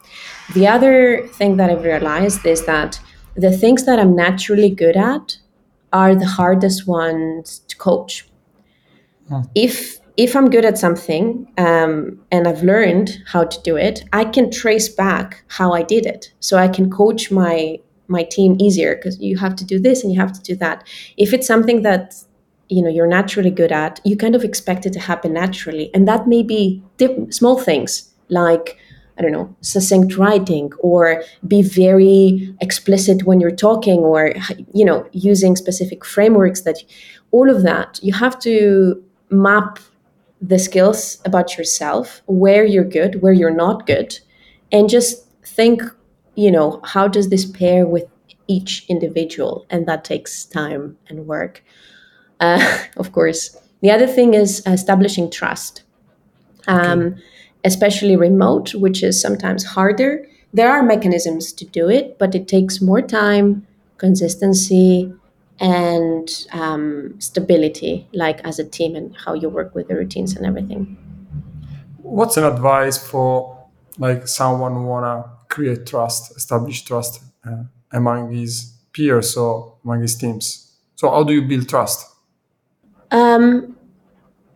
The 0.54 0.66
other 0.66 1.26
thing 1.28 1.56
that 1.58 1.70
I've 1.70 1.84
realized 1.84 2.44
is 2.46 2.64
that 2.66 3.00
the 3.34 3.56
things 3.56 3.84
that 3.84 3.98
I'm 3.98 4.14
naturally 4.16 4.70
good 4.70 4.96
at 4.96 5.36
are 5.92 6.14
the 6.14 6.26
hardest 6.26 6.86
ones 6.86 7.60
to 7.68 7.76
coach 7.76 8.26
if 9.54 9.98
if 10.16 10.36
I'm 10.36 10.50
good 10.50 10.64
at 10.64 10.76
something 10.78 11.50
um, 11.56 12.20
and 12.30 12.46
I've 12.46 12.62
learned 12.62 13.22
how 13.26 13.44
to 13.44 13.62
do 13.62 13.76
it, 13.76 14.04
I 14.12 14.24
can 14.24 14.50
trace 14.50 14.88
back 14.88 15.42
how 15.48 15.72
I 15.72 15.82
did 15.82 16.04
it. 16.04 16.32
So 16.40 16.58
I 16.58 16.68
can 16.68 16.90
coach 16.90 17.30
my 17.30 17.78
my 18.08 18.24
team 18.24 18.56
easier 18.60 18.96
because 18.96 19.18
you 19.20 19.38
have 19.38 19.56
to 19.56 19.64
do 19.64 19.78
this 19.78 20.04
and 20.04 20.12
you 20.12 20.20
have 20.20 20.32
to 20.32 20.42
do 20.42 20.54
that. 20.56 20.86
If 21.16 21.32
it's 21.32 21.46
something 21.46 21.82
that 21.82 22.14
you 22.68 22.82
know 22.82 22.90
you're 22.90 23.06
naturally 23.06 23.50
good 23.50 23.72
at, 23.72 24.00
you 24.04 24.16
kind 24.16 24.34
of 24.34 24.44
expect 24.44 24.86
it 24.86 24.92
to 24.92 25.00
happen 25.00 25.32
naturally, 25.32 25.90
and 25.94 26.06
that 26.08 26.26
may 26.26 26.42
be 26.42 26.82
dip- 26.98 27.32
small 27.32 27.58
things 27.58 28.10
like 28.28 28.78
I 29.18 29.22
don't 29.22 29.32
know, 29.32 29.54
succinct 29.60 30.16
writing 30.16 30.72
or 30.78 31.22
be 31.46 31.60
very 31.62 32.54
explicit 32.60 33.24
when 33.24 33.40
you're 33.40 33.50
talking 33.50 34.00
or, 34.00 34.32
you 34.72 34.86
know, 34.86 35.06
using 35.12 35.54
specific 35.54 36.02
frameworks 36.02 36.62
that 36.62 36.78
all 37.30 37.50
of 37.50 37.62
that, 37.62 38.00
you 38.02 38.14
have 38.14 38.38
to 38.40 39.04
map 39.32 39.78
the 40.40 40.58
skills 40.58 41.20
about 41.24 41.56
yourself, 41.56 42.22
where 42.26 42.64
you're 42.64 42.84
good, 42.84 43.22
where 43.22 43.32
you're 43.32 43.54
not 43.54 43.86
good, 43.86 44.18
and 44.72 44.90
just 44.90 45.24
think, 45.44 45.82
you 46.34 46.50
know, 46.50 46.80
how 46.84 47.06
does 47.06 47.28
this 47.28 47.44
pair 47.44 47.86
with 47.86 48.06
each 48.48 48.84
individual? 48.88 49.66
And 49.70 49.86
that 49.86 50.04
takes 50.04 50.44
time 50.44 50.98
and 51.08 51.26
work. 51.26 51.62
Uh, 52.40 52.78
of 52.96 53.12
course. 53.12 53.56
The 53.82 53.90
other 53.90 54.06
thing 54.06 54.34
is 54.34 54.62
establishing 54.66 55.30
trust, 55.30 55.82
um, 56.68 57.00
okay. 57.00 57.22
especially 57.64 58.16
remote, 58.16 58.74
which 58.74 59.02
is 59.02 59.20
sometimes 59.20 59.64
harder. 59.64 60.26
There 60.52 60.70
are 60.70 60.82
mechanisms 60.82 61.52
to 61.54 61.64
do 61.64 61.88
it, 61.88 62.18
but 62.18 62.34
it 62.34 62.46
takes 62.46 62.80
more 62.80 63.02
time, 63.02 63.66
consistency, 63.98 65.12
and 65.62 66.28
um, 66.50 67.14
stability, 67.20 68.08
like 68.12 68.40
as 68.44 68.58
a 68.58 68.64
team 68.64 68.96
and 68.96 69.16
how 69.16 69.32
you 69.32 69.48
work 69.48 69.74
with 69.76 69.86
the 69.86 69.94
routines 69.94 70.36
and 70.36 70.44
everything. 70.44 70.98
What's 71.98 72.36
an 72.36 72.44
advice 72.44 72.98
for 72.98 73.68
like 73.96 74.26
someone 74.26 74.84
wanna 74.84 75.24
create 75.48 75.86
trust, 75.86 76.36
establish 76.36 76.84
trust 76.84 77.22
uh, 77.46 77.62
among 77.92 78.32
his 78.32 78.74
peers 78.92 79.36
or 79.36 79.76
among 79.84 80.02
his 80.02 80.16
teams? 80.16 80.72
So 80.96 81.08
how 81.08 81.22
do 81.22 81.32
you 81.32 81.42
build 81.42 81.68
trust? 81.68 82.10
Um, 83.12 83.76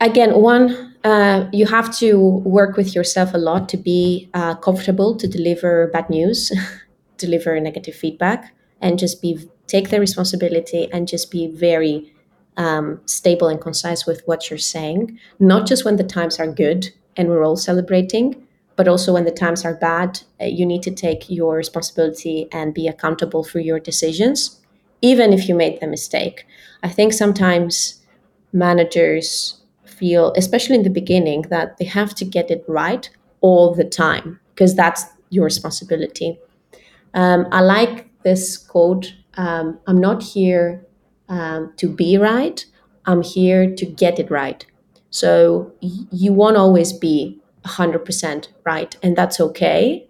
again, 0.00 0.34
one, 0.34 0.96
uh, 1.04 1.48
you 1.52 1.66
have 1.66 1.96
to 1.98 2.18
work 2.18 2.76
with 2.76 2.96
yourself 2.96 3.32
a 3.32 3.38
lot 3.38 3.68
to 3.68 3.76
be 3.76 4.28
uh, 4.34 4.56
comfortable 4.56 5.16
to 5.16 5.28
deliver 5.28 5.86
bad 5.92 6.10
news, 6.10 6.50
deliver 7.16 7.60
negative 7.60 7.94
feedback, 7.94 8.52
and 8.80 8.98
just 8.98 9.22
be 9.22 9.48
take 9.66 9.90
the 9.90 10.00
responsibility 10.00 10.88
and 10.92 11.08
just 11.08 11.30
be 11.30 11.48
very 11.48 12.12
um, 12.56 13.00
stable 13.06 13.48
and 13.48 13.60
concise 13.60 14.06
with 14.06 14.22
what 14.26 14.50
you're 14.50 14.58
saying, 14.58 15.18
not 15.38 15.66
just 15.66 15.84
when 15.84 15.96
the 15.96 16.04
times 16.04 16.38
are 16.38 16.50
good 16.50 16.90
and 17.16 17.28
we're 17.28 17.44
all 17.44 17.56
celebrating, 17.56 18.46
but 18.76 18.88
also 18.88 19.12
when 19.12 19.24
the 19.24 19.30
times 19.30 19.64
are 19.64 19.74
bad, 19.74 20.20
uh, 20.40 20.44
you 20.44 20.66
need 20.66 20.82
to 20.82 20.90
take 20.90 21.30
your 21.30 21.56
responsibility 21.56 22.48
and 22.52 22.74
be 22.74 22.86
accountable 22.86 23.42
for 23.42 23.58
your 23.58 23.80
decisions, 23.80 24.60
even 25.02 25.32
if 25.32 25.48
you 25.48 25.54
made 25.54 25.80
the 25.80 25.86
mistake. 25.86 26.46
I 26.82 26.88
think 26.88 27.12
sometimes 27.12 28.02
managers 28.52 29.60
feel, 29.84 30.32
especially 30.36 30.76
in 30.76 30.82
the 30.82 30.90
beginning, 30.90 31.42
that 31.42 31.78
they 31.78 31.86
have 31.86 32.14
to 32.16 32.24
get 32.24 32.50
it 32.50 32.64
right 32.68 33.08
all 33.40 33.74
the 33.74 33.84
time 33.84 34.40
because 34.54 34.74
that's 34.74 35.04
your 35.30 35.44
responsibility. 35.44 36.38
Um, 37.14 37.46
I 37.50 37.60
like 37.60 38.08
this 38.22 38.56
quote 38.56 39.14
um, 39.36 39.78
I'm 39.86 40.00
not 40.00 40.22
here 40.22 40.84
um, 41.28 41.72
to 41.76 41.88
be 41.88 42.18
right. 42.18 42.64
I'm 43.06 43.22
here 43.22 43.74
to 43.74 43.86
get 43.86 44.18
it 44.18 44.30
right. 44.30 44.64
So 45.10 45.72
y- 45.82 46.06
you 46.12 46.32
won't 46.32 46.56
always 46.56 46.92
be 46.92 47.40
100% 47.64 48.48
right, 48.64 48.96
and 49.02 49.16
that's 49.16 49.40
okay. 49.40 50.08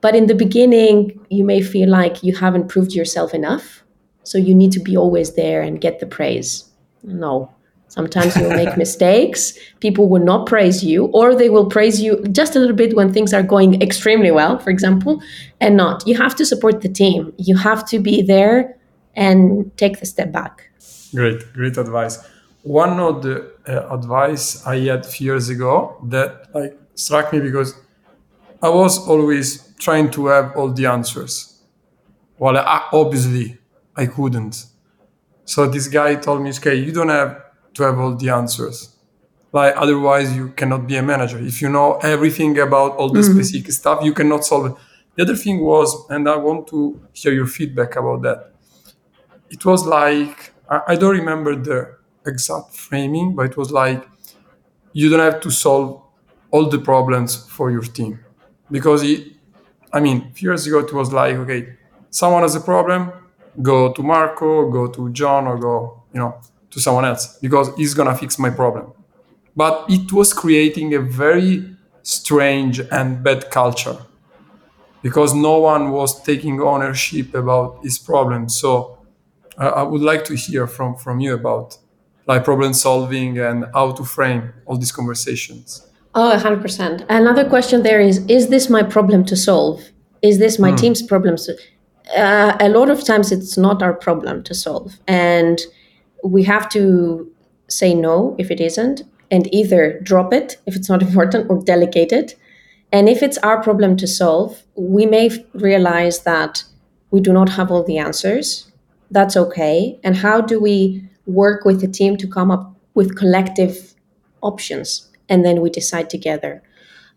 But 0.00 0.16
in 0.16 0.26
the 0.26 0.34
beginning, 0.34 1.20
you 1.30 1.44
may 1.44 1.62
feel 1.62 1.88
like 1.90 2.22
you 2.22 2.36
haven't 2.36 2.68
proved 2.68 2.92
yourself 2.94 3.34
enough. 3.34 3.84
So 4.24 4.38
you 4.38 4.54
need 4.54 4.72
to 4.72 4.80
be 4.80 4.96
always 4.96 5.34
there 5.34 5.62
and 5.62 5.80
get 5.80 6.00
the 6.00 6.06
praise. 6.06 6.70
No, 7.02 7.50
Sometimes 7.96 8.36
you'll 8.36 8.50
make 8.50 8.76
mistakes. 8.86 9.58
People 9.80 10.08
will 10.08 10.22
not 10.22 10.46
praise 10.46 10.84
you, 10.84 11.06
or 11.06 11.34
they 11.34 11.48
will 11.48 11.66
praise 11.66 12.00
you 12.00 12.22
just 12.30 12.54
a 12.54 12.58
little 12.58 12.76
bit 12.76 12.94
when 12.94 13.12
things 13.12 13.32
are 13.32 13.42
going 13.42 13.80
extremely 13.80 14.30
well, 14.30 14.58
for 14.58 14.70
example, 14.70 15.22
and 15.60 15.76
not. 15.76 16.06
You 16.06 16.16
have 16.16 16.36
to 16.36 16.44
support 16.44 16.82
the 16.82 16.90
team. 16.90 17.32
You 17.38 17.56
have 17.56 17.88
to 17.88 17.98
be 17.98 18.22
there 18.22 18.76
and 19.14 19.74
take 19.78 19.98
the 20.00 20.06
step 20.06 20.30
back. 20.30 20.70
Great, 21.14 21.52
great 21.54 21.78
advice. 21.78 22.22
One 22.62 23.00
of 23.00 23.22
the 23.22 23.52
uh, 23.66 23.94
advice 23.94 24.66
I 24.66 24.78
had 24.80 25.06
a 25.06 25.08
few 25.08 25.26
years 25.32 25.48
ago 25.48 25.96
that 26.04 26.54
like 26.54 26.78
struck 26.94 27.32
me 27.32 27.40
because 27.40 27.74
I 28.62 28.68
was 28.68 28.98
always 29.08 29.72
trying 29.78 30.10
to 30.10 30.26
have 30.26 30.54
all 30.56 30.70
the 30.70 30.86
answers. 30.86 31.62
Well, 32.38 32.58
I, 32.58 32.88
obviously 32.92 33.56
I 33.96 34.06
couldn't. 34.06 34.66
So 35.46 35.66
this 35.66 35.88
guy 35.88 36.16
told 36.16 36.42
me, 36.42 36.50
"Okay, 36.50 36.74
you 36.74 36.92
don't 36.92 37.08
have 37.08 37.45
to 37.76 37.82
have 37.84 37.98
all 37.98 38.14
the 38.14 38.28
answers. 38.30 38.96
Like 39.52 39.74
otherwise, 39.76 40.36
you 40.36 40.48
cannot 40.48 40.86
be 40.86 40.96
a 40.96 41.02
manager. 41.02 41.38
If 41.38 41.62
you 41.62 41.68
know 41.68 41.96
everything 42.02 42.58
about 42.58 42.96
all 42.96 43.10
the 43.10 43.20
mm-hmm. 43.20 43.34
specific 43.34 43.72
stuff, 43.72 44.04
you 44.04 44.12
cannot 44.12 44.44
solve 44.44 44.66
it. 44.66 44.74
The 45.14 45.22
other 45.22 45.36
thing 45.36 45.60
was, 45.60 45.88
and 46.10 46.28
I 46.28 46.36
want 46.36 46.66
to 46.68 47.00
hear 47.14 47.32
your 47.32 47.46
feedback 47.46 47.96
about 47.96 48.22
that. 48.22 48.52
It 49.48 49.64
was 49.64 49.86
like 49.86 50.52
I, 50.68 50.96
don't 50.96 51.16
remember 51.16 51.54
the 51.54 51.96
exact 52.26 52.74
framing, 52.74 53.34
but 53.36 53.46
it 53.46 53.56
was 53.56 53.70
like 53.70 54.06
you 54.92 55.08
don't 55.08 55.20
have 55.20 55.40
to 55.42 55.50
solve 55.50 56.02
all 56.50 56.68
the 56.68 56.78
problems 56.78 57.36
for 57.48 57.70
your 57.70 57.82
team 57.82 58.18
because 58.70 59.02
it, 59.04 59.28
I 59.92 60.00
mean, 60.00 60.32
few 60.32 60.50
years 60.50 60.66
ago 60.66 60.80
it 60.80 60.92
was 60.92 61.12
like, 61.12 61.36
okay, 61.36 61.76
someone 62.10 62.42
has 62.42 62.56
a 62.56 62.60
problem, 62.60 63.12
go 63.62 63.92
to 63.92 64.02
Marco, 64.02 64.70
go 64.70 64.88
to 64.88 65.10
John, 65.12 65.46
or 65.46 65.56
go, 65.58 66.02
you 66.12 66.20
know, 66.20 66.40
to 66.76 66.80
someone 66.82 67.06
else 67.06 67.38
because 67.40 67.74
he's 67.76 67.94
gonna 67.94 68.14
fix 68.14 68.38
my 68.38 68.50
problem. 68.50 68.92
But 69.56 69.86
it 69.88 70.12
was 70.12 70.34
creating 70.34 70.92
a 70.94 71.00
very 71.00 71.64
strange 72.02 72.80
and 72.98 73.24
bad 73.24 73.50
culture 73.50 73.96
because 75.00 75.32
no 75.34 75.58
one 75.58 75.90
was 75.90 76.22
taking 76.22 76.60
ownership 76.60 77.34
about 77.34 77.82
his 77.82 77.98
problem. 77.98 78.50
So 78.50 78.98
uh, 79.58 79.80
I 79.80 79.82
would 79.84 80.02
like 80.02 80.24
to 80.26 80.34
hear 80.36 80.66
from 80.66 80.96
from 80.96 81.18
you 81.18 81.32
about 81.32 81.78
like 82.26 82.44
problem 82.44 82.74
solving 82.74 83.38
and 83.38 83.64
how 83.72 83.92
to 83.92 84.04
frame 84.04 84.52
all 84.66 84.76
these 84.76 84.92
conversations. 84.92 85.82
Oh, 86.14 86.32
100%. 86.34 87.06
Another 87.08 87.48
question 87.48 87.82
there 87.82 88.00
is 88.00 88.18
Is 88.26 88.48
this 88.48 88.68
my 88.68 88.82
problem 88.82 89.24
to 89.26 89.36
solve? 89.36 89.80
Is 90.22 90.38
this 90.38 90.58
my 90.58 90.72
mm. 90.72 90.78
team's 90.78 91.02
problem? 91.02 91.36
Uh, 92.16 92.56
a 92.60 92.68
lot 92.68 92.90
of 92.90 93.04
times 93.04 93.32
it's 93.32 93.56
not 93.56 93.82
our 93.82 93.94
problem 93.94 94.42
to 94.44 94.54
solve. 94.54 94.94
And 95.06 95.58
we 96.28 96.42
have 96.44 96.68
to 96.70 97.30
say 97.68 97.94
no 97.94 98.36
if 98.38 98.50
it 98.50 98.60
isn't, 98.60 99.02
and 99.30 99.52
either 99.52 100.00
drop 100.00 100.32
it 100.32 100.56
if 100.66 100.76
it's 100.76 100.88
not 100.88 101.02
important 101.08 101.50
or 101.50 101.62
delegate 101.62 102.12
it. 102.12 102.36
And 102.92 103.08
if 103.08 103.22
it's 103.22 103.38
our 103.38 103.62
problem 103.62 103.96
to 103.96 104.06
solve, 104.06 104.62
we 104.76 105.06
may 105.06 105.30
realize 105.54 106.20
that 106.20 106.64
we 107.10 107.20
do 107.20 107.32
not 107.32 107.50
have 107.50 107.70
all 107.70 107.82
the 107.82 107.98
answers. 107.98 108.70
That's 109.10 109.36
okay. 109.36 109.98
And 110.04 110.16
how 110.16 110.40
do 110.40 110.60
we 110.60 111.08
work 111.26 111.64
with 111.64 111.80
the 111.80 111.88
team 111.88 112.16
to 112.18 112.28
come 112.28 112.50
up 112.50 112.74
with 112.94 113.16
collective 113.16 113.94
options 114.42 115.10
and 115.28 115.44
then 115.44 115.60
we 115.60 115.70
decide 115.70 116.08
together. 116.08 116.62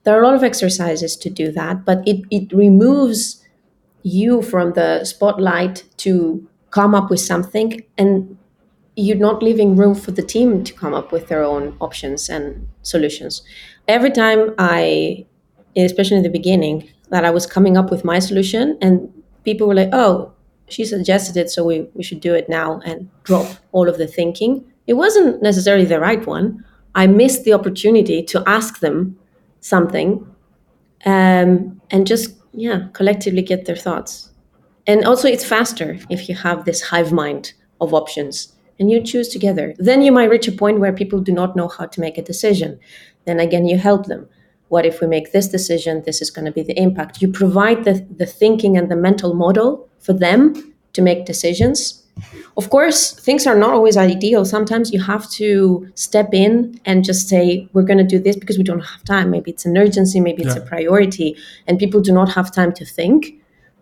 There 0.04 0.15
are 0.15 0.22
a 0.22 0.26
lot 0.26 0.36
of 0.36 0.43
exercises 0.43 1.15
to 1.17 1.30
do 1.30 1.52
that, 1.52 1.86
but 1.86 2.02
it, 2.08 2.26
it 2.32 2.52
removes 2.52 3.43
you 4.04 4.41
from 4.41 4.74
the 4.74 5.04
spotlight 5.06 5.84
to 5.98 6.48
come 6.72 6.95
up 6.95 7.10
with 7.10 7.19
something 7.19 7.84
and 7.98 8.38
you're 9.00 9.18
not 9.18 9.42
leaving 9.42 9.76
room 9.76 9.96
for 9.96 10.12
the 10.12 10.22
team 10.22 10.64
to 10.64 10.74
come 10.74 10.94
up 10.94 11.12
with 11.12 11.28
their 11.28 11.44
own 11.44 11.76
options 11.80 12.30
and 12.30 12.68
solutions. 12.82 13.42
Every 13.88 14.12
time 14.12 14.54
I, 14.58 15.26
especially 15.76 16.18
in 16.18 16.24
the 16.24 16.30
beginning, 16.30 16.90
that 17.10 17.26
I 17.26 17.32
was 17.32 17.46
coming 17.46 17.78
up 17.78 17.90
with 17.90 18.04
my 18.04 18.20
solution 18.20 18.78
and 18.82 19.12
people 19.44 19.68
were 19.68 19.76
like, 19.76 19.90
oh, 19.94 20.34
she 20.68 20.86
suggested 20.86 21.36
it, 21.38 21.50
so 21.50 21.64
we, 21.64 21.88
we 21.96 22.04
should 22.04 22.20
do 22.20 22.36
it 22.36 22.48
now 22.48 22.80
and 22.86 23.10
drop 23.24 23.48
all 23.72 23.90
of 23.90 23.98
the 23.98 24.06
thinking. 24.06 24.64
It 24.86 24.94
wasn't 24.94 25.42
necessarily 25.42 25.86
the 25.86 26.00
right 26.00 26.26
one, 26.28 26.64
I 26.94 27.08
missed 27.08 27.44
the 27.44 27.54
opportunity 27.54 28.22
to 28.24 28.44
ask 28.48 28.80
them 28.80 29.18
something 29.62 30.26
um, 31.06 31.82
and 31.90 32.06
just, 32.06 32.36
yeah, 32.54 32.88
collectively 32.94 33.42
get 33.42 33.66
their 33.66 33.76
thoughts. 33.76 34.32
And 34.86 35.06
also, 35.06 35.28
it's 35.28 35.46
faster 35.46 36.00
if 36.10 36.28
you 36.28 36.36
have 36.36 36.66
this 36.66 36.82
hive 36.82 37.12
mind 37.12 37.54
of 37.80 37.94
options 37.94 38.54
and 38.80 38.89
you 38.89 39.02
choose 39.02 39.30
together. 39.30 39.74
Then 39.78 40.02
you 40.02 40.12
might 40.12 40.30
reach 40.30 40.48
a 40.48 40.52
point 40.52 40.80
where 40.80 40.94
people 40.94 41.20
do 41.20 41.32
not 41.32 41.56
know 41.56 41.68
how 41.68 41.86
to 41.86 42.02
make 42.02 42.18
a 42.18 42.24
decision. 42.24 42.80
Then 43.26 43.39
again, 43.39 43.65
you 43.65 43.78
help 43.78 44.06
them. 44.06 44.28
What 44.70 44.86
if 44.86 45.02
we 45.02 45.08
make 45.08 45.32
this 45.32 45.48
decision? 45.48 46.04
This 46.06 46.22
is 46.22 46.30
going 46.30 46.46
to 46.46 46.52
be 46.52 46.63
the 46.63 46.80
impact. 46.80 47.22
You 47.22 47.28
provide 47.28 47.84
the, 47.84 48.06
the 48.15 48.26
thinking 48.26 48.78
and 48.78 48.89
the 48.89 48.96
mental 48.96 49.34
model 49.34 49.89
for 50.00 50.13
them 50.13 50.74
to 50.94 51.02
make 51.02 51.26
decisions 51.26 52.00
of 52.58 52.70
course, 52.70 53.12
things 53.12 53.48
are 53.48 53.58
not 53.58 53.74
always 53.74 53.98
ideal. 53.98 54.46
Sometimes 54.46 54.92
you 54.92 55.02
have 55.02 55.30
to 55.32 55.89
step 55.96 56.34
in 56.34 56.80
and 56.86 57.04
just 57.04 57.30
say, 57.30 57.68
we're 57.74 57.84
going 57.84 57.98
to 57.98 58.04
do 58.04 58.20
this 58.20 58.36
because 58.36 58.58
we 58.58 58.63
don't 58.63 58.82
have 58.82 59.04
time. 59.04 59.32
Maybe 59.32 59.52
it's 59.52 59.65
an 59.65 59.78
urgency, 59.78 60.20
maybe 60.20 60.44
it's 60.44 60.56
yeah. 60.56 60.62
a 60.62 60.65
priority, 60.65 61.38
and 61.68 61.80
people 61.80 62.02
do 62.02 62.12
not 62.12 62.30
have 62.34 62.52
time 62.54 62.74
to 62.74 62.86
think. 62.86 63.34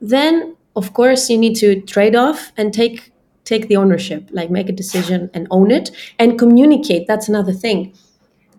Then, 0.02 0.56
of 0.76 0.94
course, 0.94 1.30
you 1.30 1.38
need 1.38 1.56
to 1.56 1.82
trade 1.82 2.16
off 2.16 2.52
and 2.58 2.74
take 2.74 3.12
take 3.48 3.68
the 3.68 3.78
ownership, 3.78 4.28
like 4.32 4.50
make 4.52 4.70
a 4.70 4.74
decision 4.84 5.30
and 5.34 5.48
own 5.50 5.72
it 5.72 5.92
and 6.20 6.38
communicate. 6.38 7.08
That's 7.08 7.30
another 7.30 7.54
thing. 7.54 7.94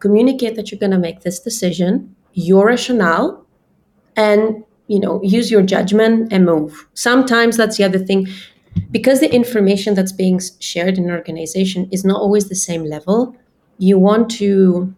Communicate 0.00 0.54
that 0.56 0.70
you're 0.70 0.78
going 0.78 0.92
to 0.92 0.98
make 0.98 1.20
this 1.20 1.40
decision, 1.40 2.14
your 2.32 2.66
rationale, 2.66 3.46
and 4.16 4.64
you 4.86 4.98
know 4.98 5.22
use 5.22 5.50
your 5.50 5.62
judgment 5.62 6.32
and 6.32 6.46
move 6.46 6.88
sometimes 6.94 7.58
that's 7.58 7.76
the 7.76 7.84
other 7.84 7.98
thing 7.98 8.26
because 8.90 9.20
the 9.20 9.32
information 9.34 9.94
that's 9.94 10.12
being 10.12 10.40
shared 10.60 10.98
in 10.98 11.04
an 11.04 11.10
organization 11.10 11.88
is 11.90 12.04
not 12.04 12.20
always 12.20 12.48
the 12.48 12.54
same 12.54 12.84
level, 12.84 13.36
you 13.78 13.98
want 13.98 14.30
to 14.30 14.94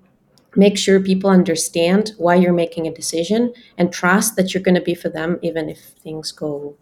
make 0.56 0.76
sure 0.76 1.00
people 1.00 1.30
understand 1.30 2.12
why 2.18 2.34
you're 2.34 2.52
making 2.52 2.86
a 2.86 2.94
decision 2.94 3.52
and 3.78 3.92
trust 3.92 4.36
that 4.36 4.52
you're 4.52 4.62
going 4.62 4.74
to 4.74 4.80
be 4.80 4.94
for 4.94 5.08
them 5.08 5.38
even 5.42 5.68
if 5.68 5.78
things 5.78 6.32
go 6.32 6.76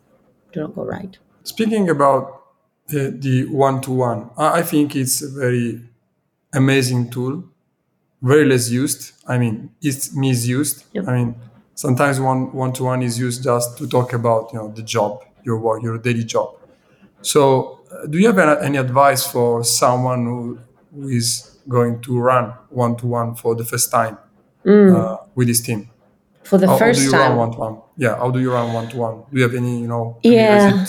don't 0.53 0.75
go 0.75 0.85
right. 0.85 1.19
Speaking 1.45 1.89
about 1.89 2.38
the, 2.89 3.11
the 3.11 3.45
one-to-one, 3.47 4.31
I 4.37 4.63
think 4.63 4.97
it's 4.97 5.23
a 5.23 5.29
very 5.29 5.83
amazing 6.53 7.11
tool, 7.11 7.45
very 8.23 8.45
less 8.45 8.71
used. 8.71 9.13
I 9.27 9.39
mean, 9.39 9.71
it's 9.81 10.15
misused. 10.15 10.85
Yep. 10.93 11.09
I 11.09 11.13
mean, 11.17 11.35
sometimes 11.75 12.19
one 12.19 12.53
one-to-one 12.53 13.03
is 13.03 13.19
used 13.19 13.45
just 13.45 13.79
to 13.79 13.87
talk 13.87 14.13
about 14.13 14.53
you 14.53 14.59
know 14.59 14.73
the 14.75 14.83
job, 14.83 15.25
your 15.45 15.59
work, 15.59 15.83
your 15.83 15.99
daily 15.99 16.25
job. 16.25 16.55
So, 17.23 17.81
uh, 17.93 18.07
do 18.07 18.19
you 18.19 18.27
have 18.27 18.39
any 18.39 18.79
advice 18.79 19.27
for 19.27 19.65
someone 19.65 20.25
who, 20.25 20.59
who 20.95 21.09
is 21.09 21.59
going 21.69 22.01
to 22.03 22.19
run 22.19 22.55
one 22.71 22.97
to 22.97 23.07
one 23.07 23.35
for 23.35 23.55
the 23.55 23.65
first 23.65 23.91
time 23.91 24.19
mm. 24.65 24.97
uh, 24.97 25.19
with 25.35 25.49
his 25.49 25.61
team? 25.61 25.91
For 26.45 26.59
the 26.59 26.67
how, 26.67 26.79
first 26.79 27.01
how 27.01 27.05
do 27.05 27.05
you 27.05 27.13
time, 27.13 27.29
run 27.31 27.39
one 27.39 27.53
to 27.53 27.59
one? 27.59 27.83
Yeah, 27.97 28.17
how 28.17 28.31
do 28.31 28.41
you 28.41 28.53
run 28.53 28.73
one 28.73 28.89
to 28.89 28.97
one? 28.97 29.17
Do 29.31 29.37
you 29.37 29.43
have 29.43 29.55
any, 29.55 29.81
you 29.81 29.89
know? 29.89 30.19
Yeah. 30.23 30.87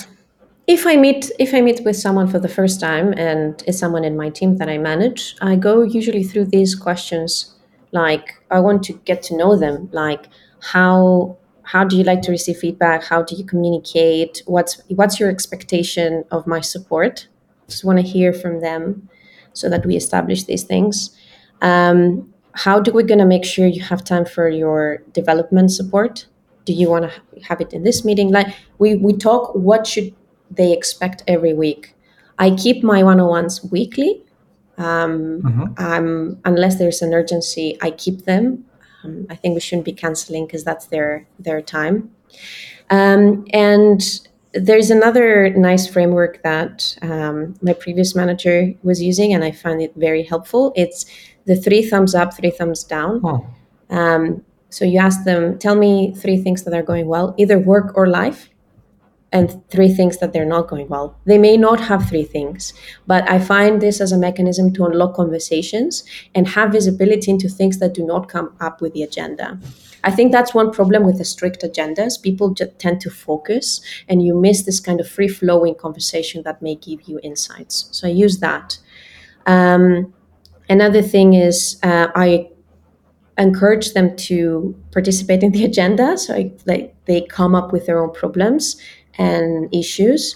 If 0.69 0.85
I 0.85 0.97
meet 0.97 1.31
if 1.39 1.55
I 1.55 1.61
meet 1.61 1.83
with 1.83 1.95
someone 1.95 2.27
for 2.27 2.37
the 2.37 2.47
first 2.47 2.79
time 2.79 3.11
and 3.17 3.63
it's 3.65 3.79
someone 3.79 4.03
in 4.03 4.15
my 4.15 4.29
team 4.29 4.57
that 4.57 4.69
I 4.69 4.77
manage, 4.77 5.35
I 5.41 5.55
go 5.55 5.81
usually 5.81 6.23
through 6.23 6.45
these 6.45 6.75
questions. 6.75 7.55
Like 7.91 8.35
I 8.51 8.59
want 8.59 8.83
to 8.83 8.93
get 9.09 9.23
to 9.23 9.35
know 9.35 9.57
them. 9.57 9.89
Like 9.91 10.27
how 10.61 11.37
how 11.63 11.83
do 11.83 11.95
you 11.97 12.03
like 12.03 12.21
to 12.23 12.31
receive 12.31 12.57
feedback 12.57 13.03
how 13.03 13.21
do 13.21 13.35
you 13.35 13.43
communicate 13.43 14.41
what's 14.45 14.81
what's 14.89 15.19
your 15.19 15.29
expectation 15.29 16.23
of 16.31 16.45
my 16.47 16.59
support 16.59 17.27
just 17.67 17.83
want 17.83 17.99
to 17.99 18.05
hear 18.05 18.33
from 18.33 18.59
them 18.61 19.07
so 19.53 19.69
that 19.69 19.85
we 19.85 19.95
establish 19.95 20.43
these 20.45 20.63
things 20.63 21.15
um, 21.61 22.33
how 22.53 22.79
do 22.79 22.91
we 22.91 23.03
to 23.03 23.25
make 23.25 23.45
sure 23.45 23.67
you 23.67 23.83
have 23.83 24.03
time 24.03 24.25
for 24.25 24.49
your 24.49 24.97
development 25.13 25.71
support 25.71 26.25
do 26.65 26.73
you 26.73 26.89
want 26.89 27.05
to 27.05 27.41
have 27.43 27.61
it 27.61 27.71
in 27.71 27.83
this 27.83 28.03
meeting 28.03 28.29
like 28.31 28.47
we 28.79 28.95
we 28.95 29.13
talk 29.13 29.53
what 29.53 29.85
should 29.85 30.13
they 30.51 30.71
expect 30.73 31.23
every 31.27 31.53
week 31.53 31.95
i 32.37 32.49
keep 32.51 32.83
my 32.83 33.03
one-on-ones 33.03 33.63
weekly 33.71 34.23
um, 34.77 35.41
mm-hmm. 35.41 36.33
unless 36.45 36.77
there's 36.77 37.01
an 37.01 37.13
urgency 37.13 37.77
i 37.81 37.91
keep 37.91 38.25
them 38.25 38.65
um, 39.03 39.25
I 39.29 39.35
think 39.35 39.53
we 39.53 39.61
shouldn't 39.61 39.85
be 39.85 39.93
canceling 39.93 40.45
because 40.45 40.63
that's 40.63 40.87
their 40.87 41.27
their 41.37 41.61
time. 41.61 42.11
Um, 42.89 43.45
and 43.53 44.01
there's 44.53 44.89
another 44.89 45.49
nice 45.51 45.87
framework 45.87 46.41
that 46.43 46.97
um, 47.01 47.55
my 47.61 47.73
previous 47.73 48.15
manager 48.15 48.73
was 48.83 49.01
using, 49.01 49.33
and 49.33 49.43
I 49.43 49.51
find 49.51 49.81
it 49.81 49.93
very 49.95 50.23
helpful. 50.23 50.73
It's 50.75 51.05
the 51.45 51.55
three 51.55 51.83
thumbs 51.83 52.15
up, 52.15 52.35
three 52.35 52.51
thumbs 52.51 52.83
down. 52.83 53.21
Oh. 53.23 53.45
Um, 53.89 54.43
so 54.71 54.85
you 54.85 54.99
ask 54.99 55.23
them, 55.23 55.57
tell 55.57 55.75
me 55.75 56.13
three 56.15 56.37
things 56.37 56.63
that 56.63 56.73
are 56.73 56.83
going 56.83 57.07
well, 57.07 57.33
either 57.37 57.57
work 57.57 57.95
or 57.95 58.07
life 58.07 58.49
and 59.31 59.61
three 59.69 59.93
things 59.93 60.17
that 60.17 60.33
they're 60.33 60.45
not 60.45 60.67
going 60.67 60.87
well. 60.87 61.15
They 61.25 61.37
may 61.37 61.55
not 61.55 61.79
have 61.81 62.09
three 62.09 62.23
things, 62.23 62.73
but 63.05 63.29
I 63.29 63.39
find 63.39 63.81
this 63.81 64.01
as 64.01 64.11
a 64.11 64.17
mechanism 64.17 64.73
to 64.73 64.85
unlock 64.85 65.15
conversations 65.15 66.03
and 66.33 66.47
have 66.47 66.71
visibility 66.71 67.29
into 67.29 67.47
things 67.47 67.77
that 67.79 67.93
do 67.93 68.05
not 68.05 68.27
come 68.27 68.55
up 68.59 68.81
with 68.81 68.93
the 68.93 69.03
agenda. 69.03 69.59
I 70.03 70.11
think 70.11 70.31
that's 70.31 70.53
one 70.53 70.71
problem 70.71 71.03
with 71.03 71.17
the 71.17 71.25
strict 71.25 71.61
agendas. 71.61 72.21
People 72.21 72.53
just 72.53 72.79
tend 72.79 73.01
to 73.01 73.09
focus 73.09 73.81
and 74.07 74.23
you 74.23 74.33
miss 74.33 74.63
this 74.63 74.79
kind 74.79 74.99
of 74.99 75.07
free 75.07 75.27
flowing 75.27 75.75
conversation 75.75 76.43
that 76.43 76.61
may 76.61 76.75
give 76.75 77.03
you 77.03 77.19
insights. 77.21 77.89
So 77.91 78.07
I 78.07 78.11
use 78.11 78.39
that. 78.39 78.79
Um, 79.45 80.13
another 80.69 81.01
thing 81.01 81.33
is 81.33 81.79
uh, 81.83 82.07
I 82.15 82.49
encourage 83.37 83.93
them 83.93 84.15
to 84.15 84.75
participate 84.91 85.43
in 85.43 85.51
the 85.53 85.63
agenda 85.63 86.17
so 86.17 86.35
I, 86.35 86.51
like 86.65 86.93
they 87.05 87.21
come 87.21 87.55
up 87.55 87.71
with 87.71 87.85
their 87.85 88.03
own 88.03 88.11
problems 88.13 88.75
and 89.19 89.73
issues. 89.73 90.35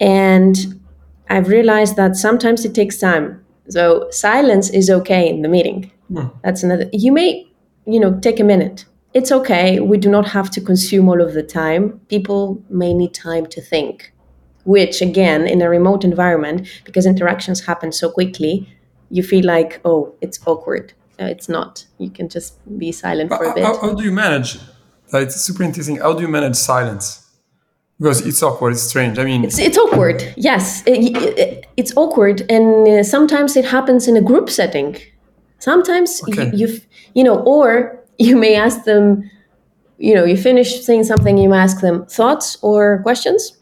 And 0.00 0.80
I've 1.28 1.48
realized 1.48 1.96
that 1.96 2.16
sometimes 2.16 2.64
it 2.64 2.74
takes 2.74 2.96
time. 2.98 3.44
So 3.68 4.08
silence 4.10 4.70
is 4.70 4.88
okay 4.88 5.28
in 5.28 5.42
the 5.42 5.48
meeting. 5.48 5.90
Mm. 6.10 6.32
That's 6.42 6.62
another. 6.62 6.88
You 6.92 7.12
may, 7.12 7.46
you 7.86 8.00
know, 8.00 8.18
take 8.20 8.40
a 8.40 8.44
minute. 8.44 8.86
It's 9.14 9.30
okay. 9.30 9.80
We 9.80 9.98
do 9.98 10.10
not 10.10 10.28
have 10.28 10.50
to 10.50 10.60
consume 10.60 11.08
all 11.08 11.20
of 11.20 11.34
the 11.34 11.42
time. 11.42 12.00
People 12.08 12.62
may 12.68 12.92
need 12.92 13.14
time 13.14 13.46
to 13.46 13.60
think, 13.60 14.12
which 14.64 15.00
again, 15.00 15.46
in 15.46 15.62
a 15.62 15.68
remote 15.68 16.04
environment, 16.04 16.68
because 16.84 17.06
interactions 17.06 17.64
happen 17.64 17.92
so 17.92 18.10
quickly, 18.10 18.68
you 19.10 19.22
feel 19.22 19.46
like, 19.46 19.80
oh, 19.84 20.14
it's 20.20 20.40
awkward. 20.46 20.92
So 21.18 21.26
it's 21.26 21.48
not. 21.48 21.86
You 21.98 22.10
can 22.10 22.28
just 22.28 22.58
be 22.78 22.90
silent 22.90 23.30
for 23.30 23.44
a 23.44 23.54
bit. 23.54 23.64
How, 23.64 23.78
how 23.80 23.94
do 23.94 24.02
you 24.02 24.10
manage? 24.10 24.58
It's 25.12 25.36
super 25.36 25.62
interesting. 25.62 25.98
How 25.98 26.12
do 26.12 26.22
you 26.22 26.28
manage 26.28 26.56
silence? 26.56 27.23
Because 27.98 28.26
it's 28.26 28.42
awkward, 28.42 28.72
it's 28.72 28.82
strange. 28.82 29.18
I 29.18 29.24
mean, 29.24 29.44
it's, 29.44 29.58
it's 29.58 29.78
awkward. 29.78 30.34
Yes, 30.36 30.82
it, 30.84 31.16
it, 31.16 31.66
it's 31.76 31.96
awkward, 31.96 32.42
and 32.50 32.88
uh, 32.88 33.04
sometimes 33.04 33.56
it 33.56 33.64
happens 33.64 34.08
in 34.08 34.16
a 34.16 34.20
group 34.20 34.50
setting. 34.50 34.96
Sometimes 35.60 36.20
okay. 36.28 36.50
you, 36.52 36.66
you, 36.66 36.80
you 37.14 37.24
know, 37.24 37.40
or 37.42 38.00
you 38.18 38.36
may 38.36 38.56
ask 38.56 38.84
them, 38.84 39.30
you 39.98 40.14
know, 40.14 40.24
you 40.24 40.36
finish 40.36 40.82
saying 40.82 41.04
something, 41.04 41.38
you 41.38 41.54
ask 41.54 41.80
them 41.80 42.04
thoughts 42.06 42.58
or 42.62 43.00
questions, 43.02 43.56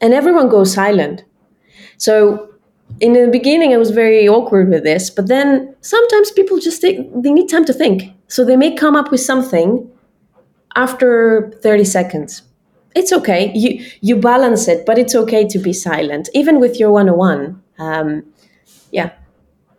and 0.00 0.14
everyone 0.14 0.48
goes 0.48 0.72
silent. 0.72 1.24
So 1.98 2.48
in 3.00 3.12
the 3.12 3.28
beginning, 3.30 3.74
I 3.74 3.76
was 3.76 3.90
very 3.90 4.26
awkward 4.26 4.70
with 4.70 4.84
this, 4.84 5.10
but 5.10 5.28
then 5.28 5.76
sometimes 5.82 6.30
people 6.30 6.58
just 6.58 6.80
take, 6.80 6.96
they 7.22 7.30
need 7.30 7.50
time 7.50 7.66
to 7.66 7.74
think, 7.74 8.04
so 8.28 8.42
they 8.42 8.56
may 8.56 8.74
come 8.74 8.96
up 8.96 9.10
with 9.10 9.20
something 9.20 9.86
after 10.76 11.52
thirty 11.62 11.84
seconds 11.84 12.47
it's 12.94 13.12
okay. 13.12 13.52
You 13.54 13.84
you 14.00 14.16
balance 14.16 14.68
it, 14.68 14.86
but 14.86 14.98
it's 14.98 15.14
okay 15.14 15.46
to 15.48 15.58
be 15.58 15.72
silent, 15.72 16.28
even 16.34 16.60
with 16.60 16.78
your 16.78 16.92
one 16.92 17.08
on 17.08 17.16
one. 17.16 17.62
Yeah, 18.90 19.10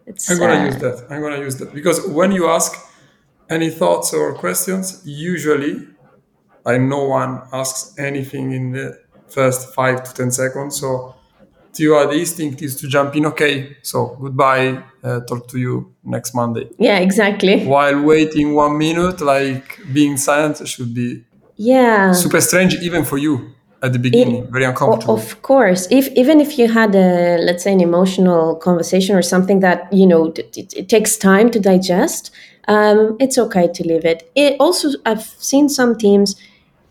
it's. 0.05 0.29
I'm 0.29 0.39
gonna 0.39 0.61
uh, 0.61 0.65
use 0.65 0.77
that. 0.77 1.07
I'm 1.09 1.21
gonna 1.21 1.39
use 1.39 1.57
that 1.57 1.73
because 1.73 2.05
when 2.07 2.31
you 2.31 2.47
ask 2.47 2.73
any 3.49 3.69
thoughts 3.69 4.13
or 4.13 4.33
questions, 4.33 5.01
usually, 5.05 5.87
I 6.65 6.77
no 6.77 7.05
one 7.05 7.41
asks 7.51 7.97
anything 7.97 8.51
in 8.51 8.71
the 8.71 8.99
first 9.27 9.73
five 9.73 10.03
to 10.03 10.13
ten 10.13 10.31
seconds. 10.31 10.79
So, 10.79 11.15
to 11.73 11.83
you, 11.83 12.07
the 12.07 12.19
instinct 12.19 12.61
is 12.61 12.75
to 12.81 12.87
jump 12.87 13.15
in. 13.15 13.25
Okay, 13.25 13.77
so 13.81 14.17
goodbye. 14.21 14.83
Uh, 15.03 15.21
talk 15.21 15.47
to 15.47 15.57
you 15.57 15.95
next 16.03 16.35
Monday. 16.35 16.69
Yeah, 16.77 16.99
exactly. 16.99 17.65
While 17.65 18.03
waiting 18.03 18.53
one 18.53 18.77
minute, 18.77 19.21
like 19.21 19.79
being 19.93 20.17
silent 20.17 20.67
should 20.67 20.93
be 20.93 21.23
yeah. 21.59 22.13
Super 22.13 22.39
strange 22.39 22.75
even 22.75 23.03
for 23.03 23.17
you 23.17 23.51
at 23.83 23.91
the 23.91 23.99
beginning 23.99 24.43
it, 24.43 24.49
very 24.49 24.63
uncomfortable. 24.63 25.15
of 25.15 25.41
course. 25.41 25.87
If 25.91 26.07
even 26.15 26.39
if 26.39 26.57
you 26.57 26.71
had 26.71 26.95
a 26.95 27.37
let's 27.37 27.63
say 27.63 27.73
an 27.73 27.81
emotional 27.81 28.55
conversation 28.55 29.13
or 29.15 29.21
something 29.21 29.59
that 29.59 29.91
you 29.91 30.07
know 30.07 30.27
it, 30.27 30.57
it, 30.57 30.73
it 30.73 30.89
takes 30.89 31.17
time 31.17 31.51
to 31.51 31.59
digest 31.59 32.31
um, 32.69 33.17
it's 33.19 33.37
okay 33.37 33.67
to 33.67 33.83
leave 33.83 34.05
it. 34.05 34.31
It 34.35 34.55
also 34.59 34.89
i've 35.05 35.23
seen 35.23 35.67
some 35.67 35.97
teams 35.97 36.35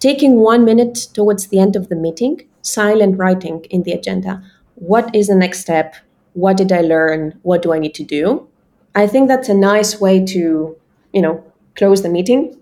taking 0.01 0.37
one 0.37 0.67
minute 0.67 1.09
towards 1.15 1.47
the 1.49 1.59
end 1.59 1.75
of 1.75 1.89
the 1.89 1.97
meeting 1.97 2.47
silent 2.61 3.17
writing 3.17 3.65
in 3.71 3.85
the 3.85 3.93
agenda. 3.93 4.43
What 4.75 5.15
is 5.15 5.29
the 5.29 5.35
next 5.35 5.61
step? 5.61 5.97
What 6.35 6.59
did 6.59 6.73
i 6.73 6.83
learn? 6.83 7.39
What 7.43 7.63
do 7.63 7.73
i 7.73 7.79
need 7.79 7.95
to 7.95 8.05
do? 8.05 8.47
I 8.95 9.07
think 9.07 9.29
that's 9.29 9.49
a 9.49 9.55
nice 9.55 9.99
way 9.99 10.23
to 10.27 10.77
you 11.15 11.23
know 11.23 11.43
close 11.75 12.03
the 12.03 12.11
meeting 12.11 12.59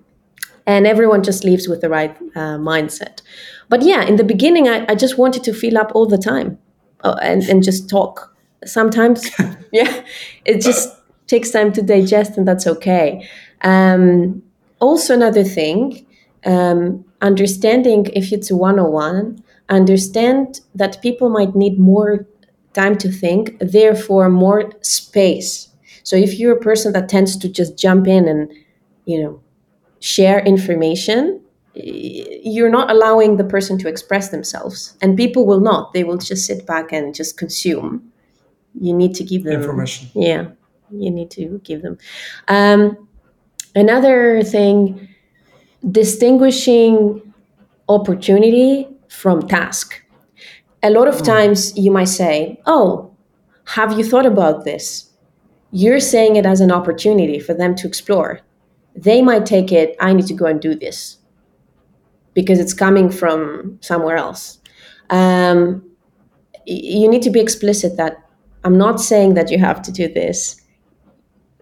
and 0.67 0.87
everyone 0.87 1.23
just 1.23 1.45
leaves 1.45 1.69
with 1.69 1.81
the 1.81 1.89
right 1.89 2.17
uh, 2.35 2.59
mindset. 2.59 3.23
But 3.69 3.83
yeah, 3.83 4.03
in 4.03 4.17
the 4.17 4.25
beginning, 4.25 4.69
I, 4.69 4.85
I, 4.89 4.95
just 4.95 5.17
wanted 5.19 5.45
to 5.45 5.55
fill 5.55 5.79
up 5.79 5.93
all 5.95 6.07
the 6.07 6.19
time 6.19 6.59
uh, 7.03 7.17
and, 7.23 7.43
and 7.45 7.63
just 7.63 7.89
talk. 7.89 8.35
Sometimes, 8.65 9.31
yeah, 9.73 10.03
it 10.45 10.61
just 10.61 10.89
takes 11.27 11.51
time 11.51 11.73
to 11.73 11.83
digest, 11.83 12.37
and 12.37 12.47
that's 12.47 12.67
okay. 12.67 13.29
Um, 13.63 14.43
also, 14.81 15.15
another 15.15 15.45
thing, 15.45 16.07
um, 16.45 17.05
understanding 17.23 18.07
if 18.13 18.33
it's 18.33 18.51
a 18.51 18.57
one 18.57 18.79
on 18.79 18.93
one, 18.93 19.43
understand 19.69 20.61
that 20.75 21.01
people 21.03 21.29
might 21.29 21.55
need 21.55 21.79
more 21.79 22.27
time 22.73 22.97
to 22.99 23.11
think, 23.11 23.57
therefore, 23.61 24.29
more 24.29 24.73
space. 24.83 25.69
So, 26.03 26.17
if 26.17 26.39
you're 26.39 26.57
a 26.57 26.61
person 26.61 26.93
that 26.93 27.09
tends 27.09 27.37
to 27.39 27.49
just 27.49 27.79
jump 27.79 28.07
in 28.07 28.29
and, 28.29 28.53
you 29.07 29.23
know, 29.23 29.41
share 30.01 30.41
information, 30.41 31.41
you're 31.75 32.71
not 32.71 32.91
allowing 32.91 33.37
the 33.37 33.45
person 33.45 33.79
to 33.79 33.89
express 33.89 34.31
themselves. 34.31 34.97
And 35.03 35.17
people 35.17 35.47
will 35.47 35.61
not. 35.61 35.93
They 35.93 36.05
will 36.05 36.17
just 36.17 36.47
sit 36.47 36.67
back 36.67 36.93
and 36.93 37.15
just 37.15 37.37
consume. 37.37 38.13
You 38.81 38.95
need 38.95 39.15
to 39.17 39.25
give 39.25 39.45
them 39.45 39.61
information. 39.61 40.09
Yeah, 40.15 40.49
you 40.91 41.11
need 41.11 41.31
to 41.33 41.61
give 41.65 41.83
them. 41.83 41.99
Um, 42.49 43.09
another 43.75 44.43
thing, 44.43 45.09
distinguishing 45.91 47.35
opportunity 47.89 48.89
from 49.09 49.47
task. 49.47 50.03
A 50.83 50.91
lot 50.91 51.09
of 51.09 51.19
hmm. 51.19 51.25
times 51.25 51.77
you 51.77 51.91
might 51.91 52.09
say, 52.09 52.61
Oh, 52.67 53.15
have 53.67 53.99
you 53.99 54.05
thought 54.05 54.27
about 54.27 54.65
this? 54.65 55.11
You're 55.73 56.01
saying 56.01 56.37
it 56.37 56.47
as 56.47 56.61
an 56.61 56.71
opportunity 56.71 57.41
for 57.41 57.53
them 57.53 57.75
to 57.77 57.87
explore 57.87 58.41
they 58.97 59.23
might 59.23 59.47
take 59.47 59.73
it, 59.73 59.97
I 60.01 60.13
need 60.13 60.27
to 60.27 60.35
go 60.35 60.47
and 60.47 60.61
do 60.61 60.75
this 60.75 61.19
because 62.35 62.59
it's 62.59 62.75
coming 62.75 63.11
from 63.11 63.79
somewhere 63.81 64.17
else. 64.17 64.61
Um, 65.11 65.83
you 66.67 67.09
need 67.09 67.23
to 67.23 67.31
be 67.31 67.41
explicit 67.41 67.97
that 67.97 68.29
I'm 68.65 68.77
not 68.77 69.01
saying 69.01 69.35
that 69.35 69.51
you 69.51 69.59
have 69.59 69.81
to 69.83 69.93
do 69.93 70.13
this. 70.13 70.61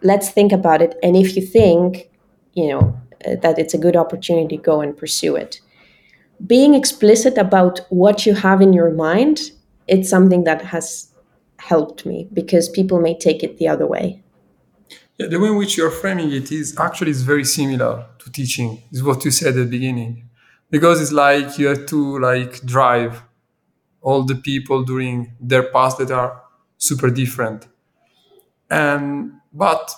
Let's 0.03 0.31
think 0.31 0.53
about 0.53 0.83
it. 0.83 0.97
And 1.03 1.17
if 1.17 1.37
you 1.37 1.43
think, 1.43 2.11
you 2.55 2.69
know, 2.69 2.99
uh, 3.27 3.37
that 3.43 3.59
it's 3.59 3.75
a 3.75 3.79
good 3.79 3.97
opportunity, 3.97 4.57
go 4.57 4.81
and 4.81 4.97
pursue 4.97 5.37
it. 5.37 5.61
Being 6.47 6.75
explicit 6.75 7.39
about 7.39 7.81
what 7.91 8.27
you 8.27 8.35
have 8.35 8.61
in 8.61 8.73
your 8.73 8.91
mind, 8.91 9.53
it's 9.87 10.11
something 10.11 10.45
that 10.45 10.63
has 10.63 11.09
helped 11.59 12.05
me 12.05 12.29
because 12.33 12.69
people 12.69 13.01
may 13.01 13.17
take 13.17 13.43
it 13.43 13.59
the 13.59 13.69
other 13.69 13.87
way. 13.87 14.24
Yeah, 15.19 15.29
the 15.29 15.39
way 15.39 15.49
in 15.49 15.57
which 15.57 15.77
you're 15.77 15.91
framing 15.91 16.33
it 16.33 16.51
is 16.51 16.77
actually 16.79 17.13
is 17.13 17.23
very 17.23 17.45
similar 17.45 18.07
to 18.19 18.31
teaching. 18.33 18.83
Is 18.91 19.03
what 19.03 19.25
you 19.25 19.31
said 19.31 19.49
at 19.51 19.55
the 19.55 19.65
beginning, 19.67 20.29
because 20.71 21.01
it's 21.01 21.13
like 21.13 21.59
you 21.59 21.69
have 21.69 21.87
to 21.87 22.19
like 22.19 22.63
drive 22.63 23.23
all 24.03 24.25
the 24.25 24.35
people 24.35 24.85
during 24.85 25.33
their 25.41 25.63
paths 25.63 25.97
that 25.97 26.11
are 26.11 26.43
super 26.79 27.11
different. 27.11 27.69
And 28.71 29.35
but 29.53 29.91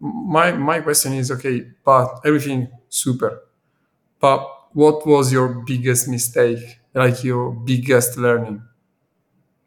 my 0.00 0.52
my 0.52 0.80
question 0.80 1.12
is 1.14 1.30
okay, 1.30 1.66
but 1.84 2.20
everything 2.24 2.68
super, 2.88 3.42
but 4.20 4.40
what 4.72 5.06
was 5.06 5.32
your 5.32 5.48
biggest 5.66 6.08
mistake, 6.08 6.80
like 6.94 7.22
your 7.22 7.52
biggest 7.52 8.16
learning 8.18 8.62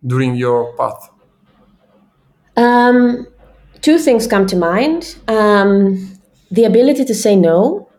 during 0.05 0.35
your 0.35 0.75
path? 0.75 1.09
Um 2.57 3.27
two 3.81 3.97
things 3.97 4.27
come 4.27 4.45
to 4.47 4.55
mind. 4.55 5.17
Um, 5.27 6.19
the 6.51 6.63
ability 6.63 7.05
to 7.05 7.15
say 7.15 7.35
no. 7.35 7.89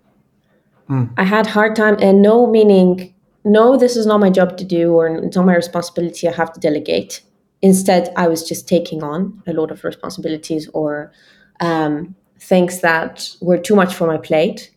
Mm. 0.88 1.12
I 1.16 1.24
had 1.24 1.46
hard 1.46 1.76
time, 1.76 1.96
and 2.00 2.22
no 2.22 2.46
meaning 2.46 3.14
no, 3.44 3.76
this 3.76 3.96
is 3.96 4.06
not 4.06 4.20
my 4.20 4.30
job 4.30 4.56
to 4.58 4.64
do, 4.64 4.92
or 4.92 5.08
it's 5.08 5.36
not 5.36 5.46
my 5.46 5.54
responsibility. 5.54 6.28
I 6.28 6.32
have 6.32 6.52
to 6.52 6.60
delegate. 6.60 7.22
Instead, 7.62 8.12
I 8.16 8.28
was 8.28 8.46
just 8.46 8.68
taking 8.68 9.02
on 9.02 9.42
a 9.46 9.52
lot 9.52 9.70
of 9.70 9.84
responsibilities 9.84 10.68
or 10.74 11.12
um, 11.60 12.14
things 12.38 12.80
that 12.80 13.30
were 13.40 13.58
too 13.58 13.74
much 13.74 13.94
for 13.94 14.06
my 14.06 14.18
plate. 14.18 14.70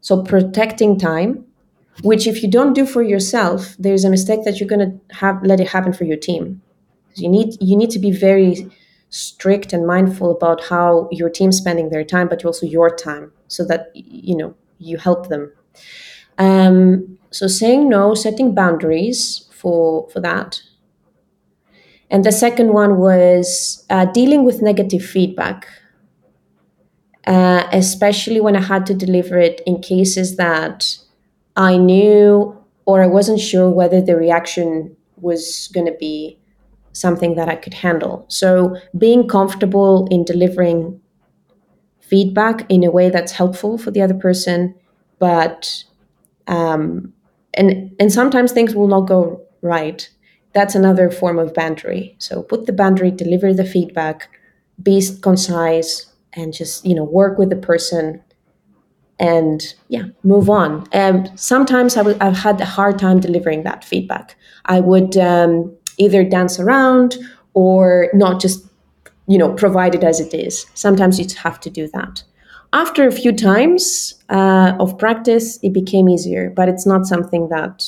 So 0.00 0.22
protecting 0.22 0.98
time, 0.98 1.44
which 2.02 2.26
if 2.26 2.42
you 2.42 2.50
don't 2.50 2.72
do 2.72 2.86
for 2.86 3.02
yourself, 3.02 3.76
there's 3.78 4.04
a 4.04 4.10
mistake 4.10 4.44
that 4.44 4.58
you're 4.58 4.68
going 4.68 4.90
to 4.90 5.14
have 5.16 5.42
let 5.44 5.60
it 5.60 5.68
happen 5.68 5.92
for 5.92 6.04
your 6.04 6.16
team. 6.16 6.60
You 7.14 7.28
need 7.28 7.56
you 7.60 7.76
need 7.76 7.90
to 7.90 8.00
be 8.00 8.10
very 8.10 8.68
strict 9.14 9.72
and 9.72 9.86
mindful 9.86 10.32
about 10.32 10.64
how 10.64 11.08
your 11.12 11.30
team's 11.30 11.58
spending 11.58 11.90
their 11.90 12.04
time, 12.04 12.28
but 12.28 12.44
also 12.44 12.66
your 12.66 12.94
time, 12.94 13.32
so 13.46 13.64
that 13.64 13.90
you 13.94 14.36
know 14.36 14.54
you 14.78 14.98
help 14.98 15.28
them. 15.28 15.52
Um, 16.36 17.18
so 17.30 17.46
saying 17.46 17.88
no, 17.88 18.14
setting 18.14 18.54
boundaries 18.54 19.48
for 19.52 20.08
for 20.10 20.20
that. 20.20 20.60
And 22.10 22.24
the 22.24 22.32
second 22.32 22.72
one 22.72 22.98
was 22.98 23.84
uh, 23.88 24.06
dealing 24.06 24.44
with 24.44 24.62
negative 24.62 25.04
feedback, 25.04 25.68
uh, 27.26 27.66
especially 27.72 28.40
when 28.40 28.56
I 28.56 28.60
had 28.60 28.84
to 28.86 28.94
deliver 28.94 29.38
it 29.38 29.60
in 29.64 29.80
cases 29.80 30.36
that 30.36 30.96
I 31.56 31.76
knew 31.76 32.56
or 32.84 33.02
I 33.02 33.06
wasn't 33.06 33.40
sure 33.40 33.70
whether 33.70 34.00
the 34.00 34.16
reaction 34.16 34.96
was 35.16 35.70
going 35.72 35.86
to 35.86 35.96
be 35.98 36.38
something 36.94 37.34
that 37.34 37.48
I 37.48 37.56
could 37.56 37.74
handle. 37.74 38.24
So 38.28 38.76
being 38.96 39.28
comfortable 39.28 40.08
in 40.10 40.24
delivering 40.24 41.00
feedback 42.00 42.64
in 42.70 42.84
a 42.84 42.90
way 42.90 43.10
that's 43.10 43.32
helpful 43.32 43.78
for 43.78 43.90
the 43.90 44.02
other 44.02 44.14
person, 44.14 44.74
but 45.18 45.84
um, 46.46 47.12
and 47.54 47.94
and 47.98 48.12
sometimes 48.12 48.52
things 48.52 48.74
will 48.74 48.88
not 48.88 49.02
go 49.02 49.42
right. 49.62 50.08
That's 50.52 50.74
another 50.74 51.10
form 51.10 51.38
of 51.38 51.52
boundary. 51.52 52.14
So 52.18 52.42
put 52.42 52.66
the 52.66 52.72
boundary, 52.72 53.10
deliver 53.10 53.52
the 53.52 53.64
feedback, 53.64 54.28
be 54.82 55.02
concise, 55.22 56.12
and 56.34 56.52
just 56.52 56.84
you 56.86 56.94
know 56.94 57.04
work 57.04 57.38
with 57.38 57.50
the 57.50 57.56
person 57.56 58.22
and 59.18 59.74
yeah 59.88 60.04
move 60.24 60.50
on 60.50 60.86
and 60.92 61.30
sometimes 61.38 61.96
i 61.96 62.00
w- 62.00 62.18
i've 62.20 62.36
had 62.36 62.60
a 62.60 62.64
hard 62.64 62.98
time 62.98 63.20
delivering 63.20 63.62
that 63.62 63.84
feedback 63.84 64.36
i 64.66 64.80
would 64.80 65.16
um, 65.16 65.72
either 65.98 66.24
dance 66.24 66.58
around 66.58 67.16
or 67.54 68.08
not 68.14 68.40
just 68.40 68.66
you 69.26 69.38
know, 69.38 69.52
provide 69.54 69.94
it 69.94 70.04
as 70.04 70.20
it 70.20 70.34
is. 70.34 70.66
Sometimes 70.74 71.18
you 71.18 71.26
have 71.42 71.60
to 71.60 71.70
do 71.70 71.88
that. 71.88 72.22
After 72.72 73.06
a 73.06 73.12
few 73.12 73.32
times 73.32 74.14
uh, 74.28 74.74
of 74.80 74.98
practice, 74.98 75.58
it 75.62 75.72
became 75.72 76.08
easier, 76.08 76.50
but 76.50 76.68
it's 76.68 76.86
not 76.86 77.06
something 77.06 77.48
that 77.48 77.84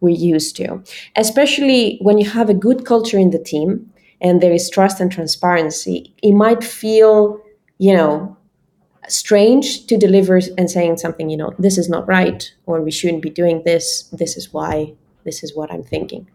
we're 0.00 0.16
used 0.16 0.56
to. 0.56 0.82
Especially 1.16 1.98
when 2.00 2.18
you 2.18 2.30
have 2.30 2.48
a 2.48 2.54
good 2.54 2.86
culture 2.86 3.18
in 3.18 3.30
the 3.30 3.38
team 3.38 3.92
and 4.20 4.40
there 4.40 4.52
is 4.52 4.70
trust 4.70 5.00
and 5.00 5.10
transparency, 5.10 6.14
it 6.22 6.32
might 6.32 6.62
feel, 6.62 7.40
you 7.78 7.94
know, 7.94 8.36
strange 9.08 9.86
to 9.86 9.98
deliver 9.98 10.40
and 10.56 10.70
saying 10.70 10.96
something, 10.96 11.28
you 11.28 11.36
know, 11.36 11.52
this 11.58 11.76
is 11.76 11.88
not 11.88 12.06
right, 12.06 12.52
or 12.66 12.80
we 12.80 12.92
shouldn't 12.92 13.22
be 13.22 13.30
doing 13.30 13.62
this, 13.64 14.04
this 14.12 14.36
is 14.36 14.52
why, 14.52 14.94
this 15.24 15.42
is 15.42 15.56
what 15.56 15.72
I'm 15.72 15.82
thinking. 15.82 16.28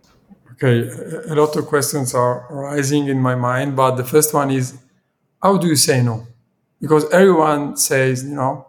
Okay, 0.55 0.89
a 1.27 1.35
lot 1.35 1.55
of 1.57 1.65
questions 1.65 2.15
are 2.15 2.47
rising 2.49 3.07
in 3.07 3.19
my 3.19 3.35
mind, 3.35 3.75
but 3.75 3.95
the 3.95 4.05
first 4.05 4.33
one 4.33 4.51
is 4.51 4.77
how 5.43 5.57
do 5.57 5.67
you 5.67 5.75
say 5.75 6.01
no? 6.01 6.25
Because 6.79 7.09
everyone 7.11 7.75
says, 7.75 8.23
you 8.23 8.35
know, 8.35 8.65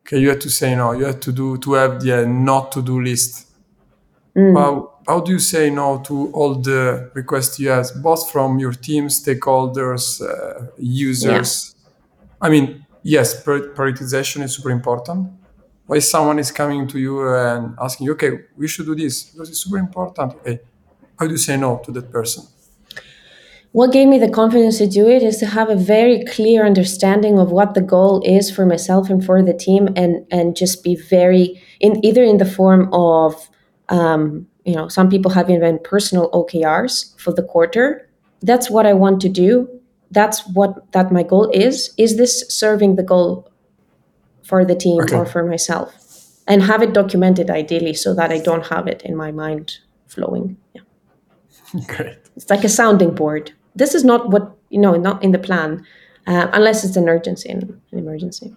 okay, 0.00 0.18
you 0.18 0.30
have 0.30 0.38
to 0.38 0.50
say 0.50 0.74
no, 0.74 0.92
you 0.92 1.04
have 1.04 1.20
to 1.20 1.32
do 1.32 1.58
to 1.58 1.74
have 1.74 2.00
the 2.00 2.26
not 2.26 2.72
to 2.72 2.82
do 2.82 3.02
list. 3.02 3.48
Mm. 4.34 4.56
How, 4.56 4.94
how 5.06 5.20
do 5.20 5.32
you 5.32 5.38
say 5.38 5.68
no 5.68 5.98
to 6.06 6.30
all 6.32 6.54
the 6.54 7.10
requests 7.14 7.58
you 7.58 7.68
have, 7.68 7.90
both 8.02 8.30
from 8.30 8.58
your 8.58 8.72
team, 8.72 9.08
stakeholders, 9.08 10.22
uh, 10.22 10.68
users? 10.78 11.74
Yeah. 11.74 12.46
I 12.46 12.48
mean, 12.48 12.86
yes, 13.02 13.44
prioritization 13.44 14.42
is 14.42 14.54
super 14.54 14.70
important. 14.70 15.28
Why 15.86 15.98
someone 16.00 16.38
is 16.38 16.50
coming 16.50 16.88
to 16.88 16.98
you 16.98 17.28
and 17.28 17.76
asking, 17.80 18.10
okay, 18.10 18.30
we 18.56 18.68
should 18.68 18.86
do 18.86 18.94
this 18.94 19.24
because 19.24 19.50
it's 19.50 19.60
super 19.60 19.78
important. 19.78 20.34
Okay, 20.34 20.60
how 21.18 21.26
do 21.26 21.32
you 21.32 21.38
say 21.38 21.56
no 21.56 21.80
to 21.84 21.92
that 21.92 22.10
person? 22.10 22.44
What 23.76 23.92
gave 23.92 24.08
me 24.08 24.18
the 24.18 24.30
confidence 24.30 24.78
to 24.78 24.86
do 24.86 25.06
it 25.06 25.22
is 25.22 25.36
to 25.38 25.46
have 25.46 25.68
a 25.68 25.76
very 25.76 26.24
clear 26.24 26.64
understanding 26.64 27.38
of 27.38 27.50
what 27.50 27.74
the 27.74 27.82
goal 27.82 28.22
is 28.24 28.50
for 28.50 28.64
myself 28.64 29.10
and 29.10 29.22
for 29.22 29.42
the 29.42 29.52
team, 29.52 29.90
and 29.94 30.26
and 30.30 30.56
just 30.56 30.82
be 30.82 30.96
very 30.96 31.62
in 31.78 32.02
either 32.02 32.24
in 32.24 32.38
the 32.38 32.46
form 32.46 32.88
of 32.94 33.50
um, 33.90 34.46
you 34.64 34.74
know 34.74 34.88
some 34.88 35.10
people 35.10 35.30
have 35.32 35.50
even 35.50 35.78
personal 35.84 36.30
OKRs 36.30 37.20
for 37.20 37.34
the 37.34 37.42
quarter. 37.42 38.08
That's 38.40 38.70
what 38.70 38.86
I 38.86 38.94
want 38.94 39.20
to 39.20 39.28
do. 39.28 39.68
That's 40.10 40.40
what 40.54 40.92
that 40.92 41.12
my 41.12 41.22
goal 41.22 41.50
is. 41.52 41.92
Is 41.98 42.16
this 42.16 42.44
serving 42.48 42.96
the 42.96 43.02
goal 43.02 43.52
for 44.42 44.64
the 44.64 44.74
team 44.74 45.02
okay. 45.02 45.16
or 45.16 45.26
for 45.26 45.44
myself? 45.44 45.92
And 46.48 46.62
have 46.62 46.80
it 46.80 46.94
documented 46.94 47.50
ideally 47.50 47.92
so 47.92 48.14
that 48.14 48.30
I 48.30 48.38
don't 48.38 48.66
have 48.68 48.86
it 48.86 49.02
in 49.02 49.16
my 49.16 49.32
mind 49.32 49.80
flowing. 50.06 50.56
Great. 51.86 52.18
It's 52.36 52.48
like 52.50 52.64
a 52.64 52.68
sounding 52.68 53.14
board. 53.14 53.52
This 53.74 53.94
is 53.94 54.04
not 54.04 54.30
what 54.30 54.56
you 54.70 54.78
know, 54.78 54.94
not 54.94 55.22
in 55.22 55.32
the 55.32 55.38
plan, 55.38 55.86
uh, 56.26 56.48
unless 56.52 56.84
it's 56.84 56.96
an 56.96 57.08
urgency, 57.08 57.48
an 57.48 57.80
emergency. 57.92 58.56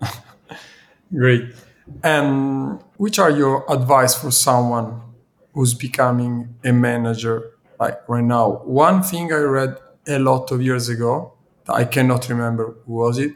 Great. 1.12 1.54
And 2.02 2.80
which 2.96 3.18
are 3.18 3.30
your 3.30 3.64
advice 3.72 4.14
for 4.14 4.30
someone 4.30 5.00
who's 5.52 5.74
becoming 5.74 6.54
a 6.64 6.72
manager 6.72 7.52
like 7.78 8.08
right 8.08 8.22
now? 8.22 8.62
One 8.64 9.02
thing 9.02 9.32
I 9.32 9.38
read 9.38 9.76
a 10.06 10.18
lot 10.18 10.52
of 10.52 10.62
years 10.62 10.88
ago, 10.88 11.32
that 11.64 11.74
I 11.74 11.84
cannot 11.84 12.28
remember 12.28 12.76
who 12.86 12.92
was 12.92 13.18
it, 13.18 13.32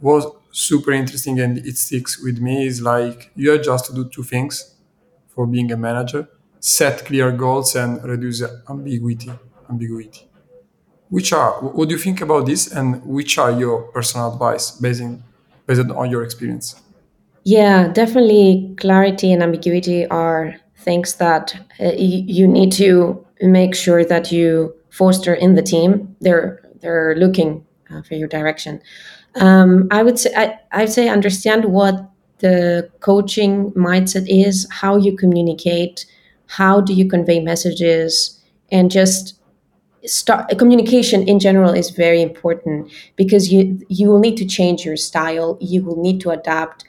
was 0.00 0.26
super 0.50 0.92
interesting 0.92 1.40
and 1.40 1.58
it 1.58 1.76
sticks 1.76 2.22
with 2.22 2.38
me 2.38 2.66
is 2.66 2.80
like 2.80 3.32
you 3.34 3.50
have 3.50 3.62
just 3.62 3.86
to 3.86 3.94
do 3.94 4.08
two 4.08 4.22
things 4.22 4.76
for 5.28 5.46
being 5.46 5.72
a 5.72 5.76
manager 5.76 6.28
set 6.64 7.04
clear 7.04 7.30
goals 7.30 7.76
and 7.76 8.02
reduce 8.04 8.42
ambiguity. 8.70 9.30
Ambiguity. 9.68 10.26
Which 11.10 11.30
are 11.32 11.60
what 11.60 11.88
do 11.88 11.94
you 11.94 12.00
think 12.00 12.22
about 12.22 12.46
this, 12.46 12.72
and 12.72 13.04
which 13.04 13.36
are 13.38 13.52
your 13.52 13.82
personal 13.92 14.32
advice 14.32 14.70
based 14.70 15.02
based 15.66 15.90
on 15.90 16.10
your 16.10 16.24
experience? 16.24 16.80
Yeah, 17.44 17.88
definitely. 17.88 18.74
Clarity 18.78 19.30
and 19.30 19.42
ambiguity 19.42 20.06
are 20.06 20.56
things 20.78 21.16
that 21.16 21.54
uh, 21.78 21.92
you 21.96 22.48
need 22.48 22.72
to 22.72 23.24
make 23.42 23.74
sure 23.74 24.02
that 24.04 24.32
you 24.32 24.74
foster 24.88 25.34
in 25.34 25.54
the 25.54 25.62
team. 25.62 26.16
They're 26.22 26.62
they're 26.80 27.14
looking 27.16 27.66
uh, 27.90 28.00
for 28.02 28.14
your 28.14 28.28
direction. 28.28 28.80
Um, 29.34 29.88
I 29.90 30.02
would 30.02 30.18
say 30.18 30.32
I, 30.34 30.58
I'd 30.72 30.92
say 30.92 31.08
understand 31.10 31.66
what 31.66 32.10
the 32.38 32.90
coaching 33.00 33.70
mindset 33.72 34.26
is, 34.28 34.66
how 34.70 34.96
you 34.96 35.14
communicate, 35.14 36.06
how 36.58 36.80
do 36.80 36.92
you 36.92 37.08
convey 37.08 37.40
messages 37.40 38.40
and 38.70 38.90
just 38.90 39.38
start 40.06 40.48
communication 40.58 41.26
in 41.28 41.38
general 41.38 41.72
is 41.72 41.90
very 41.90 42.20
important 42.20 42.90
because 43.16 43.52
you 43.52 43.80
you 43.88 44.08
will 44.08 44.18
need 44.18 44.36
to 44.36 44.44
change 44.46 44.84
your 44.84 44.96
style 44.96 45.56
you 45.60 45.82
will 45.82 46.00
need 46.00 46.20
to 46.20 46.30
adapt 46.30 46.84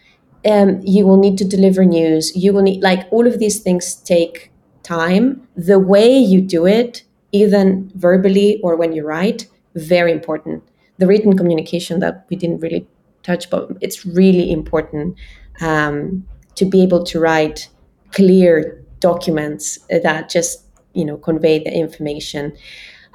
um, 0.46 0.80
you 0.84 1.06
will 1.08 1.18
need 1.18 1.38
to 1.38 1.46
deliver 1.46 1.86
news 1.86 2.36
you 2.36 2.54
will 2.54 2.62
need 2.62 2.82
like 2.84 3.08
all 3.12 3.26
of 3.28 3.40
these 3.40 3.60
things 3.62 3.96
take 3.96 4.52
time. 4.86 5.46
The 5.58 5.80
way 5.80 6.18
you 6.18 6.40
do 6.40 6.66
it 6.66 7.04
even 7.32 7.92
verbally 7.96 8.62
or 8.64 8.78
when 8.78 8.94
you 8.94 9.06
write 9.06 9.48
very 9.74 10.12
important. 10.12 10.64
The 11.00 11.08
written 11.08 11.36
communication 11.36 12.00
that 12.00 12.26
we 12.30 12.38
didn't 12.38 12.60
really 12.60 12.88
touch 13.24 13.50
but 13.50 13.70
it's 13.82 14.06
really 14.06 14.52
important 14.52 15.18
um, 15.60 16.26
to 16.54 16.64
be 16.66 16.82
able 16.84 17.04
to 17.04 17.20
write 17.20 17.68
clear 18.12 18.85
documents 19.10 19.80
that 19.90 20.30
just 20.30 20.64
you 20.94 21.06
know 21.06 21.18
convey 21.18 21.56
the 21.60 21.74
information. 21.86 22.44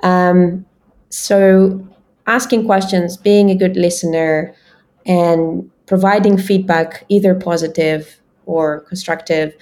Um, 0.02 0.66
so 1.08 1.84
asking 2.26 2.64
questions, 2.66 3.16
being 3.16 3.50
a 3.50 3.56
good 3.56 3.76
listener, 3.76 4.54
and 5.04 5.70
providing 5.86 6.38
feedback, 6.38 7.04
either 7.08 7.34
positive 7.34 8.20
or 8.46 8.80
constructive. 8.90 9.52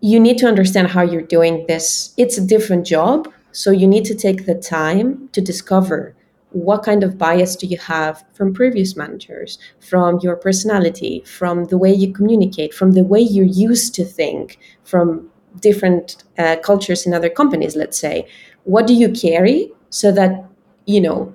You 0.00 0.18
need 0.20 0.38
to 0.38 0.46
understand 0.46 0.88
how 0.88 1.02
you're 1.02 1.30
doing 1.36 1.66
this. 1.66 2.14
It's 2.16 2.38
a 2.38 2.46
different 2.54 2.86
job, 2.86 3.28
so 3.52 3.70
you 3.70 3.86
need 3.86 4.04
to 4.06 4.14
take 4.14 4.46
the 4.46 4.54
time 4.54 5.28
to 5.32 5.40
discover 5.40 6.15
what 6.56 6.82
kind 6.82 7.02
of 7.04 7.18
bias 7.18 7.54
do 7.54 7.66
you 7.66 7.76
have 7.76 8.24
from 8.32 8.54
previous 8.54 8.96
managers, 8.96 9.58
from 9.80 10.18
your 10.22 10.36
personality, 10.36 11.22
from 11.26 11.66
the 11.66 11.76
way 11.76 11.92
you 11.92 12.12
communicate, 12.12 12.72
from 12.72 12.92
the 12.92 13.04
way 13.04 13.20
you're 13.20 13.44
used 13.44 13.94
to 13.94 14.04
think, 14.04 14.58
from 14.82 15.30
different 15.60 16.24
uh, 16.38 16.56
cultures 16.62 17.06
in 17.06 17.12
other 17.12 17.28
companies, 17.28 17.76
let's 17.76 17.98
say. 17.98 18.26
What 18.64 18.86
do 18.86 18.94
you 18.94 19.10
carry 19.10 19.70
so 19.90 20.10
that, 20.12 20.44
you 20.86 21.00
know, 21.00 21.34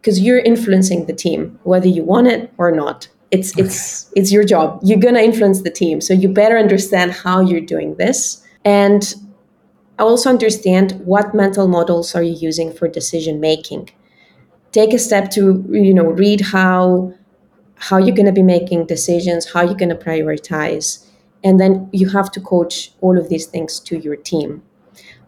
because 0.00 0.20
you're 0.20 0.40
influencing 0.40 1.06
the 1.06 1.14
team, 1.14 1.58
whether 1.62 1.88
you 1.88 2.04
want 2.04 2.26
it 2.26 2.52
or 2.58 2.70
not. 2.72 3.08
It's 3.30 3.56
it's 3.56 4.12
it's 4.14 4.30
your 4.30 4.44
job. 4.44 4.80
You're 4.82 4.98
gonna 4.98 5.20
influence 5.20 5.62
the 5.62 5.70
team. 5.70 6.02
So 6.02 6.12
you 6.12 6.28
better 6.28 6.58
understand 6.58 7.12
how 7.12 7.40
you're 7.40 7.62
doing 7.62 7.94
this. 7.94 8.46
And 8.66 9.14
also 9.98 10.28
understand 10.28 11.00
what 11.06 11.34
mental 11.34 11.68
models 11.68 12.14
are 12.14 12.22
you 12.22 12.34
using 12.34 12.72
for 12.72 12.88
decision 12.88 13.40
making 13.40 13.88
take 14.72 14.92
a 14.92 14.98
step 14.98 15.30
to 15.30 15.64
you 15.70 15.94
know 15.94 16.10
read 16.10 16.40
how 16.40 17.12
how 17.76 17.98
you're 17.98 18.16
going 18.16 18.26
to 18.26 18.32
be 18.32 18.42
making 18.42 18.86
decisions 18.86 19.52
how 19.52 19.62
you're 19.62 19.82
going 19.84 19.96
to 19.96 20.04
prioritize 20.04 21.06
and 21.44 21.60
then 21.60 21.88
you 21.92 22.08
have 22.08 22.30
to 22.32 22.40
coach 22.40 22.92
all 23.00 23.18
of 23.18 23.28
these 23.28 23.46
things 23.46 23.80
to 23.80 23.98
your 23.98 24.14
team. 24.14 24.62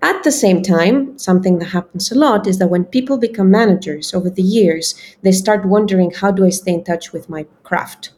At 0.01 0.23
the 0.23 0.31
same 0.33 0.63
time 0.63 1.19
something 1.19 1.59
that 1.59 1.67
happens 1.67 2.11
a 2.11 2.15
lot 2.15 2.47
is 2.47 2.59
that 2.59 2.69
when 2.69 2.85
people 2.85 3.19
become 3.19 3.51
managers 3.51 4.15
over 4.15 4.31
the 4.31 4.43
years 4.43 4.95
they 5.23 5.33
start 5.33 5.65
wondering 5.67 6.11
how 6.11 6.31
do 6.31 6.45
i 6.45 6.51
stay 6.51 6.75
in 6.75 6.85
touch 6.85 7.13
with 7.13 7.29
my 7.29 7.47
craft? 7.63 8.13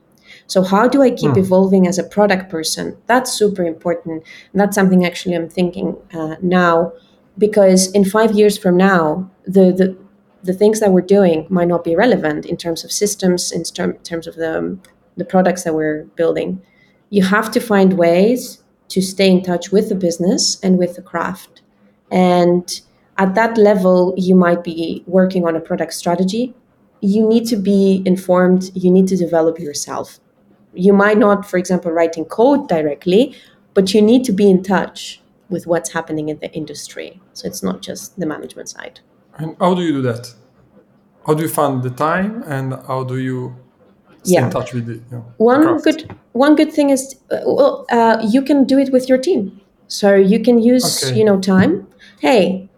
So 0.47 0.62
how 0.62 0.87
do 0.87 1.03
i 1.03 1.11
keep 1.11 1.33
hmm. 1.33 1.39
evolving 1.39 1.87
as 1.87 1.99
a 1.99 2.05
product 2.05 2.51
person? 2.51 2.97
That's 3.07 3.33
super 3.33 3.64
important. 3.64 4.24
And 4.53 4.61
that's 4.61 4.74
something 4.74 5.05
actually 5.05 5.35
i'm 5.35 5.49
thinking 5.49 5.97
uh, 6.12 6.37
now 6.43 6.93
because 7.39 7.91
in 7.93 8.05
five 8.05 8.33
years 8.33 8.57
from 8.59 8.77
now 8.77 9.31
the, 9.45 9.72
the 9.72 10.05
the 10.47 10.55
things 10.55 10.80
that 10.80 10.92
we're 10.92 11.01
doing 11.01 11.47
might 11.51 11.68
not 11.68 11.84
be 11.84 11.94
relevant 11.97 12.47
in 12.47 12.57
terms 12.57 12.84
of 12.84 12.92
systems, 12.92 13.53
in 13.53 13.62
term, 13.64 13.94
terms 13.99 14.26
of 14.26 14.36
the, 14.36 14.59
um, 14.59 14.82
the 15.16 15.24
products 15.24 15.64
that 15.64 15.74
we're 15.74 16.05
building. 16.16 16.62
You 17.11 17.24
have 17.24 17.51
to 17.53 17.61
find 17.61 17.94
ways 17.94 18.62
to 18.88 19.01
stay 19.03 19.30
in 19.30 19.42
touch 19.42 19.72
with 19.72 19.88
the 19.88 19.94
business 19.94 20.61
and 20.61 20.78
with 20.78 20.97
the 20.97 21.03
craft. 21.03 21.62
And 22.11 22.80
at 23.18 23.34
that 23.34 23.57
level, 23.59 24.14
you 24.16 24.34
might 24.34 24.62
be 24.62 25.03
working 25.07 25.47
on 25.47 25.57
a 25.57 25.61
product 25.61 25.92
strategy. 25.94 26.55
You 27.01 27.26
need 27.26 27.47
to 27.49 27.57
be 27.57 28.03
informed, 28.05 28.70
you 28.74 28.90
need 28.90 29.09
to 29.09 29.16
develop 29.16 29.59
yourself. 29.59 30.20
You 30.74 30.92
might 30.92 31.18
not, 31.18 31.49
for 31.49 31.57
example, 31.57 31.90
writing 31.90 32.24
code 32.24 32.68
directly, 32.68 33.34
but 33.74 33.94
you 33.94 34.03
need 34.03 34.24
to 34.24 34.32
be 34.32 34.51
in 34.51 34.62
touch 34.62 35.20
with 35.49 35.66
what's 35.66 35.92
happening 35.92 36.28
in 36.28 36.38
the 36.38 36.53
industry. 36.53 37.20
So 37.32 37.47
it's 37.47 37.62
not 37.62 37.80
just 37.80 38.18
the 38.18 38.26
management 38.26 38.68
side. 38.68 39.01
And 39.39 39.57
how 39.61 39.74
do 39.74 39.82
you 39.82 39.93
do 39.93 40.03
that? 40.03 40.34
How 41.26 41.34
do 41.34 41.43
you 41.43 41.49
find 41.49 41.82
the 41.82 41.91
time, 41.91 42.43
and 42.47 42.74
how 42.87 43.05
do 43.05 43.18
you 43.18 43.57
stay 44.22 44.34
yeah. 44.34 44.45
in 44.47 44.51
touch 44.51 44.72
with 44.72 44.87
the 44.87 44.95
you 44.95 45.03
know, 45.11 45.24
one 45.39 45.78
good 45.78 46.14
one 46.32 46.55
good 46.57 46.72
thing 46.72 46.91
is 46.91 47.16
uh, 47.30 47.41
well 47.45 47.87
uh, 47.91 48.18
you 48.28 48.43
can 48.43 48.64
do 48.64 48.78
it 48.78 48.93
with 48.93 49.09
your 49.09 49.18
team. 49.18 49.61
So 49.89 50.14
you 50.14 50.41
can 50.43 50.59
use 50.59 51.05
okay. 51.05 51.18
you 51.18 51.24
know 51.24 51.41
time. 51.41 51.87
Hey, 52.20 52.68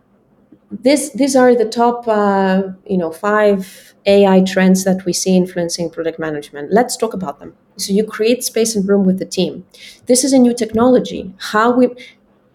this 0.70 1.10
these 1.10 1.36
are 1.36 1.54
the 1.54 1.64
top 1.64 2.06
uh, 2.08 2.62
you 2.86 2.98
know 2.98 3.10
five 3.10 3.94
AI 4.06 4.42
trends 4.42 4.84
that 4.84 5.04
we 5.04 5.12
see 5.12 5.36
influencing 5.36 5.90
product 5.90 6.18
management. 6.18 6.72
Let's 6.72 6.96
talk 6.96 7.14
about 7.14 7.38
them. 7.40 7.54
So 7.76 7.92
you 7.92 8.04
create 8.04 8.44
space 8.44 8.74
and 8.74 8.88
room 8.88 9.04
with 9.04 9.18
the 9.18 9.26
team. 9.26 9.64
This 10.06 10.24
is 10.24 10.32
a 10.32 10.38
new 10.38 10.54
technology. 10.54 11.34
How 11.38 11.70
we 11.70 11.88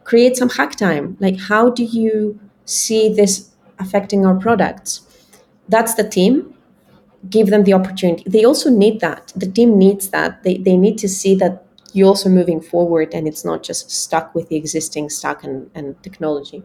create 0.04 0.38
some 0.38 0.50
hack 0.50 0.76
time. 0.76 1.18
Like 1.20 1.40
how 1.40 1.70
do 1.70 1.84
you 1.84 2.40
see 2.66 3.14
this 3.14 3.53
affecting 3.80 4.26
our 4.26 4.36
products? 4.36 5.02
That's 5.70 5.96
the 5.96 6.08
team. 6.08 6.54
Give 7.30 7.48
them 7.48 7.64
the 7.64 7.74
opportunity. 7.74 8.24
They 8.28 8.44
also 8.44 8.70
need 8.70 9.00
that. 9.00 9.32
The 9.36 9.48
team 9.48 9.78
needs 9.78 10.10
that. 10.10 10.44
They, 10.44 10.58
they 10.58 10.76
need 10.76 10.98
to 11.00 11.08
see 11.10 11.36
that 11.36 11.66
you're 11.94 12.08
also 12.08 12.28
moving 12.28 12.60
forward 12.60 13.14
and 13.14 13.28
it's 13.28 13.46
not 13.46 13.64
just 13.64 13.90
stuck 13.90 14.34
with 14.36 14.50
the 14.50 14.56
existing 14.56 15.10
stack 15.10 15.44
and, 15.44 15.70
and 15.76 16.02
technology. 16.04 16.64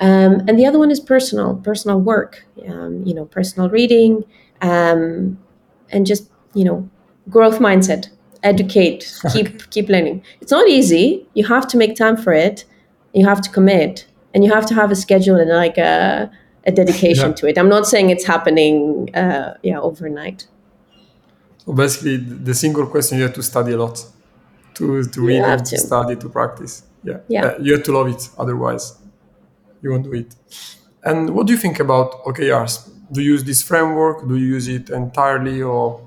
Um, 0.00 0.42
and 0.48 0.58
the 0.58 0.66
other 0.66 0.78
one 0.78 0.90
is 0.90 1.00
personal, 1.00 1.54
personal 1.56 2.00
work, 2.00 2.44
um, 2.68 3.04
you 3.06 3.14
know, 3.14 3.24
personal 3.24 3.70
reading, 3.70 4.24
um, 4.60 5.38
and 5.90 6.04
just, 6.04 6.28
you 6.54 6.64
know, 6.64 6.88
growth 7.30 7.60
mindset, 7.60 8.08
educate, 8.42 9.16
keep, 9.32 9.70
keep 9.70 9.88
learning. 9.88 10.22
It's 10.40 10.50
not 10.50 10.68
easy. 10.68 11.26
You 11.34 11.46
have 11.46 11.68
to 11.68 11.76
make 11.76 11.96
time 11.96 12.16
for 12.16 12.32
it. 12.32 12.64
You 13.12 13.26
have 13.26 13.40
to 13.42 13.50
commit 13.50 14.06
and 14.34 14.44
you 14.44 14.52
have 14.52 14.66
to 14.66 14.74
have 14.74 14.90
a 14.90 14.96
schedule 14.96 15.36
and 15.36 15.50
like 15.50 15.78
a, 15.78 16.30
a 16.66 16.72
dedication 16.72 17.30
yeah. 17.30 17.34
to 17.34 17.46
it. 17.46 17.58
I'm 17.58 17.68
not 17.68 17.86
saying 17.86 18.10
it's 18.10 18.24
happening, 18.24 19.14
uh, 19.14 19.56
yeah, 19.62 19.80
overnight. 19.80 20.46
So 21.58 21.72
basically, 21.72 22.16
the 22.16 22.54
single 22.54 22.86
question 22.86 23.18
you 23.18 23.24
have 23.24 23.34
to 23.34 23.42
study 23.42 23.72
a 23.72 23.78
lot 23.78 24.04
to 24.74 25.04
to 25.04 25.20
read 25.20 25.42
and 25.42 25.64
to. 25.66 25.78
study 25.78 26.16
to 26.16 26.28
practice. 26.28 26.82
Yeah. 27.02 27.18
yeah, 27.28 27.44
uh, 27.44 27.58
you 27.60 27.72
have 27.74 27.82
to 27.84 27.92
love 27.92 28.08
it. 28.08 28.28
Otherwise, 28.38 28.98
you 29.82 29.90
won't 29.90 30.04
do 30.04 30.14
it. 30.14 30.34
And 31.02 31.30
what 31.34 31.46
do 31.46 31.52
you 31.52 31.58
think 31.58 31.80
about 31.80 32.24
OKRs? 32.24 32.90
Do 33.12 33.20
you 33.20 33.32
use 33.32 33.44
this 33.44 33.62
framework? 33.62 34.26
Do 34.26 34.36
you 34.36 34.46
use 34.46 34.68
it 34.68 34.88
entirely 34.88 35.62
or? 35.62 36.00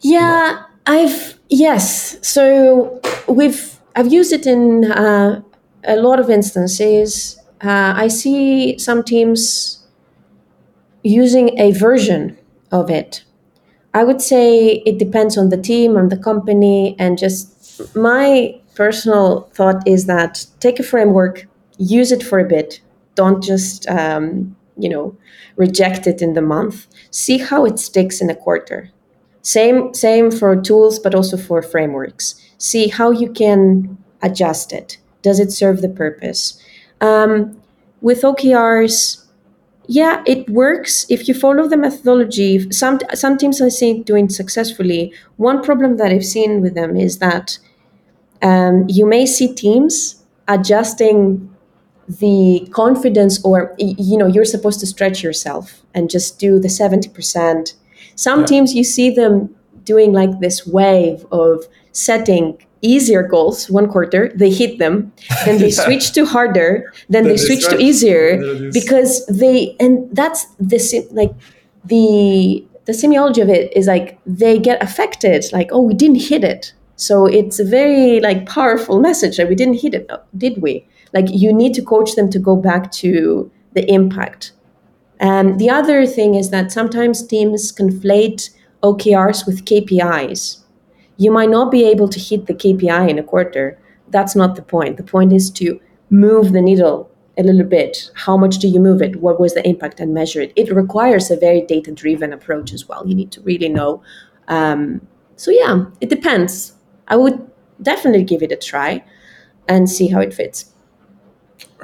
Yeah, 0.00 0.64
I've 0.86 1.38
yes. 1.48 2.16
So 2.26 3.00
we've 3.28 3.78
I've 3.94 4.12
used 4.12 4.32
it 4.32 4.46
in 4.46 4.90
uh, 4.90 5.42
a 5.84 5.96
lot 5.96 6.18
of 6.18 6.30
instances. 6.30 7.39
Uh, 7.62 7.92
I 7.96 8.08
see 8.08 8.78
some 8.78 9.02
teams 9.04 9.84
using 11.02 11.58
a 11.58 11.72
version 11.72 12.36
of 12.70 12.90
it 12.90 13.24
I 13.94 14.04
would 14.04 14.22
say 14.22 14.82
it 14.86 14.98
depends 14.98 15.38
on 15.38 15.48
the 15.48 15.56
team 15.56 15.96
and 15.96 16.12
the 16.12 16.18
company, 16.18 16.96
and 16.98 17.18
just 17.18 17.80
my 17.96 18.54
personal 18.74 19.48
thought 19.54 19.88
is 19.88 20.06
that 20.06 20.46
take 20.60 20.78
a 20.78 20.84
framework, 20.84 21.48
use 21.78 22.12
it 22.12 22.22
for 22.22 22.38
a 22.38 22.44
bit. 22.44 22.82
Don't 23.14 23.42
just 23.42 23.88
um, 23.88 24.54
you 24.78 24.90
know 24.90 25.16
reject 25.56 26.06
it 26.06 26.22
in 26.22 26.34
the 26.34 26.42
month. 26.42 26.86
See 27.10 27.38
how 27.38 27.64
it 27.64 27.78
sticks 27.78 28.20
in 28.20 28.30
a 28.30 28.36
quarter. 28.36 28.90
Same 29.42 29.94
same 29.94 30.30
for 30.30 30.60
tools, 30.60 30.98
but 30.98 31.14
also 31.14 31.38
for 31.38 31.62
frameworks. 31.62 32.36
See 32.58 32.88
how 32.88 33.10
you 33.12 33.32
can 33.32 33.98
adjust 34.22 34.72
it. 34.74 34.98
Does 35.22 35.40
it 35.40 35.52
serve 35.52 35.80
the 35.82 35.88
purpose? 35.88 36.59
Um, 37.00 37.60
with 38.00 38.22
OKRs, 38.22 39.24
yeah, 39.86 40.22
it 40.26 40.48
works 40.48 41.04
if 41.08 41.26
you 41.26 41.34
follow 41.34 41.66
the 41.66 41.76
methodology. 41.76 42.70
Some 42.70 43.00
some 43.14 43.36
teams 43.36 43.60
I 43.60 43.70
see 43.70 44.02
doing 44.02 44.28
successfully. 44.28 45.12
One 45.36 45.62
problem 45.62 45.96
that 45.96 46.12
I've 46.12 46.24
seen 46.24 46.60
with 46.60 46.74
them 46.74 46.96
is 46.96 47.18
that 47.18 47.58
um, 48.40 48.86
you 48.88 49.04
may 49.06 49.26
see 49.26 49.52
teams 49.52 50.24
adjusting 50.46 51.52
the 52.08 52.68
confidence, 52.72 53.44
or 53.44 53.74
you 53.78 54.16
know, 54.16 54.26
you're 54.26 54.44
supposed 54.44 54.80
to 54.80 54.86
stretch 54.86 55.22
yourself 55.22 55.82
and 55.94 56.08
just 56.08 56.38
do 56.38 56.60
the 56.60 56.68
seventy 56.68 57.08
percent. 57.08 57.74
Some 58.14 58.40
yeah. 58.40 58.46
teams 58.46 58.74
you 58.74 58.84
see 58.84 59.10
them 59.10 59.54
doing 59.84 60.12
like 60.12 60.38
this 60.38 60.66
wave 60.66 61.26
of 61.32 61.66
setting 61.92 62.58
easier 62.82 63.22
goals 63.22 63.70
one 63.70 63.88
quarter 63.88 64.30
they 64.34 64.50
hit 64.50 64.78
them. 64.78 65.12
Then 65.44 65.58
they 65.58 65.68
yeah. 65.74 65.84
switch 65.84 66.12
to 66.12 66.24
harder 66.24 66.92
then, 67.08 67.24
then 67.24 67.32
they, 67.32 67.36
switch 67.36 67.64
to 67.68 67.78
easier 67.78 68.70
because 68.72 69.26
they 69.26 69.76
and 69.80 70.08
that's 70.14 70.46
the 70.58 71.08
like 71.12 71.32
the 71.84 72.64
the 72.86 72.92
semiology 72.92 73.42
of 73.42 73.48
it 73.48 73.76
is 73.76 73.86
like 73.86 74.18
they 74.26 74.58
get 74.58 74.82
affected 74.82 75.44
like 75.52 75.68
oh 75.72 75.80
we 75.80 75.94
didn't 75.94 76.22
hit 76.22 76.44
it. 76.44 76.72
So 76.96 77.24
it's 77.26 77.58
a 77.58 77.64
very 77.64 78.20
like 78.20 78.46
powerful 78.46 79.00
message 79.00 79.38
that 79.38 79.48
we 79.48 79.54
didn't 79.54 79.80
hit 79.80 79.94
it 79.94 80.10
did 80.36 80.62
we? 80.62 80.86
Like 81.12 81.26
you 81.28 81.52
need 81.52 81.74
to 81.74 81.82
coach 81.82 82.14
them 82.14 82.30
to 82.30 82.38
go 82.38 82.56
back 82.56 82.92
to 82.92 83.50
the 83.72 83.88
impact. 83.90 84.52
And 85.18 85.58
the 85.58 85.68
other 85.68 86.06
thing 86.06 86.34
is 86.34 86.48
that 86.50 86.72
sometimes 86.72 87.26
teams 87.26 87.72
conflate 87.72 88.50
okrs 88.82 89.46
with 89.46 89.66
kpis 89.66 90.60
you 91.20 91.30
might 91.30 91.50
not 91.50 91.70
be 91.70 91.84
able 91.84 92.08
to 92.08 92.18
hit 92.18 92.46
the 92.46 92.54
KPI 92.54 93.10
in 93.10 93.18
a 93.18 93.22
quarter. 93.22 93.78
That's 94.08 94.34
not 94.34 94.56
the 94.56 94.62
point. 94.62 94.96
The 94.96 95.02
point 95.02 95.34
is 95.34 95.50
to 95.50 95.78
move 96.08 96.52
the 96.52 96.62
needle 96.62 97.10
a 97.36 97.42
little 97.42 97.66
bit. 97.78 98.10
How 98.14 98.38
much 98.38 98.56
do 98.56 98.66
you 98.66 98.80
move 98.80 99.02
it? 99.02 99.16
What 99.16 99.38
was 99.38 99.52
the 99.52 99.66
impact 99.68 100.00
and 100.00 100.14
measure 100.14 100.40
it? 100.40 100.50
It 100.56 100.72
requires 100.74 101.30
a 101.30 101.36
very 101.36 101.60
data 101.60 101.92
driven 101.92 102.32
approach 102.32 102.72
as 102.72 102.88
well. 102.88 103.06
You 103.06 103.14
need 103.14 103.30
to 103.32 103.42
really 103.42 103.68
know. 103.68 104.02
Um, 104.48 105.06
so, 105.36 105.50
yeah, 105.50 105.84
it 106.00 106.08
depends. 106.08 106.72
I 107.06 107.16
would 107.16 107.38
definitely 107.82 108.24
give 108.24 108.42
it 108.42 108.50
a 108.50 108.56
try 108.56 109.04
and 109.68 109.90
see 109.90 110.08
how 110.08 110.20
it 110.20 110.32
fits. 110.32 110.72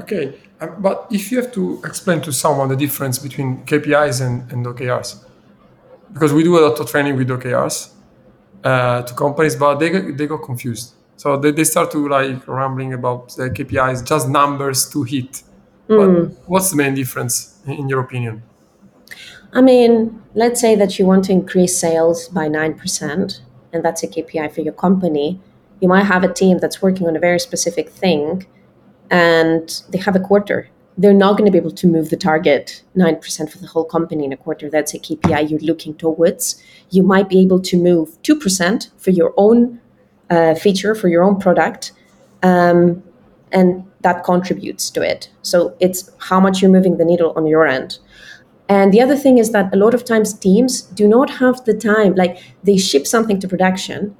Okay. 0.01 0.32
Um, 0.62 0.76
but 0.78 1.09
if 1.11 1.30
you 1.30 1.43
have 1.43 1.53
to 1.53 1.82
explain 1.84 2.22
to 2.22 2.32
someone 2.32 2.70
the 2.70 2.76
difference 2.76 3.18
between 3.18 3.66
KPIs 3.66 4.26
and, 4.26 4.51
and 4.51 4.64
OKRs, 4.64 5.22
because 6.14 6.32
we 6.32 6.43
do 6.43 6.59
a 6.59 6.62
lot 6.66 6.80
of 6.80 6.91
training 6.91 7.16
with 7.16 7.28
OKRs, 7.28 7.93
uh, 8.64 9.02
to 9.02 9.14
companies, 9.14 9.57
but 9.57 9.76
they 9.76 9.90
they 10.12 10.26
got 10.26 10.42
confused. 10.42 10.94
So 11.16 11.38
they, 11.38 11.50
they 11.50 11.64
start 11.64 11.90
to 11.92 12.09
like 12.09 12.46
rambling 12.46 12.92
about 12.92 13.34
the 13.36 13.50
KPIs, 13.50 14.07
just 14.07 14.28
numbers 14.28 14.88
to 14.90 15.02
hit. 15.02 15.42
Mm. 15.88 16.34
what's 16.46 16.70
the 16.70 16.76
main 16.76 16.94
difference 16.94 17.61
in 17.64 17.88
your 17.88 18.00
opinion? 18.00 18.42
I 19.52 19.61
mean, 19.61 20.20
let's 20.34 20.61
say 20.61 20.74
that 20.74 20.98
you 20.98 21.07
want 21.07 21.26
to 21.26 21.32
increase 21.32 21.78
sales 21.78 22.28
by 22.28 22.48
9%, 22.48 23.40
and 23.72 23.84
that's 23.84 24.02
a 24.02 24.09
KPI 24.09 24.52
for 24.52 24.62
your 24.62 24.72
company. 24.72 25.40
You 25.80 25.88
might 25.88 26.02
have 26.02 26.24
a 26.24 26.32
team 26.32 26.59
that's 26.59 26.82
working 26.82 27.07
on 27.07 27.14
a 27.14 27.20
very 27.20 27.38
specific 27.38 27.88
thing, 27.88 28.46
and 29.11 29.82
they 29.90 29.98
have 29.98 30.16
a 30.16 30.20
quarter 30.20 30.68
they're 30.99 31.12
not 31.12 31.36
going 31.36 31.44
to 31.44 31.53
be 31.53 31.59
able 31.59 31.72
to 31.72 31.86
move 31.86 32.11
the 32.11 32.16
target 32.16 32.82
9% 32.97 33.51
for 33.51 33.59
the 33.59 33.66
whole 33.66 33.84
company 33.84 34.24
in 34.24 34.32
a 34.32 34.36
quarter. 34.36 34.70
That's 34.70 34.94
a 34.94 34.99
KPI 34.99 35.51
you're 35.51 35.61
looking 35.61 35.94
towards. 35.94 36.62
You 36.90 37.03
might 37.03 37.28
be 37.28 37.40
able 37.40 37.61
to 37.61 37.76
move 37.76 38.20
2% 38.22 38.90
for 38.97 39.11
your 39.11 39.34
own 39.36 39.80
uh, 40.30 40.55
feature, 40.55 40.94
for 40.94 41.09
your 41.09 41.22
own 41.22 41.38
product. 41.38 41.92
Um, 42.42 43.03
and 43.53 43.84
that 44.01 44.24
contributes 44.24 44.90
to 44.90 45.03
it. 45.03 45.30
So 45.42 45.76
it's 45.80 46.11
how 46.18 46.40
much 46.40 46.62
you're 46.62 46.70
moving 46.70 46.97
the 46.97 47.05
needle 47.05 47.32
on 47.36 47.47
your 47.47 47.66
end. 47.66 47.99
And 48.68 48.92
the 48.92 49.01
other 49.01 49.16
thing 49.16 49.38
is 49.38 49.53
that 49.53 49.72
a 49.72 49.76
lot 49.76 49.94
of 49.94 50.05
times 50.05 50.32
teams 50.32 50.82
do 50.82 51.07
not 51.07 51.30
have 51.30 51.64
the 51.64 51.74
time, 51.74 52.14
like 52.14 52.38
they 52.64 52.76
ship 52.76 53.07
something 53.07 53.38
to 53.40 53.49
production 53.49 54.16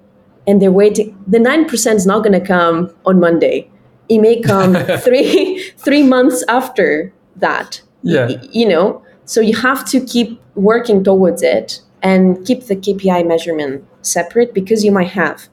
and 0.47 0.62
they're 0.62 0.70
waiting. 0.70 1.18
The 1.27 1.39
9% 1.39 1.95
is 1.95 2.07
not 2.07 2.22
going 2.22 2.39
to 2.41 2.47
come 2.47 2.95
on 3.05 3.18
Monday 3.18 3.70
it 4.09 4.18
may 4.18 4.40
come 4.40 4.74
three 4.98 5.70
three 5.76 6.02
months 6.02 6.44
after 6.48 7.12
that 7.36 7.82
yeah. 8.07 8.28
you 8.52 8.68
know? 8.68 9.02
So 9.24 9.40
you 9.40 9.57
have 9.57 9.84
to 9.90 10.04
keep 10.04 10.40
working 10.54 11.02
towards 11.02 11.42
it 11.42 11.80
and 12.02 12.44
keep 12.46 12.64
the 12.64 12.76
kpi 12.76 13.26
measurement 13.26 13.84
separate 14.02 14.54
because 14.54 14.84
you 14.84 14.92
might 14.92 15.09
have 15.09 15.48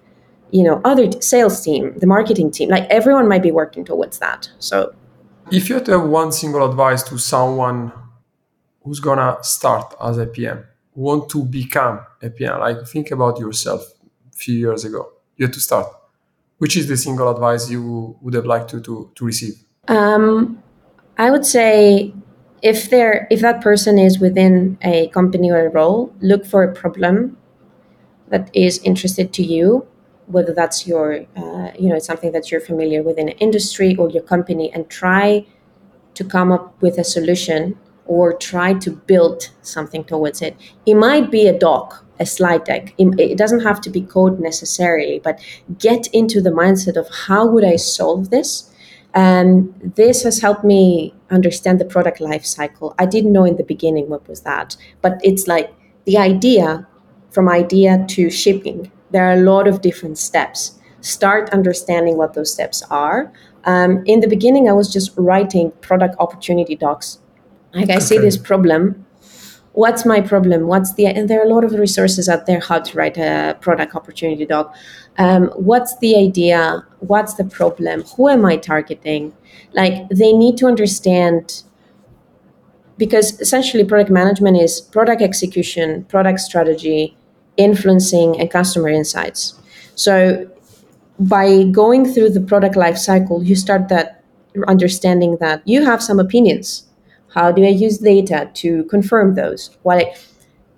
you 0.51 0.63
know 0.63 0.79
other 0.85 1.11
sales 1.21 1.61
team 1.61 1.97
the 1.97 2.05
marketing 2.05 2.51
team 2.51 2.69
like 2.69 2.85
everyone 2.89 3.27
might 3.27 3.41
be 3.41 3.51
working 3.51 3.83
towards 3.83 4.19
that. 4.19 4.49
So 4.59 4.93
if 5.51 5.67
you 5.67 5.75
had 5.75 5.85
to 5.85 5.99
have 5.99 6.07
one 6.07 6.31
single 6.31 6.69
advice 6.69 7.03
to 7.03 7.17
someone 7.17 7.91
who's 8.83 8.99
gonna 8.99 9.37
start 9.41 9.95
as 10.01 10.17
a 10.17 10.25
pm 10.25 10.63
want 10.93 11.29
to 11.29 11.43
become 11.43 11.99
a 12.21 12.29
pm 12.29 12.59
like 12.59 12.85
think 12.87 13.09
about 13.11 13.39
yourself 13.39 13.81
a 14.31 14.35
few 14.35 14.55
years 14.55 14.85
ago 14.85 15.11
you 15.37 15.45
had 15.45 15.53
to 15.53 15.59
start 15.59 15.87
which 16.57 16.77
is 16.77 16.87
the 16.87 16.97
single 16.97 17.29
advice 17.29 17.69
you 17.69 18.17
would 18.21 18.33
have 18.33 18.45
liked 18.45 18.69
to 18.71 18.81
to, 18.81 19.11
to 19.15 19.25
receive? 19.25 19.55
Um, 19.87 20.63
I 21.17 21.29
would 21.29 21.45
say 21.45 22.13
if 22.61 22.89
there 22.89 23.27
if 23.29 23.41
that 23.41 23.61
person 23.61 23.99
is 23.99 24.19
within 24.19 24.77
a 24.81 25.07
company 25.09 25.51
or 25.51 25.67
a 25.67 25.69
role, 25.69 26.13
look 26.21 26.45
for 26.45 26.63
a 26.63 26.73
problem 26.73 27.37
that 28.29 28.49
is 28.53 28.79
interested 28.79 29.33
to 29.33 29.43
you, 29.43 29.85
whether 30.27 30.53
that's 30.53 30.87
your 30.87 31.25
uh, 31.35 31.71
you 31.77 31.89
know 31.89 31.99
something 31.99 32.31
that 32.31 32.51
you're 32.51 32.61
familiar 32.61 33.03
with 33.03 33.17
in 33.17 33.29
an 33.29 33.37
industry 33.37 33.95
or 33.95 34.09
your 34.09 34.23
company, 34.23 34.71
and 34.73 34.89
try 34.89 35.45
to 36.13 36.23
come 36.23 36.51
up 36.51 36.81
with 36.81 36.97
a 36.97 37.03
solution 37.03 37.77
or 38.05 38.33
try 38.33 38.73
to 38.73 38.91
build 38.91 39.49
something 39.61 40.03
towards 40.03 40.41
it. 40.41 40.55
It 40.85 40.95
might 40.95 41.31
be 41.31 41.47
a 41.47 41.57
doc 41.57 42.02
a 42.19 42.25
slide 42.25 42.63
deck. 42.63 42.93
It 42.97 43.37
doesn't 43.37 43.61
have 43.61 43.81
to 43.81 43.89
be 43.89 44.01
code 44.01 44.39
necessarily, 44.39 45.19
but 45.19 45.39
get 45.79 46.07
into 46.07 46.41
the 46.41 46.51
mindset 46.51 46.95
of 46.95 47.09
how 47.09 47.45
would 47.47 47.63
I 47.63 47.75
solve 47.75 48.29
this? 48.29 48.69
And 49.13 49.73
this 49.95 50.23
has 50.23 50.41
helped 50.41 50.63
me 50.63 51.13
understand 51.29 51.79
the 51.79 51.85
product 51.85 52.19
life 52.19 52.45
cycle. 52.45 52.95
I 52.97 53.05
didn't 53.05 53.31
know 53.31 53.45
in 53.45 53.57
the 53.57 53.63
beginning 53.63 54.09
what 54.09 54.27
was 54.27 54.41
that, 54.41 54.75
but 55.01 55.19
it's 55.23 55.47
like 55.47 55.73
the 56.05 56.17
idea 56.17 56.87
from 57.31 57.49
idea 57.49 58.05
to 58.09 58.29
shipping. 58.29 58.91
There 59.11 59.27
are 59.27 59.33
a 59.33 59.41
lot 59.41 59.67
of 59.67 59.81
different 59.81 60.17
steps. 60.17 60.79
Start 61.01 61.49
understanding 61.51 62.17
what 62.17 62.33
those 62.33 62.51
steps 62.51 62.81
are. 62.89 63.31
Um, 63.65 64.03
in 64.05 64.19
the 64.19 64.27
beginning, 64.27 64.69
I 64.69 64.73
was 64.73 64.91
just 64.91 65.11
writing 65.17 65.71
product 65.81 66.15
opportunity 66.19 66.75
docs. 66.75 67.19
Like 67.73 67.89
I 67.89 67.95
okay. 67.95 67.99
see 67.99 68.17
this 68.17 68.37
problem. 68.37 69.05
What's 69.73 70.05
my 70.05 70.21
problem? 70.21 70.67
What's 70.67 70.93
the 70.93 71.07
and 71.07 71.29
there 71.29 71.41
are 71.41 71.45
a 71.45 71.49
lot 71.49 71.63
of 71.63 71.73
resources 71.73 72.29
out 72.29 72.45
there 72.45 72.59
how 72.59 72.79
to 72.79 72.97
write 72.97 73.17
a 73.17 73.57
product 73.59 73.95
opportunity 73.95 74.45
doc. 74.45 74.75
Um, 75.17 75.47
what's 75.55 75.97
the 75.97 76.15
idea? 76.15 76.85
What's 76.99 77.33
the 77.35 77.43
problem? 77.43 78.03
Who 78.15 78.29
am 78.29 78.45
I 78.45 78.57
targeting? 78.57 79.33
Like 79.73 80.09
they 80.09 80.31
need 80.31 80.57
to 80.57 80.67
understand 80.67 81.63
because 82.97 83.39
essentially 83.41 83.83
product 83.83 84.11
management 84.11 84.57
is 84.57 84.79
product 84.79 85.21
execution, 85.21 86.03
product 86.05 86.39
strategy, 86.39 87.17
influencing, 87.57 88.39
and 88.39 88.51
customer 88.51 88.89
insights. 88.89 89.55
So 89.95 90.49
by 91.19 91.63
going 91.63 92.11
through 92.11 92.29
the 92.29 92.41
product 92.41 92.75
life 92.75 92.97
cycle, 92.97 93.43
you 93.43 93.55
start 93.55 93.89
that 93.89 94.23
understanding 94.67 95.37
that 95.39 95.67
you 95.67 95.83
have 95.83 96.03
some 96.03 96.19
opinions. 96.19 96.85
How 97.33 97.51
do 97.51 97.63
I 97.63 97.69
use 97.69 97.97
data 97.97 98.49
to 98.53 98.83
confirm 98.85 99.35
those? 99.35 99.75
Well, 99.83 100.03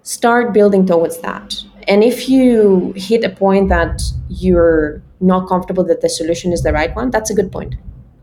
start 0.03 0.53
building 0.53 0.85
towards 0.85 1.19
that. 1.19 1.55
And 1.87 2.03
if 2.03 2.29
you 2.29 2.93
hit 2.95 3.23
a 3.23 3.29
point 3.29 3.69
that 3.69 4.01
you're 4.29 5.01
not 5.19 5.47
comfortable 5.47 5.83
that 5.85 6.01
the 6.01 6.09
solution 6.09 6.51
is 6.51 6.63
the 6.63 6.73
right 6.73 6.95
one, 6.95 7.11
that's 7.11 7.29
a 7.29 7.35
good 7.35 7.51
point 7.51 7.75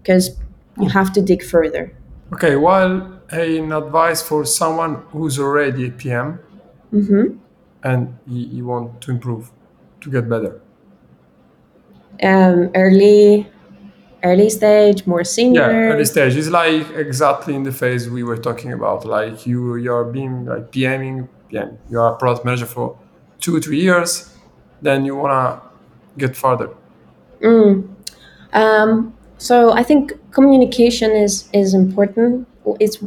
because 0.02 0.36
you 0.80 0.88
have 0.88 1.12
to 1.12 1.22
dig 1.22 1.42
further. 1.42 1.92
Okay, 2.32 2.56
well, 2.56 3.20
an 3.30 3.72
advice 3.72 4.22
for 4.22 4.44
someone 4.44 4.94
who's 5.10 5.38
already 5.38 5.86
a 5.86 5.90
PM 5.90 6.40
mm-hmm. 6.92 7.36
and 7.84 8.18
you, 8.26 8.46
you 8.46 8.66
want 8.66 9.00
to 9.02 9.10
improve, 9.10 9.52
to 10.00 10.10
get 10.10 10.28
better 10.28 10.60
um, 12.22 12.70
early 12.74 13.46
early 14.24 14.50
stage 14.50 15.06
more 15.06 15.24
senior. 15.24 15.70
Yeah 15.70 15.92
early 15.92 16.04
stage. 16.04 16.36
Is 16.36 16.50
like 16.50 16.88
exactly 16.90 17.54
in 17.54 17.62
the 17.62 17.72
phase 17.72 18.08
we 18.08 18.22
were 18.22 18.36
talking 18.36 18.72
about. 18.72 19.04
Like 19.04 19.46
you 19.46 19.76
you're 19.76 20.04
being 20.04 20.46
like 20.46 20.70
pming 20.72 21.28
pm 21.48 21.78
you're 21.90 22.06
a 22.06 22.16
product 22.16 22.44
manager 22.44 22.66
for 22.66 22.98
two 23.40 23.60
three 23.60 23.80
years 23.80 24.32
then 24.80 25.04
you 25.04 25.14
want 25.16 25.32
to 25.32 25.68
get 26.18 26.36
further. 26.36 26.70
Mm. 27.40 27.88
um, 28.52 29.14
so 29.38 29.72
i 29.72 29.82
think 29.82 30.12
communication 30.30 31.10
is 31.10 31.48
is 31.52 31.74
important. 31.74 32.48
It's 32.78 32.98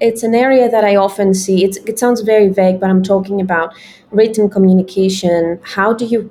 it's 0.00 0.22
an 0.22 0.34
area 0.34 0.70
that 0.70 0.84
i 0.84 0.96
often 0.96 1.34
see. 1.34 1.64
It's, 1.64 1.76
it 1.78 1.98
sounds 1.98 2.20
very 2.22 2.48
vague 2.48 2.80
but 2.80 2.90
i'm 2.90 3.02
talking 3.02 3.40
about 3.40 3.74
written 4.10 4.48
communication. 4.48 5.60
How 5.62 5.92
do 5.92 6.04
you 6.04 6.30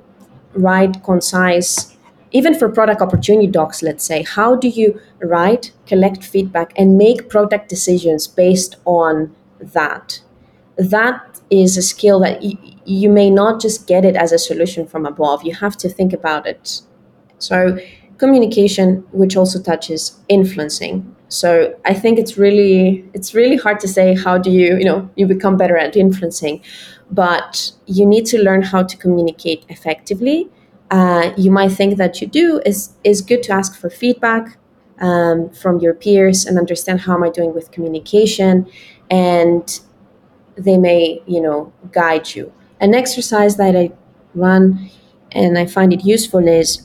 write 0.54 1.02
concise 1.04 1.93
even 2.34 2.52
for 2.52 2.68
product 2.68 3.00
opportunity 3.00 3.46
docs, 3.46 3.80
let's 3.80 4.04
say, 4.04 4.24
how 4.24 4.56
do 4.56 4.68
you 4.68 5.00
write, 5.20 5.70
collect 5.86 6.24
feedback, 6.24 6.72
and 6.76 6.98
make 6.98 7.30
product 7.30 7.68
decisions 7.68 8.26
based 8.26 8.74
on 8.84 9.34
that? 9.60 10.20
That 10.76 11.40
is 11.48 11.76
a 11.76 11.82
skill 11.82 12.18
that 12.20 12.42
y- 12.42 12.58
you 12.84 13.08
may 13.08 13.30
not 13.30 13.60
just 13.60 13.86
get 13.86 14.04
it 14.04 14.16
as 14.16 14.32
a 14.32 14.38
solution 14.38 14.84
from 14.84 15.06
above. 15.06 15.44
You 15.44 15.54
have 15.54 15.76
to 15.78 15.88
think 15.88 16.12
about 16.12 16.44
it. 16.44 16.82
So, 17.38 17.78
communication, 18.18 19.04
which 19.12 19.36
also 19.36 19.62
touches 19.62 20.18
influencing. 20.28 21.14
So, 21.28 21.78
I 21.84 21.94
think 21.94 22.18
it's 22.18 22.36
really 22.36 23.04
it's 23.14 23.32
really 23.32 23.56
hard 23.56 23.78
to 23.80 23.88
say 23.88 24.16
how 24.16 24.38
do 24.38 24.50
you 24.50 24.76
you 24.78 24.84
know 24.84 25.08
you 25.14 25.26
become 25.26 25.56
better 25.56 25.76
at 25.76 25.96
influencing, 25.96 26.62
but 27.12 27.70
you 27.86 28.04
need 28.06 28.26
to 28.26 28.42
learn 28.42 28.62
how 28.62 28.82
to 28.82 28.96
communicate 28.96 29.64
effectively 29.68 30.48
uh, 30.90 31.32
you 31.36 31.50
might 31.50 31.72
think 31.72 31.96
that 31.96 32.20
you 32.20 32.26
do 32.26 32.60
is 32.64 32.90
is 33.04 33.20
good 33.20 33.42
to 33.44 33.52
ask 33.52 33.78
for 33.80 33.90
feedback 33.90 34.58
um, 35.00 35.50
from 35.50 35.80
your 35.80 35.94
peers 35.94 36.46
and 36.46 36.58
understand 36.58 37.00
how 37.00 37.14
am 37.14 37.24
I 37.24 37.30
doing 37.30 37.54
with 37.54 37.70
communication, 37.70 38.66
and 39.10 39.80
they 40.56 40.78
may 40.78 41.22
you 41.26 41.40
know 41.40 41.72
guide 41.92 42.34
you. 42.34 42.52
An 42.80 42.94
exercise 42.94 43.56
that 43.56 43.76
I 43.76 43.92
run 44.34 44.90
and 45.32 45.58
I 45.58 45.66
find 45.66 45.92
it 45.92 46.04
useful 46.04 46.46
is 46.46 46.82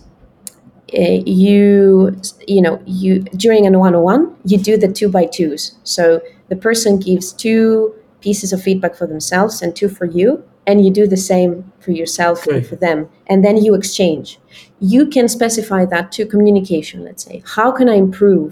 uh, 0.97 1.21
you 1.25 2.19
you 2.47 2.61
know 2.61 2.81
you 2.85 3.19
during 3.37 3.67
a 3.67 3.77
one-on-one 3.77 4.35
you 4.43 4.57
do 4.57 4.75
the 4.75 4.87
two 4.87 5.07
by 5.07 5.25
twos 5.25 5.77
so 5.83 6.19
the 6.47 6.55
person 6.55 6.99
gives 6.99 7.31
two 7.31 7.93
pieces 8.21 8.51
of 8.51 8.61
feedback 8.61 8.95
for 8.95 9.05
themselves 9.05 9.61
and 9.61 9.75
two 9.75 9.87
for 9.87 10.05
you 10.05 10.43
and 10.69 10.85
you 10.85 10.91
do 10.91 11.07
the 11.07 11.17
same 11.17 11.51
for 11.79 11.91
yourself 11.91 12.47
okay. 12.47 12.57
and 12.57 12.67
for 12.67 12.75
them 12.75 13.09
and 13.25 13.43
then 13.43 13.57
you 13.57 13.73
exchange. 13.73 14.39
You 14.79 15.07
can 15.07 15.27
specify 15.27 15.83
that 15.85 16.11
to 16.13 16.27
communication 16.27 17.03
let's 17.03 17.23
say. 17.25 17.41
How 17.55 17.71
can 17.71 17.89
i 17.89 17.95
improve 17.95 18.51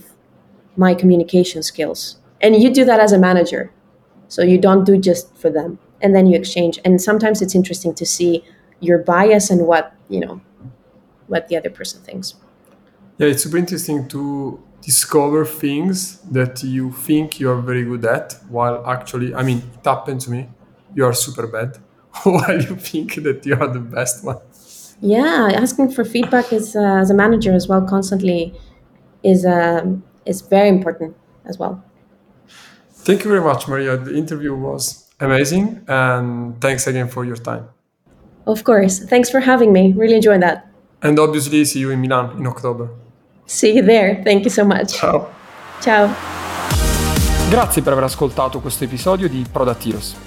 my 0.76 0.96
communication 0.96 1.62
skills? 1.62 2.18
And 2.42 2.56
you 2.62 2.74
do 2.74 2.84
that 2.86 3.00
as 3.00 3.12
a 3.12 3.20
manager. 3.20 3.72
So 4.30 4.42
you 4.42 4.58
don't 4.58 4.84
do 4.84 4.98
just 5.10 5.26
for 5.38 5.52
them 5.52 5.78
and 6.02 6.16
then 6.16 6.26
you 6.26 6.36
exchange. 6.38 6.80
And 6.84 7.00
sometimes 7.10 7.42
it's 7.44 7.56
interesting 7.56 7.94
to 8.02 8.06
see 8.06 8.44
your 8.80 9.00
bias 9.12 9.46
and 9.52 9.68
what 9.72 9.86
you 10.10 10.20
know 10.26 10.42
what 11.28 11.48
the 11.50 11.56
other 11.60 11.70
person 11.80 12.02
thinks. 12.02 12.28
Yeah 13.20 13.28
it's 13.32 13.44
super 13.44 13.58
interesting 13.58 14.08
to 14.14 14.22
discover 14.82 15.46
things 15.46 15.98
that 16.38 16.64
you 16.64 16.92
think 16.92 17.40
you 17.40 17.48
are 17.54 17.62
very 17.62 17.84
good 17.84 18.06
at 18.06 18.28
while 18.56 18.78
actually 18.96 19.30
i 19.40 19.42
mean 19.48 19.58
it 19.58 19.84
happened 19.84 20.22
to 20.22 20.30
me. 20.36 20.42
You 20.96 21.04
are 21.06 21.14
super 21.14 21.48
bad 21.48 21.70
while 22.24 22.62
you 22.62 22.76
think 22.76 23.16
that 23.24 23.46
you 23.46 23.56
are 23.56 23.68
the 23.68 23.80
best 23.80 24.24
one. 24.24 24.38
Yeah, 25.00 25.52
asking 25.54 25.92
for 25.92 26.04
feedback 26.04 26.52
is 26.52 26.76
uh, 26.76 27.02
as 27.02 27.10
a 27.10 27.14
manager 27.14 27.54
as 27.54 27.68
well 27.68 27.82
constantly 27.82 28.54
is 29.24 29.46
uh, 29.46 29.86
is 30.26 30.42
very 30.42 30.70
important 30.70 31.16
as 31.46 31.58
well. 31.60 31.84
Thank 33.06 33.24
you 33.24 33.30
very 33.30 33.44
much, 33.44 33.68
Maria. 33.68 33.98
The 33.98 34.16
interview 34.16 34.56
was 34.56 35.08
amazing, 35.20 35.86
and 35.88 36.60
thanks 36.60 36.88
again 36.88 37.08
for 37.08 37.26
your 37.26 37.38
time. 37.38 37.70
Of 38.46 38.64
course. 38.64 39.00
Thanks 39.00 39.30
for 39.30 39.40
having 39.40 39.72
me. 39.72 39.94
Really 39.94 40.16
enjoyed 40.16 40.42
that. 40.42 40.68
And 41.02 41.20
obviously, 41.20 41.66
see 41.66 41.80
you 41.80 41.92
in 41.92 42.02
Milan 42.02 42.38
in 42.38 42.48
October. 42.48 42.90
See 43.46 43.76
you 43.76 43.84
there. 43.84 44.22
Thank 44.24 44.44
you 44.44 44.50
so 44.50 44.66
much. 44.66 44.94
Ciao. 44.94 45.30
Ciao. 45.82 46.10
Grazie 47.50 47.82
per 47.82 47.94
aver 47.94 48.04
ascoltato 48.04 48.60
questo 48.60 48.84
episodio 48.84 49.30
di 49.30 49.46
Product 49.50 49.86
Heroes. 49.86 50.27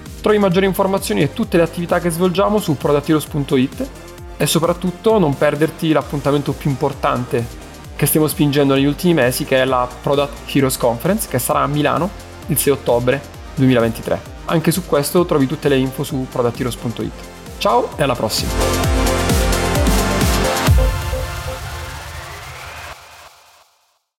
Trovi 0.21 0.37
maggiori 0.37 0.67
informazioni 0.67 1.21
e 1.21 1.33
tutte 1.33 1.57
le 1.57 1.63
attività 1.63 1.99
che 1.99 2.11
svolgiamo 2.11 2.59
su 2.59 2.77
productheroes.it 2.77 3.89
e 4.37 4.45
soprattutto 4.45 5.17
non 5.17 5.35
perderti 5.35 5.91
l'appuntamento 5.91 6.51
più 6.51 6.69
importante 6.69 7.43
che 7.95 8.05
stiamo 8.05 8.27
spingendo 8.27 8.75
negli 8.75 8.85
ultimi 8.85 9.15
mesi 9.15 9.45
che 9.45 9.61
è 9.61 9.65
la 9.65 9.87
Product 10.01 10.55
Heroes 10.55 10.77
Conference 10.77 11.27
che 11.27 11.39
sarà 11.39 11.61
a 11.61 11.67
Milano 11.67 12.09
il 12.47 12.57
6 12.57 12.71
ottobre 12.71 13.21
2023. 13.55 14.21
Anche 14.45 14.71
su 14.71 14.85
questo 14.85 15.25
trovi 15.25 15.47
tutte 15.47 15.69
le 15.69 15.77
info 15.77 16.03
su 16.03 16.27
productheroes.it. 16.31 17.11
Ciao 17.57 17.89
e 17.95 18.03
alla 18.03 18.15
prossima! 18.15 18.90